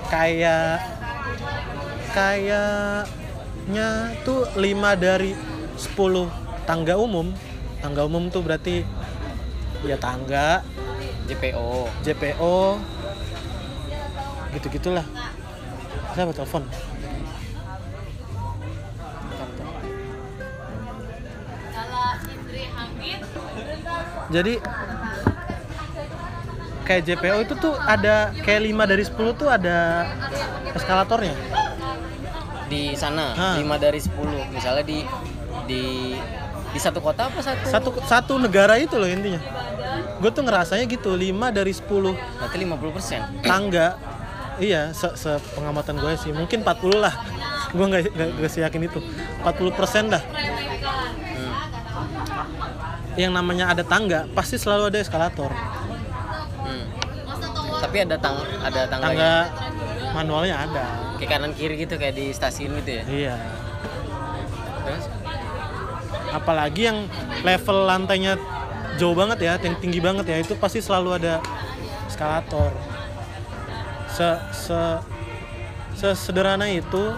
[0.07, 0.83] kayak
[2.13, 3.87] kayaknya
[4.21, 4.63] tuh 5
[4.95, 5.31] dari
[5.75, 6.27] 10
[6.63, 7.31] tangga umum.
[7.77, 8.81] Tangga umum tuh berarti
[9.81, 10.65] ya tangga
[11.27, 11.67] JPO
[12.07, 12.55] JPO
[14.55, 15.05] gitu gitulah
[16.17, 16.65] siapa telepon?
[24.27, 24.59] Jadi
[26.83, 30.09] kayak JPO itu tuh ada kayak 5 dari 10 tuh ada
[30.75, 31.35] eskalatornya?
[32.67, 33.55] Di sana.
[33.55, 34.99] 5 dari 10 misalnya di
[35.67, 36.15] di
[36.77, 37.65] di satu kota apa satu?
[37.65, 39.41] Satu satu negara itu loh intinya.
[40.21, 43.19] Gue tuh ngerasanya gitu 5 dari 10 berarti 50 persen?
[43.41, 43.97] tangga.
[44.61, 45.09] Iya se,
[45.57, 46.29] pengamatan gue sih.
[46.29, 47.13] Mungkin 40 lah.
[47.73, 48.99] Gue nggak nggak yakin itu.
[49.41, 50.21] 40 persen dah.
[50.21, 51.53] Hmm.
[53.17, 55.49] yang namanya ada tangga pasti selalu ada eskalator.
[56.61, 56.85] Hmm.
[57.81, 59.09] tapi ada tang ada tangganya?
[59.09, 59.33] Tangga
[60.13, 60.85] manualnya ada.
[61.17, 63.03] Kayak kanan kiri gitu kayak di stasiun gitu ya?
[63.09, 63.35] Iya.
[64.85, 65.16] Terus
[66.33, 67.07] apalagi yang
[67.43, 68.35] level lantainya
[68.97, 71.39] jauh banget ya yang tinggi banget ya itu pasti selalu ada
[72.09, 72.73] eskalator.
[74.09, 74.79] Se se
[75.97, 77.13] sesederhana itu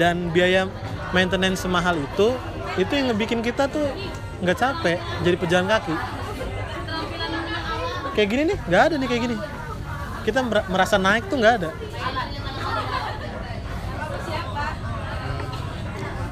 [0.00, 0.68] dan biaya
[1.12, 2.36] maintenance semahal itu
[2.76, 3.88] itu yang ngebikin kita tuh
[4.44, 5.96] nggak capek jadi pejalan kaki.
[8.14, 9.36] Kayak gini nih nggak ada nih kayak gini.
[10.28, 11.70] Kita mer- merasa naik tuh nggak ada.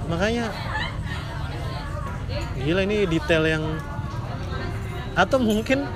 [0.06, 0.52] Makanya
[2.60, 3.64] gila ini detail yang
[5.16, 5.86] atau mungkin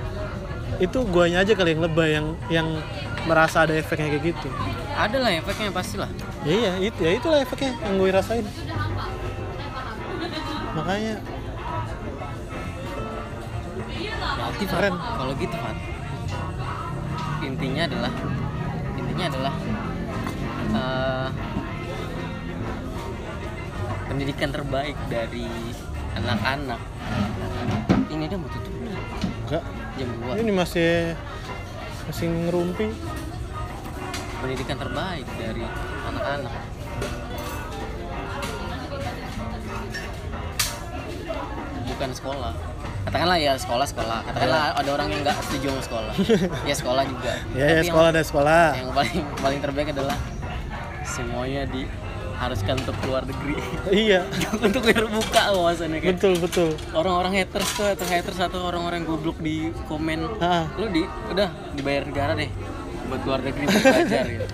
[0.80, 2.68] itu guanya aja kali yang lebay yang yang
[3.28, 4.48] merasa ada efeknya kayak gitu.
[4.96, 6.08] Ada lah efeknya pasti lah
[6.44, 8.46] ya iya itu ya itulah efeknya yang gue rasain.
[10.72, 11.14] Makanya
[14.40, 14.94] berarti Fat, Keren.
[14.96, 15.78] kalau gitu Fat
[17.40, 18.12] intinya adalah
[18.96, 19.54] intinya adalah
[20.76, 21.28] eh,
[24.08, 25.48] pendidikan terbaik dari
[26.18, 26.80] anak-anak.
[28.10, 29.62] Ini dia mau tutup enggak.
[29.98, 31.14] Jam 2 ini masih
[32.06, 32.88] masih ngerumpi
[34.40, 35.64] pendidikan terbaik dari
[36.08, 36.54] anak-anak.
[41.86, 42.52] Bukan sekolah.
[43.00, 44.18] Katakanlah ya sekolah sekolah.
[44.24, 46.12] Katakanlah ada orang yang nggak setuju sama sekolah.
[46.68, 47.32] Ya sekolah juga.
[47.56, 48.64] Ya ya sekolah ada sekolah.
[48.76, 50.16] yang paling paling terbaik adalah
[51.04, 51.66] semuanya
[52.40, 53.52] diharuskan untuk keluar negeri
[54.08, 54.24] iya
[54.64, 59.36] untuk biar buka wawasannya kayak betul betul orang-orang haters tuh atau haters atau orang-orang goblok
[59.38, 60.64] di komen Ah.
[60.80, 62.48] lu di udah dibayar negara deh
[63.12, 64.44] buat keluar negeri buat belajar gitu.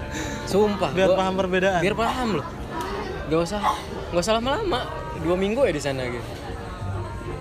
[0.56, 2.46] Sumpah, biar gua- paham perbedaan biar paham loh.
[3.26, 3.60] Gak usah
[4.08, 4.80] gak usah lama-lama.
[5.18, 6.24] Dua minggu ya di sana gitu.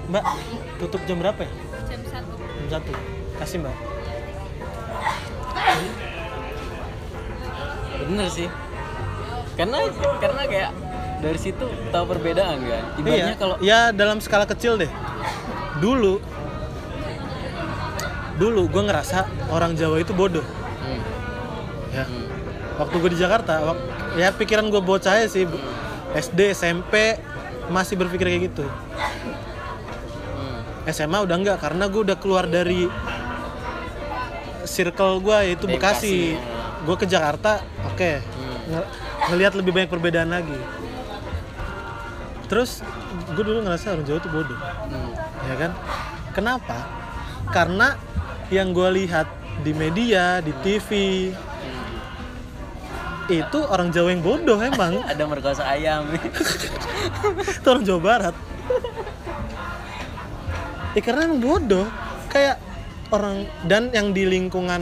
[0.04, 0.24] mbak
[0.80, 1.52] tutup jam berapa ya
[1.88, 2.92] jam satu jam satu
[3.40, 3.76] kasih mbak
[8.04, 8.52] Bener sih.
[9.54, 9.78] Karena
[10.18, 10.72] karena kayak
[11.24, 12.84] dari situ tahu perbedaan kan.
[13.00, 13.40] Ibaratnya iya.
[13.40, 14.92] kalau ya dalam skala kecil deh.
[15.80, 16.20] Dulu
[18.34, 20.44] dulu gue ngerasa orang Jawa itu bodoh.
[20.44, 21.02] Hmm,
[21.94, 22.04] ya.
[22.04, 22.26] Hmm,
[22.82, 23.86] waktu gue di Jakarta wak-
[24.18, 25.46] ya pikiran gue bocah aja sih.
[26.14, 27.18] SD SMP
[27.70, 28.66] masih berpikir kayak gitu.
[30.34, 30.60] Hmm.
[30.90, 32.90] SMA udah enggak karena gue udah keluar dari
[34.66, 35.78] circle gue yaitu Bekasi.
[35.78, 36.18] Bekasi,
[36.90, 38.12] gue ke Jakarta oke.
[38.20, 39.03] Hmm.
[39.24, 40.58] Nge- ngelihat lebih banyak perbedaan lagi.
[42.52, 42.84] Terus
[43.34, 44.60] gue dulu ngerasa orang Jawa itu bodoh.
[44.60, 45.12] Hmm.
[45.48, 45.72] ya kan?
[46.36, 46.78] Kenapa?
[47.50, 47.96] Karena
[48.52, 49.28] yang gue lihat
[49.64, 50.90] di media di TV
[53.32, 55.00] itu orang Jawa yang bodoh emang.
[55.12, 56.12] Ada merkosa ayam.
[57.58, 58.36] itu orang Jawa Barat.
[60.94, 61.88] Ya karena emang bodoh.
[62.28, 62.60] Kayak
[63.14, 64.82] orang dan yang di lingkungan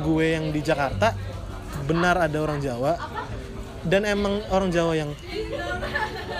[0.00, 1.12] gue yang di Jakarta
[1.84, 2.96] benar ada orang Jawa
[3.84, 5.10] dan emang orang Jawa yang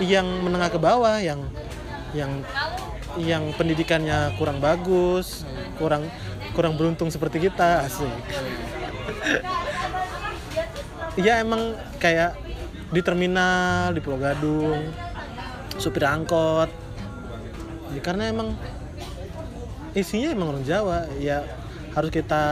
[0.01, 1.45] yang menengah ke bawah yang
[2.11, 2.43] yang
[3.15, 5.47] yang pendidikannya kurang bagus
[5.79, 6.09] kurang
[6.51, 8.11] kurang beruntung seperti kita asik
[11.15, 12.35] Iya emang kayak
[12.91, 14.91] di terminal di Pulau Gadung
[15.79, 16.67] supir angkot.
[17.95, 18.51] Ya, karena emang
[19.95, 21.47] isinya emang orang Jawa ya
[21.95, 22.43] harus kita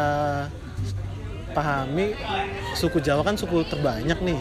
[1.51, 2.15] pahami
[2.79, 4.39] suku Jawa kan suku terbanyak nih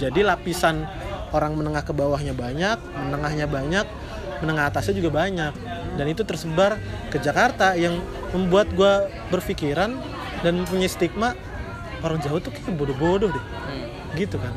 [0.00, 0.88] jadi lapisan
[1.30, 3.86] orang menengah ke bawahnya banyak menengahnya banyak
[4.40, 5.52] menengah atasnya juga banyak
[5.94, 6.80] dan itu tersebar
[7.12, 8.00] ke Jakarta yang
[8.32, 10.00] membuat gua berpikiran
[10.40, 11.36] dan punya stigma
[12.00, 14.16] orang Jawa tuh kayak bodoh-bodoh deh Hmm.
[14.16, 14.56] gitu kan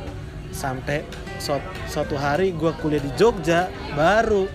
[0.49, 1.03] sampai
[1.37, 4.47] suat- suatu hari gua kuliah di Jogja baru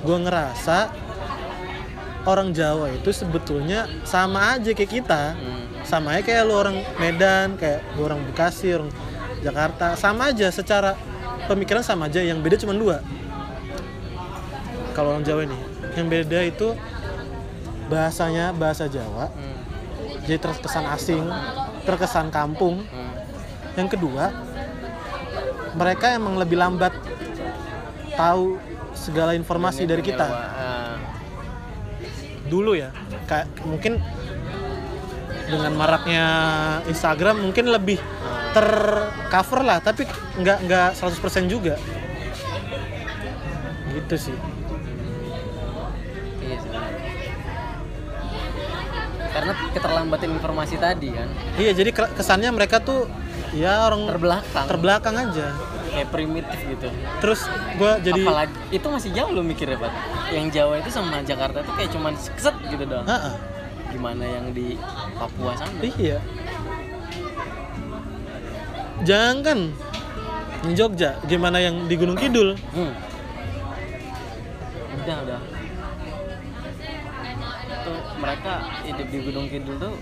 [0.00, 0.78] gua ngerasa
[2.22, 5.66] orang Jawa itu sebetulnya sama aja kayak kita Hmm.
[5.82, 8.90] sama aja kayak lu orang Medan kayak gua orang Bekasi orang
[9.40, 9.96] Jakarta.
[9.96, 10.96] Sama aja secara
[11.48, 12.20] pemikiran sama aja.
[12.20, 13.00] Yang beda cuma dua.
[14.92, 15.58] Kalau orang Jawa ini
[15.98, 16.74] yang beda itu
[17.90, 19.58] bahasanya bahasa Jawa Hmm.
[20.22, 21.24] jadi terkesan asing
[21.82, 22.86] terkesan kampung.
[22.86, 23.12] Hmm.
[23.74, 24.30] yang kedua
[25.74, 26.94] mereka emang lebih lambat
[28.14, 28.58] tahu
[28.94, 30.26] segala informasi dari kita.
[30.26, 30.98] Ah,
[32.50, 32.90] dulu ya
[33.30, 34.02] kayak mungkin
[35.46, 36.24] dengan maraknya
[36.90, 37.98] Instagram mungkin lebih
[38.50, 40.04] tercover lah tapi
[40.36, 41.16] nggak nggak 100%
[41.46, 41.74] juga
[43.90, 44.36] gitu sih
[46.40, 46.58] iya.
[49.30, 53.06] Karena keterlambatan informasi tadi kan iya jadi ke- kesannya mereka tuh
[53.50, 55.46] ya orang terbelakang, terbelakang aja
[55.90, 56.86] kayak primitif gitu.
[57.18, 59.90] terus gua jadi Apalagi itu masih jauh lo mikirnya Pak.
[60.30, 63.02] Yang Jawa itu sama Jakarta itu kayak cuman keset gitu doang.
[63.02, 63.34] Ha-ha,
[63.90, 64.78] Gimana yang di
[65.18, 65.74] Papua sana?
[65.82, 66.22] iya
[69.06, 69.72] jangan
[70.60, 72.92] di Jogja gimana yang di Gunung Kidul Hmm.
[75.00, 75.40] Udah udah.
[77.80, 78.52] Tuh mereka
[78.84, 79.94] hidup di Gunung Kidul tuh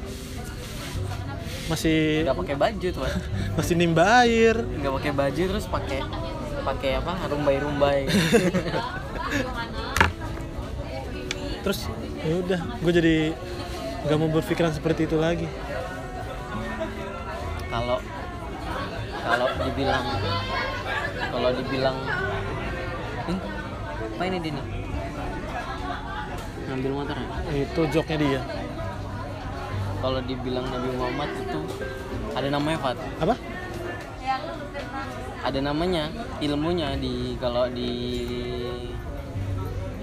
[1.69, 3.05] masih nggak pakai baju tuh,
[3.61, 6.01] masih nimba air nggak pakai baju terus pakai
[6.65, 8.09] pakai apa rumbai-rumbai.
[11.63, 11.85] terus
[12.25, 13.17] ya udah gue jadi
[14.09, 15.45] nggak mau berpikiran seperti itu lagi
[17.69, 18.01] kalau
[19.29, 20.05] kalau dibilang
[21.29, 21.97] kalau dibilang
[23.29, 23.39] eh,
[24.17, 24.63] apa ini Dini
[26.69, 27.29] ngambil motor ya?
[27.65, 28.41] itu joknya dia
[29.99, 31.61] kalau dibilang Nabi Muhammad itu
[32.37, 33.37] ada namanya Fat apa
[35.39, 36.13] ada namanya
[36.45, 37.91] ilmunya di kalau di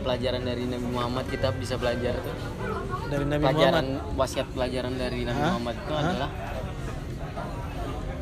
[0.02, 2.36] pelajaran dari Nabi Muhammad kita bisa belajar tuh
[3.10, 5.50] dari Nabi pelajaran Muhammad wasiat pelajaran dari Nabi Hah?
[5.54, 6.02] Muhammad itu Hah?
[6.02, 6.30] adalah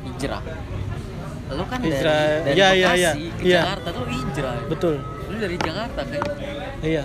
[0.04, 0.44] hijrah.
[1.54, 3.12] Lo kan Hijrah, dari, dari iya, iya, Bekasi iya.
[3.38, 3.62] ke Iya.
[3.62, 4.56] Jakarta tuh hijrah.
[4.66, 4.96] Betul.
[5.04, 6.24] Lu dari Jakarta kan
[6.82, 7.04] iya.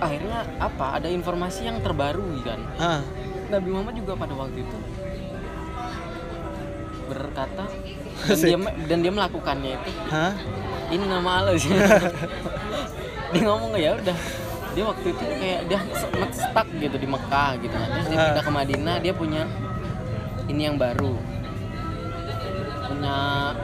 [0.00, 0.86] Akhirnya apa?
[0.96, 2.60] Ada informasi yang terbaru kan?
[2.76, 3.00] Ah.
[3.48, 4.78] Nabi Muhammad juga pada waktu itu
[7.10, 7.66] berkata
[8.30, 8.56] dan dia,
[8.86, 10.32] dan dia melakukannya itu hah?
[10.90, 11.70] Ini nama Allah sih.
[13.32, 14.18] Dia ngomong ya udah.
[14.74, 15.78] Dia waktu itu kayak dia
[16.34, 17.88] stuck gitu di Mekah gitu kan.
[17.94, 18.26] Terus dia Ah.
[18.26, 19.42] pindah ke Madinah dia punya
[20.46, 21.14] ini yang baru
[23.00, 23.56] punya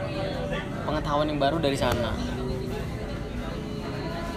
[0.89, 2.09] pengetahuan yang baru dari sana.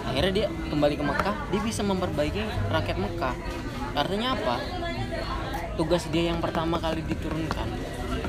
[0.05, 3.33] Akhirnya dia kembali ke Mekah dia bisa memperbaiki rakyat Mekah.
[3.97, 4.61] Artinya apa?
[5.73, 7.65] Tugas dia yang pertama kali diturunkan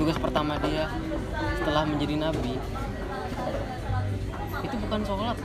[0.02, 0.88] tugas pertama dia
[1.60, 2.58] setelah menjadi nabi
[4.62, 5.38] itu bukan sholat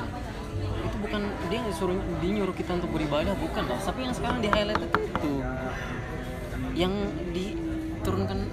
[0.81, 1.21] itu bukan
[1.51, 5.33] dia suruh dia nyuruh kita untuk beribadah bukan tapi yang sekarang di highlight itu
[6.73, 6.93] yang
[7.33, 8.49] diturunkan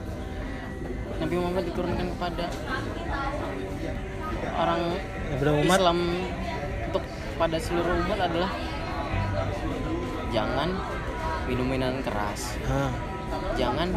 [1.24, 2.44] Nabi Muhammad diturunkan kepada
[4.60, 4.80] orang
[5.40, 5.64] Muhammad?
[5.80, 5.98] Islam
[6.92, 7.04] untuk
[7.40, 8.52] pada seluruh umat adalah
[10.28, 10.68] jangan
[11.48, 12.60] minum minuman keras.
[12.68, 12.92] Ah
[13.56, 13.88] jangan.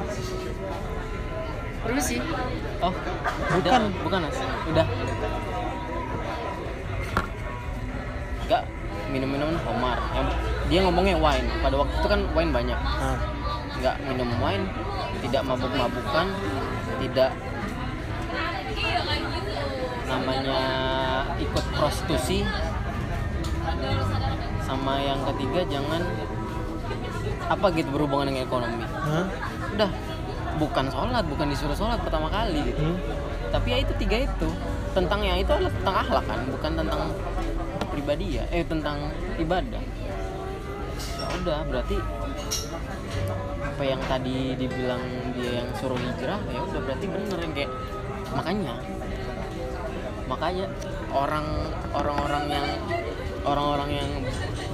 [1.84, 2.24] Permisi.
[2.80, 3.60] Oh Bukan.
[3.60, 4.40] udah, bukan Mas.
[4.72, 4.88] udah.
[8.48, 8.64] Enggak.
[9.12, 10.00] Minum minuman homar.
[10.16, 10.28] Yang
[10.72, 11.48] dia ngomongnya wine.
[11.60, 12.80] Pada waktu itu kan wine banyak.
[12.80, 13.20] Ah
[13.78, 14.66] nggak minum wine
[15.22, 16.28] tidak mabuk-mabukan
[17.02, 17.32] tidak
[20.08, 20.60] namanya
[21.38, 22.42] ikut prostitusi.
[24.68, 26.04] Sama yang ketiga jangan
[27.48, 28.84] apa gitu berhubungan dengan ekonomi.
[28.84, 29.26] Hah?
[29.78, 29.92] udah
[30.58, 32.82] bukan sholat bukan disuruh sholat pertama kali gitu.
[32.82, 32.98] Hmm?
[33.48, 34.50] tapi ya itu tiga itu.
[34.92, 37.02] Tentang yang itu adalah tentang akhlak kan bukan tentang
[37.94, 38.44] pribadi ya.
[38.52, 39.08] Eh tentang
[39.40, 39.84] ibadah.
[40.98, 41.98] Ya udah berarti
[43.62, 45.04] apa yang tadi dibilang
[45.38, 47.72] dia yang suruh hijrah ya udah berarti bener yang kayak
[48.34, 48.74] makanya
[50.28, 50.66] makanya
[51.14, 51.48] orang
[51.96, 52.68] orang-orang yang
[53.48, 54.10] orang-orang yang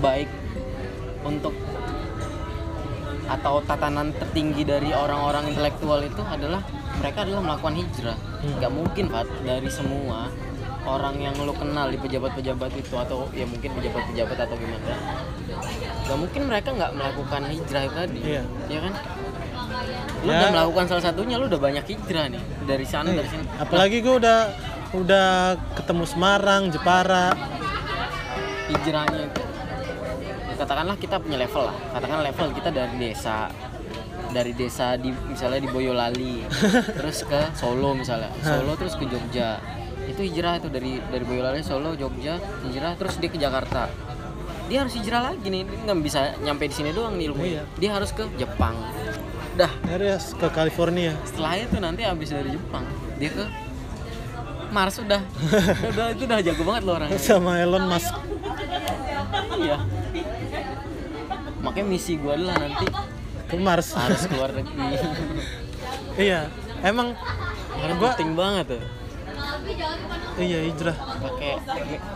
[0.01, 0.29] baik
[1.23, 1.53] untuk
[3.23, 6.59] atau tatanan tertinggi dari orang-orang intelektual itu adalah
[6.99, 8.17] mereka adalah melakukan hijrah.
[8.43, 8.53] Hmm.
[8.59, 10.27] Nggak mungkin Pak dari semua
[10.83, 14.95] orang yang lo kenal di pejabat-pejabat itu atau ya mungkin pejabat-pejabat atau gimana.
[16.03, 18.19] Nggak mungkin mereka nggak melakukan hijrah tadi.
[18.21, 18.43] Iya.
[18.67, 18.93] Ya kan?
[20.19, 20.39] Lu Ya.
[20.39, 23.43] udah melakukan salah satunya, lu udah banyak hijrah nih dari sana Nih, dari sini.
[23.57, 24.39] apalagi gue udah
[24.93, 25.29] udah
[25.73, 27.33] ketemu Semarang Jepara
[28.65, 29.41] hijrahnya itu
[30.55, 33.49] katakanlah kita punya level lah katakan level kita dari desa
[34.29, 36.45] dari desa di misalnya di Boyolali
[36.97, 39.59] terus ke Solo misalnya Solo terus ke Jogja
[40.05, 43.89] itu hijrah itu dari dari Boyolali Solo Jogja hijrah terus dia ke Jakarta
[44.73, 45.61] dia harus hijrah lagi nih.
[45.63, 47.61] Dia nggak bisa nyampe di sini doang nih ilmu Iya.
[47.77, 48.73] dia harus ke Jepang.
[49.53, 49.69] Dah.
[49.85, 51.13] Aries ke California.
[51.23, 52.81] Setelah itu nanti habis dari Jepang
[53.15, 53.45] dia ke
[54.73, 55.21] Mars udah.
[55.93, 57.21] Udah itu udah jago banget loh orangnya.
[57.21, 58.17] Sama Elon Musk.
[59.55, 59.77] Iya.
[61.61, 62.89] Makanya misi gue adalah nanti
[63.45, 63.93] ke Mars.
[63.93, 64.73] Harus keluar negeri.
[66.17, 66.49] Iya
[66.81, 67.13] emang
[67.77, 68.83] harus Gua- penting banget tuh.
[70.35, 70.97] Iya hijrah.
[70.97, 71.51] Pakai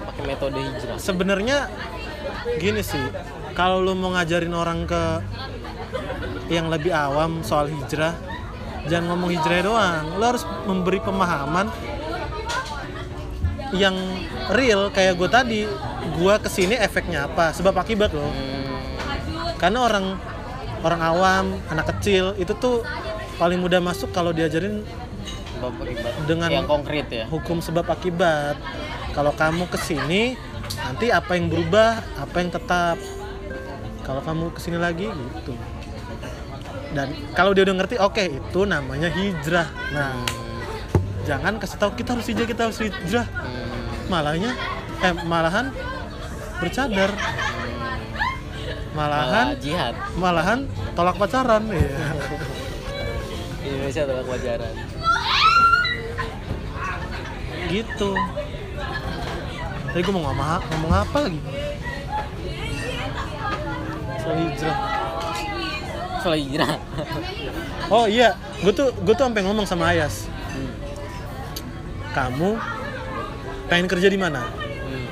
[0.10, 0.98] pakai metode hijrah.
[0.98, 1.70] Sebenarnya
[2.58, 3.02] gini sih
[3.58, 5.04] kalau lu mau ngajarin orang ke
[6.48, 8.16] yang lebih awam soal hijrah
[8.88, 10.06] jangan ngomong hijrah doang.
[10.16, 11.68] Lu harus memberi pemahaman
[13.76, 13.94] yang
[14.56, 14.90] real.
[14.90, 15.62] Kayak gue tadi
[16.18, 17.52] gue ke sini efeknya apa?
[17.52, 20.06] Sebab akibat loh hmm, karena orang
[20.82, 22.82] orang awam anak kecil itu tuh
[23.36, 24.82] paling mudah masuk kalau diajarin
[25.60, 26.12] sebab akibat.
[26.26, 27.26] Dengan- yang konkret ya.
[27.28, 28.56] hukum sebab akibat.
[29.12, 30.38] Kalau kamu ke sini
[30.76, 32.98] nanti apa yang berubah apa yang tetap.
[34.04, 35.54] Kalau kamu ke sini lagi gitu.
[36.96, 39.68] Dan kalau dia udah ngerti oke itu namanya hijrah.
[39.92, 40.24] Nah
[41.28, 43.28] jangan kasih tahu kita harus hijrah kita harus hijrah.
[43.28, 44.52] Hmm, malahnya
[45.04, 45.76] eh malahan
[46.64, 47.12] bercadar.
[48.96, 49.94] Malah malahan jihad.
[50.18, 50.60] malahan
[50.98, 51.86] tolak pacaran ya
[53.62, 54.74] Indonesia adalah kewajaran
[57.68, 58.12] gitu
[59.92, 61.40] tadi gue mau ngomong, ngomong apa lagi?
[64.20, 64.78] Soal hijrah.
[66.20, 66.72] Soal hijrah.
[67.88, 68.36] Oh iya.
[68.60, 70.28] Gue tuh gue tuh sampai ngomong sama Ayas.
[70.28, 70.72] Hmm,
[72.12, 72.60] kamu
[73.72, 74.44] pengen kerja di mana?
[74.44, 75.08] Hmm.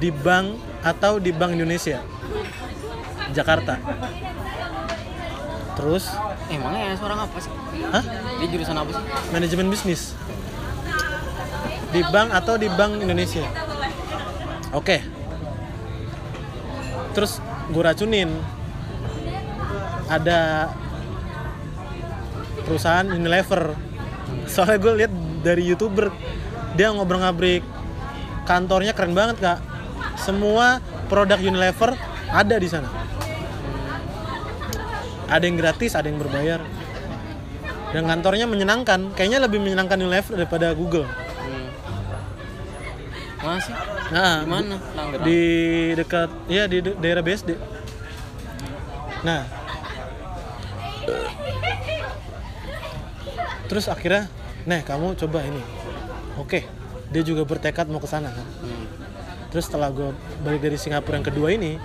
[0.00, 2.00] di bank atau di Bank Indonesia?
[3.36, 3.78] Jakarta.
[5.78, 6.10] Terus?
[6.48, 7.52] Emangnya ya seorang apa sih?
[7.92, 8.04] Hah?
[8.40, 9.04] Dia jurusan apa sih?
[9.30, 10.16] Manajemen bisnis.
[11.92, 13.44] Di bank atau di Bank Indonesia
[14.72, 14.96] oke.
[17.12, 17.38] Terus
[17.70, 18.30] gue racunin.
[20.08, 20.68] Ada
[22.64, 23.76] perusahaan Unilever.
[24.48, 25.12] Soalnya gue lihat
[25.44, 26.12] dari youtuber
[26.76, 27.64] dia ngobrol-ngabrik.
[28.48, 29.58] Kantornya keren banget kak.
[30.16, 31.92] Semua produk Unilever
[32.32, 32.88] ada di sana.
[35.28, 36.60] Ada yang gratis ada yang berbayar.
[37.92, 39.12] Dan kantornya menyenangkan.
[39.12, 41.04] Kayaknya lebih menyenangkan Unilever daripada Google.
[41.04, 41.68] Hmm.
[43.42, 43.74] masih
[44.12, 44.76] nah mana?
[45.24, 45.40] Di
[45.96, 47.56] dekat ya di daerah BSD
[49.24, 49.48] nah.
[53.72, 54.28] Terus akhirnya
[54.68, 55.62] nih kamu coba ini.
[56.36, 56.68] Oke
[57.12, 58.46] dia juga bertekad mau ke sana kan.
[58.64, 58.88] Hmm.
[59.52, 61.76] terus setelah gue balik dari Singapura yang kedua ini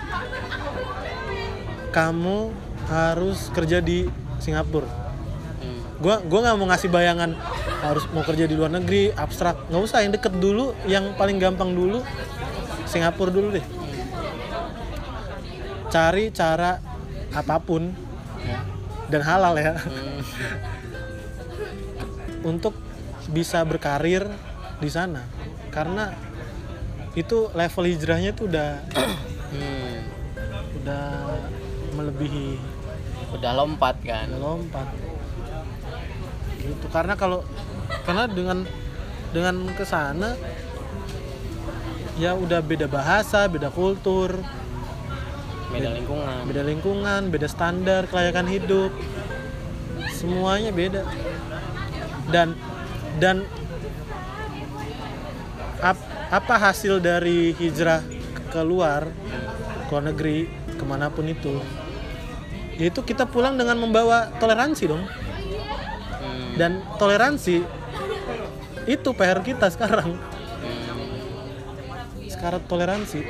[1.91, 2.55] kamu
[2.87, 4.07] harus kerja di
[4.39, 4.87] Singapura
[5.97, 7.31] Gua gua nggak mau ngasih bayangan
[7.77, 11.71] harus mau kerja di luar negeri abstrak nggak usah yang deket dulu yang paling gampang
[11.71, 12.01] dulu
[12.85, 13.65] Singapura dulu deh
[15.87, 16.81] cari cara
[17.31, 17.93] apa pun
[18.37, 18.61] Ya.
[19.09, 20.21] dan halal ya Hmm.
[22.51, 22.77] untuk
[23.27, 24.23] bisa berkarir
[24.77, 25.25] di sana
[25.67, 26.13] karena
[27.13, 28.69] itu level hijrahnya tuh udah
[29.47, 29.97] Hmm.
[30.77, 31.05] udah
[31.93, 32.61] melebihi
[33.33, 34.85] udah lompat kan lompat
[36.67, 36.85] gitu.
[36.91, 37.41] Karena kalau
[38.03, 38.67] karena dengan
[39.31, 40.35] dengan ke sana
[42.19, 44.35] ya udah beda bahasa beda kultur.
[45.71, 46.47] Beda lingkungan.
[46.47, 48.91] Beda lingkungan beda standar kelayakan hidup.
[50.11, 51.03] Semuanya beda.
[52.27, 52.55] Dan
[53.21, 53.47] dan
[55.79, 59.07] ap- apa hasil dari hijrah ke- keluar
[59.87, 61.63] ke luar negeri ke mana pun itu
[62.77, 65.01] yaitu kita pulang dengan membawa toleransi dong.
[66.57, 67.61] Dan toleransi
[68.89, 70.17] itu PR kita sekarang.
[70.17, 70.25] Hmm.
[72.27, 73.21] sekarang toleransi.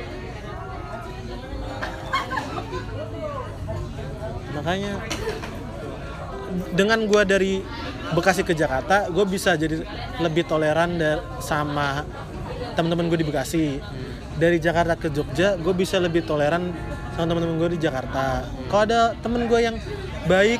[4.56, 4.92] Makanya
[6.74, 7.60] dengan gua dari
[8.08, 9.84] Bekasi ke Jakarta gue bisa jadi
[10.16, 10.96] lebih toleran
[11.44, 12.08] sama
[12.72, 13.66] teman-teman gue di Bekasi.
[14.38, 16.72] Dari Jakarta ke Jogja gue bisa lebih toleran
[17.12, 18.48] sama teman-teman gue di Jakarta.
[18.72, 19.76] Kalau ada temen gue yang
[20.24, 20.56] baik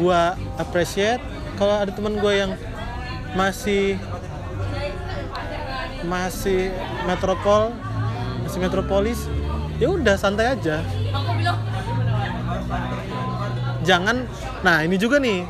[0.00, 0.20] gue
[0.56, 1.20] appreciate
[1.58, 2.54] kalau ada temen gue yang
[3.34, 3.98] masih
[6.06, 6.70] masih
[7.04, 7.74] metropol
[8.46, 9.18] masih metropolis
[9.82, 10.80] ya udah santai aja.
[13.82, 14.24] Jangan
[14.62, 15.42] nah ini juga nih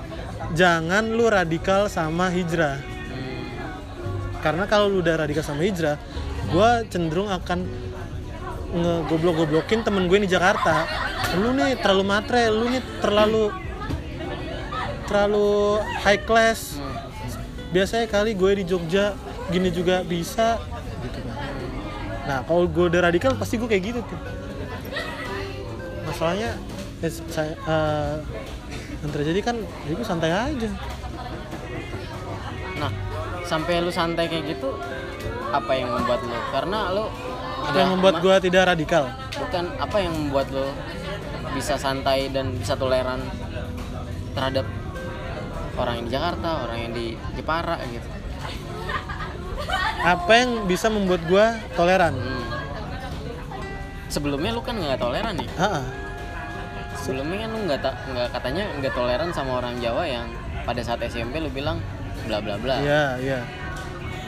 [0.56, 2.80] jangan lu radikal sama hijrah.
[4.40, 6.00] Karena kalau lu udah radikal sama hijrah
[6.48, 7.68] gue cenderung akan
[8.72, 10.88] ngegoblok-goblokin temen gue di Jakarta.
[11.36, 13.67] Lu nih terlalu matre lu nih terlalu
[15.08, 16.76] terlalu high class.
[17.72, 19.16] Biasanya kali gue di Jogja
[19.48, 20.60] gini juga bisa
[21.04, 21.36] gitu kan.
[22.28, 24.20] Nah kalau gue udah radikal pasti gue kayak gitu tuh.
[26.04, 26.56] Masalahnya
[27.00, 28.16] eh, saya eh,
[29.00, 29.56] yang terjadi kan
[29.88, 30.70] ya gue santai aja.
[32.78, 32.90] Nah,
[33.42, 34.70] sampai lu santai kayak gitu,
[35.50, 36.38] apa yang membuat lu?
[36.54, 37.04] Karena lu
[37.58, 39.10] apa yang membuat gue tidak radikal?
[39.34, 40.66] Bukan apa yang membuat lu
[41.58, 43.18] bisa santai dan bisa toleran
[44.36, 44.62] terhadap
[45.78, 48.08] orang yang di Jakarta, orang yang di Jepara gitu.
[49.98, 52.44] apa yang bisa membuat gue toleran Hmm.
[54.08, 55.48] Sebelumnya lu kan nggak toleran nih.
[55.60, 55.84] Ah.
[56.96, 60.26] Sebelumnya kan lu nggak nggak katanya nggak toleran sama orang Jawa yang
[60.64, 61.76] pada saat SMP lu bilang
[62.24, 62.80] bla bla bla.
[62.80, 63.40] iya iya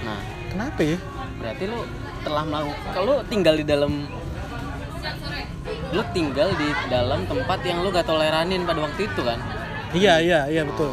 [0.00, 0.96] Nah, kenapa ya
[1.40, 1.80] berarti lu
[2.20, 3.92] telah melakukan kalau tinggal di dalam
[5.90, 9.40] lu tinggal di dalam tempat yang lu gak toleranin pada waktu itu kan
[9.92, 10.92] iya iya iya betul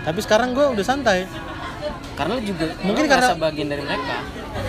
[0.00, 1.28] tapi sekarang gue udah santai
[2.14, 4.16] karena lu juga Mungkin lu karena- bagian dari mereka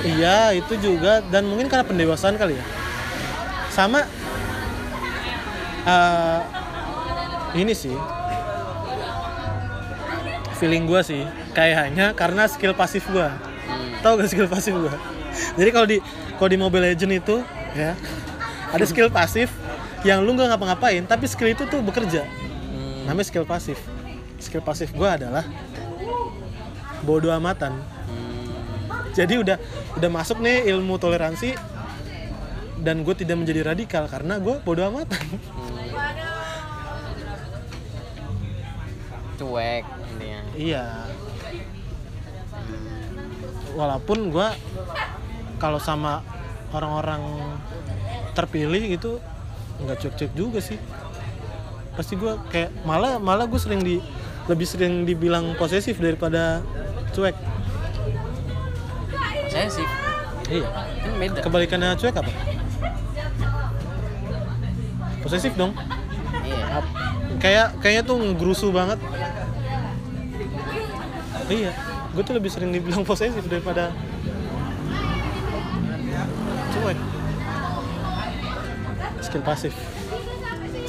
[0.01, 2.65] Iya, itu juga dan mungkin karena pendewasaan kali ya.
[3.69, 4.01] Sama
[5.83, 6.39] eh,
[7.55, 7.93] ini sih
[10.55, 11.21] feeling gua sih
[11.51, 13.33] kayaknya karena skill pasif gua.
[13.33, 14.01] hmm.
[14.01, 14.93] Tahu gak skill pasif gua?
[15.53, 15.97] Jadi kalau di
[16.37, 17.41] kalau di Mobile Legend itu
[17.73, 17.93] ya
[18.69, 19.49] ada skill pasif
[20.01, 22.25] yang lu nggak ngapa-ngapain tapi skill itu tuh bekerja.
[22.25, 23.05] Hmm.
[23.05, 23.77] Namanya skill pasif.
[24.41, 25.45] Skill pasif gua adalah
[27.01, 27.73] bodoh amatan.
[27.77, 28.49] Hmm.
[29.17, 29.57] jadi udah
[29.97, 31.57] udah masuk nih ilmu toleransi
[32.81, 35.81] dan gue tidak menjadi radikal karena gue bodoh amatan Hmm.
[39.41, 40.85] cuek intinya iya
[43.73, 44.47] walaupun gue
[45.57, 46.21] kalau sama
[46.69, 47.21] orang-orang
[48.37, 49.17] terpilih itu
[49.81, 50.77] nggak cuek-cuek juga sih
[51.97, 53.97] pasti gue kayak malah malah gue sering di
[54.51, 56.59] lebih sering dibilang posesif daripada
[57.15, 57.35] cuek.
[59.51, 59.87] Sih
[60.51, 60.67] iya.
[60.99, 61.39] Kan beda.
[61.39, 62.31] Kebalikannya cuek apa?
[65.23, 65.71] Posesif dong.
[66.43, 66.83] Iya.
[67.39, 68.99] Kayak kayaknya tuh ngegerusu banget.
[71.47, 71.71] Iya.
[72.11, 73.95] Gue tuh lebih sering dibilang posesif daripada
[76.75, 76.99] cuek.
[79.23, 79.73] Skill pasif.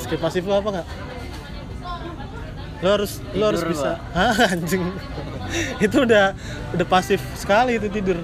[0.03, 0.89] Skill pasif lo apa nggak
[2.83, 3.91] lo harus lo harus Tidur bisa.
[4.13, 4.85] Hah, anjing.
[5.79, 6.35] Itu udah
[6.75, 8.19] udah pasif sekali itu tidur.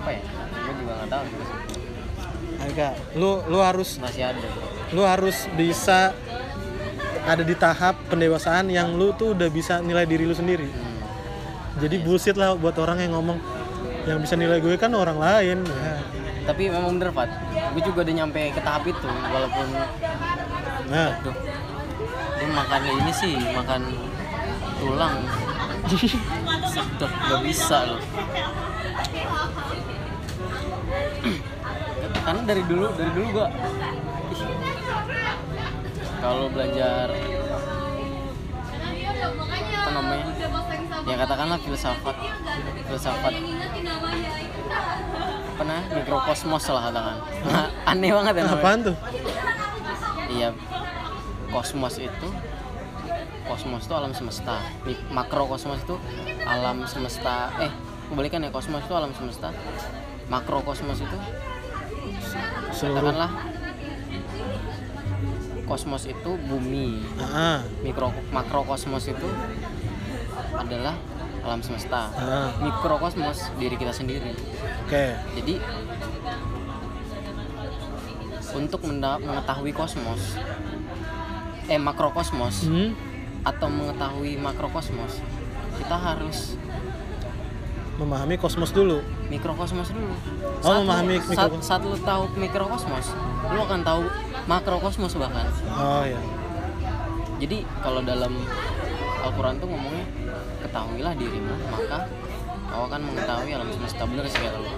[0.00, 0.22] Apa ya?
[0.22, 1.44] Gue juga nggak tahu juga
[2.70, 4.48] agak lu lu harus masih ada.
[4.94, 6.14] lu harus bisa
[7.26, 10.66] ada di tahap pendewasaan yang lu tuh udah bisa nilai diri lu sendiri.
[10.66, 10.98] Hmm.
[11.82, 13.38] jadi bullshit lah buat orang yang ngomong
[14.08, 15.94] yang bisa nilai gue kan orang lain ya.
[16.48, 17.30] tapi memang bener Fat.
[17.76, 19.66] Gue juga udah nyampe ke tahap itu walaupun
[20.90, 21.14] nah.
[22.40, 23.82] Dia makan ini sih makan
[24.80, 25.16] tulang.
[26.66, 28.00] Sedap gak bisa loh.
[32.20, 33.48] Karena dari dulu dari dulu gua
[36.20, 37.08] kalau belajar
[39.80, 40.26] apa namanya?
[41.08, 42.16] Ya katakanlah filsafat.
[42.88, 43.32] Filsafat.
[45.56, 47.16] Apa nah mikrokosmos lah katakan.
[47.88, 48.60] Aneh banget ya namanya.
[48.60, 48.96] Apaan tuh
[50.40, 50.56] Iya,
[51.52, 52.28] kosmos itu
[53.44, 54.56] kosmos itu alam semesta.
[54.82, 56.00] Mi- Makrokosmos itu
[56.42, 57.52] alam semesta.
[57.60, 57.68] Eh,
[58.08, 59.52] kebalikan ya kosmos itu alam semesta.
[60.32, 61.18] Makrokosmos itu
[62.72, 63.32] seluruh katakanlah
[65.68, 67.04] kosmos itu bumi.
[67.20, 69.28] ah Mikro makrokosmos itu
[70.56, 70.96] adalah
[71.44, 72.08] alam semesta.
[72.10, 74.32] ah Mikrokosmos diri kita sendiri.
[74.88, 75.04] oke
[75.36, 75.54] Jadi
[78.54, 80.36] untuk mengetahui kosmos
[81.70, 82.90] eh makrokosmos hmm?
[83.46, 85.22] atau mengetahui makrokosmos
[85.78, 86.58] kita harus
[87.96, 90.10] memahami kosmos dulu mikrokosmos dulu.
[90.64, 91.64] Oh, lu- memahami saat, mikrokosmos.
[91.64, 93.06] saat lu tahu mikrokosmos,
[93.54, 94.02] lu akan tahu
[94.50, 95.46] makrokosmos bahkan.
[95.70, 96.20] oh ya
[97.40, 98.36] Jadi kalau dalam
[99.24, 100.04] Al-Qur'an tuh ngomongnya
[100.60, 102.04] ketahuilah dirimu maka
[102.68, 104.68] kau kan mengetahui alam semesta bener sih kata lu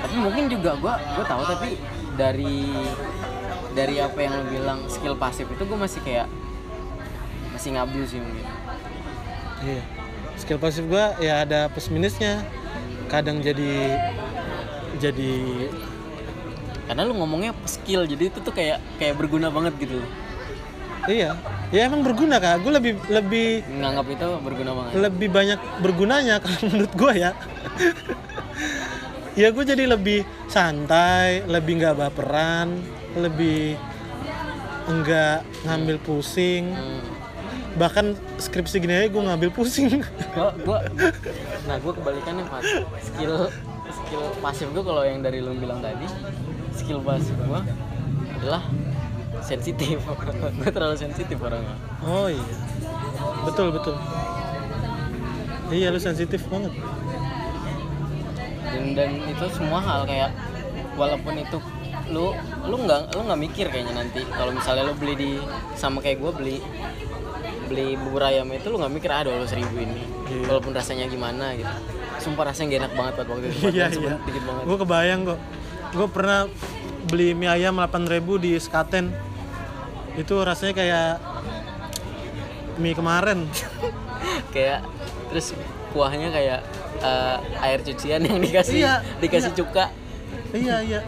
[0.00, 1.70] tapi mungkin juga gua gua tahu tapi
[2.16, 2.66] dari
[3.76, 6.26] dari apa yang lu bilang skill pasif itu gua masih kayak
[7.54, 8.46] masih ngabu sih mungkin.
[9.60, 9.82] Iya.
[10.40, 12.42] Skill pasif gua ya ada plus minusnya.
[13.12, 13.98] Kadang jadi
[14.98, 15.32] jadi
[16.90, 20.02] karena lu ngomongnya skill jadi itu tuh kayak kayak berguna banget gitu.
[21.06, 21.38] Iya.
[21.70, 22.66] Ya emang berguna kak.
[22.66, 24.90] Gue lebih lebih nganggap itu berguna banget.
[24.98, 27.30] lebih banyak bergunanya kalau menurut gue ya
[29.38, 32.82] ya gue jadi lebih santai lebih nggak baperan
[33.14, 33.78] lebih
[34.90, 36.74] enggak ngambil pusing.
[36.74, 37.02] Hmm.
[37.78, 40.02] bahkan skripsi gini aja gue ngambil pusing.
[40.34, 40.82] Gua, gua
[41.70, 42.66] nah gua kebalikannya Fat
[42.98, 43.46] skill
[43.94, 46.02] skill pasif gua kalau yang dari lu bilang tadi
[46.74, 47.62] skill pasif gua
[48.42, 48.66] adalah
[49.40, 50.02] sensitif.
[50.60, 51.72] Gua terlalu sensitif orangnya.
[52.04, 52.44] Oh iya.
[53.48, 53.96] Betul betul.
[55.70, 56.74] Iya lu sensitif banget
[58.70, 60.30] dan dan itu semua hal kayak
[60.94, 61.58] walaupun itu
[62.10, 62.34] lu
[62.66, 64.22] lu nggak lu nggak mikir kayaknya nanti.
[64.26, 65.30] Kalau misalnya lu beli di
[65.78, 66.58] sama kayak gua beli
[67.70, 70.20] beli bubur ayam itu lu nggak mikir ah dua seribu ini.
[70.30, 70.46] Iya.
[70.46, 71.74] walaupun rasanya gimana gitu.
[72.22, 73.58] Sumpah rasanya gak enak banget waktu itu.
[73.74, 74.14] Iya iya.
[74.22, 74.62] dikit banget.
[74.62, 75.40] Gue kebayang kok.
[75.90, 76.40] Gue pernah
[77.10, 79.10] beli mie ayam 8000 di Skaten.
[80.14, 81.10] Itu rasanya kayak
[82.78, 83.50] mie kemarin.
[84.54, 84.82] Kayak
[85.30, 85.54] terus
[85.94, 86.60] kuahnya kayak
[87.00, 89.58] eh, air cucian yang dikasih Iya, dikasih iya.
[89.58, 89.84] cuka.
[90.50, 91.00] Iya iya.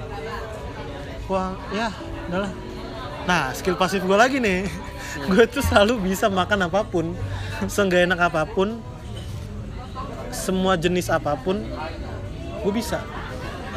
[1.31, 1.89] Wah ya
[2.29, 2.53] udahlah.
[3.25, 4.67] Nah skill pasif gue lagi nih.
[5.29, 7.13] Gue tuh selalu bisa makan apa pun
[7.69, 8.81] seenggak enak apa pun
[10.33, 11.61] semua jenis apa pun
[12.63, 13.05] gue bisa.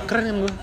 [0.05, 0.53] Keren kan gue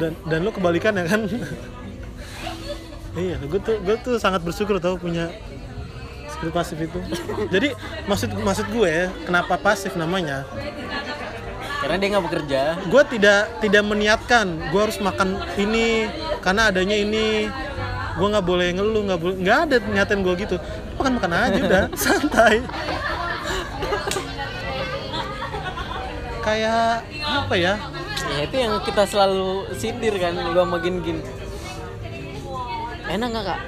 [0.00, 1.22] dan dan lu kebalikan ya kan?
[3.10, 5.34] Iya gue tuh gue tuh sangat bersyukur tau punya
[6.40, 6.96] skill pasif itu.
[7.52, 7.76] Jadi
[8.08, 10.48] maksud maksud gue kenapa pasif namanya?
[11.84, 12.60] Karena dia nggak bekerja.
[12.88, 14.56] Gue tidak tidak meniatkan.
[14.72, 16.08] Gue harus makan ini
[16.40, 17.52] karena adanya ini.
[18.16, 20.56] Gue nggak boleh ngeluh nggak boleh nggak ada niatan gue gitu.
[20.96, 21.84] Makan makan aja udah.
[22.00, 22.64] Santai.
[26.40, 27.76] Kayak apa ya?
[28.32, 31.20] Ya itu yang kita selalu sindir kan gua makin gini
[33.10, 33.60] enak nggak kak?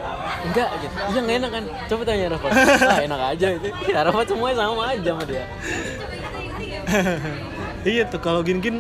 [0.43, 0.94] Enggak gitu.
[1.10, 1.64] Iya nggak enak kan?
[1.89, 2.48] Coba tanya Rafa.
[2.82, 3.69] Ah enak aja itu.
[3.89, 5.44] Ya Rafa semuanya sama aja sama dia.
[7.82, 8.78] Iya tuh kalau gin-gin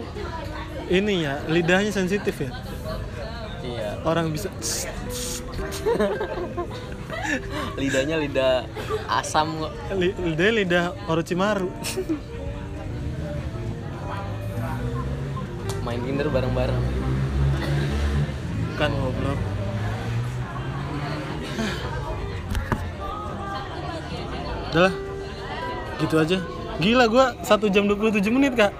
[0.86, 2.50] ini ya lidahnya sensitif ya.
[3.62, 3.98] Iya.
[4.06, 4.46] Orang bisa
[7.80, 8.66] lidahnya lidah
[9.10, 9.72] asam kok.
[9.98, 11.70] Li- lidahnya lidah Orochimaru.
[15.82, 16.82] Main Tinder bareng-bareng.
[18.78, 19.38] Kan goblok
[24.72, 24.94] udah lah.
[26.00, 26.38] Gitu aja.
[26.80, 28.72] Gila gua 1 jam 27 menit kak.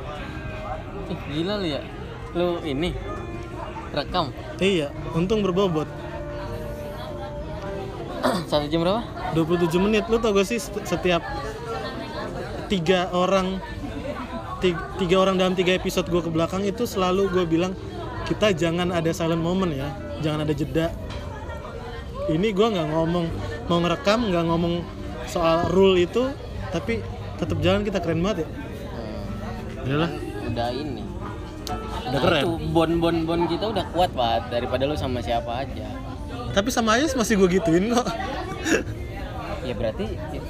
[1.13, 1.85] Ih, gila lu ya.
[2.33, 2.97] Lu ini
[3.93, 4.33] rekam.
[4.57, 5.85] Iya untung berbobot.
[8.49, 9.05] Satu jam berapa?
[9.37, 10.09] 27 menit.
[10.09, 11.21] Lu tau gak sih set- setiap
[12.73, 13.61] tiga orang
[14.65, 17.77] tiga, tiga orang dalam tiga episode gua ke belakang itu selalu gue bilang
[18.25, 19.93] kita jangan ada silent moment ya.
[20.25, 20.89] Jangan ada jeda.
[22.33, 23.27] Ini gua nggak ngomong
[23.69, 24.75] mau ngerekam nggak ngomong
[25.33, 26.29] soal rule itu
[26.69, 27.01] tapi
[27.37, 28.49] tetap jalan kita keren banget ya.
[28.49, 30.11] Hmm, Udah lah
[30.45, 31.03] udah ini.
[32.03, 32.43] Udah Nah, keren.
[32.43, 35.89] itu bon bon bon kita udah kuat banget daripada lu sama siapa aja.
[36.53, 38.05] Tapi sama Ayas masih gue gituin kok.
[39.63, 40.43] Ya berarti ya-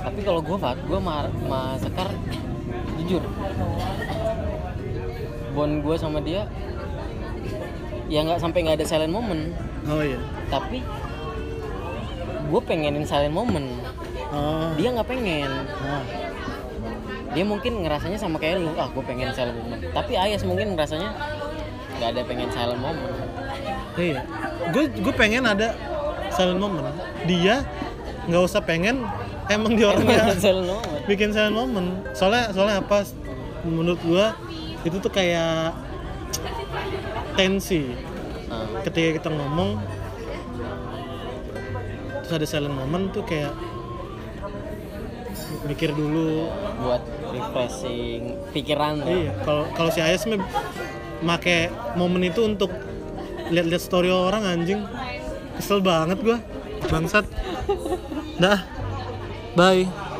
[0.00, 2.08] tapi kalau gue Fat gue ma, ma sekar
[2.96, 3.20] jujur.
[5.52, 6.48] Bon gue sama dia
[8.08, 9.52] ya nggak sampai nggak ada silent moment.
[9.84, 10.16] Oh iya.
[10.48, 10.80] Tapi
[12.42, 13.68] gue pengenin silent moment
[14.32, 15.50] oh, dia nggak pengen.
[15.68, 16.04] Oh.
[17.32, 21.16] dia mungkin ngerasanya sama kayak lu ah gue pengen silent moment tapi Ayas mungkin ngerasanya
[21.96, 23.16] nggak ada pengen silent moment
[23.96, 24.20] iya.
[24.68, 25.72] Gue gue pengen ada
[26.28, 26.92] silent moment
[27.24, 27.64] dia
[28.28, 29.08] nggak usah pengen
[29.48, 30.28] emang dia moment
[31.08, 33.08] bikin silent moment soalnya soalnya apa
[33.64, 34.34] menurut gua
[34.82, 35.70] itu tuh kayak
[37.38, 37.94] tensi.
[38.50, 39.78] Nah, ketika kita ngomong
[42.22, 43.54] terus ada silent moment tuh kayak
[45.66, 46.50] mikir dulu.
[46.82, 47.02] Buat
[47.32, 49.08] refreshing pikiran lah.
[49.08, 50.42] iya kalau kalau si Ayas mah
[51.22, 52.70] make momen itu untuk
[53.48, 54.84] lihat-lihat story orang anjing.
[55.56, 56.38] Kesel banget gua.
[56.90, 57.24] Bangsat.
[58.42, 58.60] Dah.
[59.52, 60.11] Bye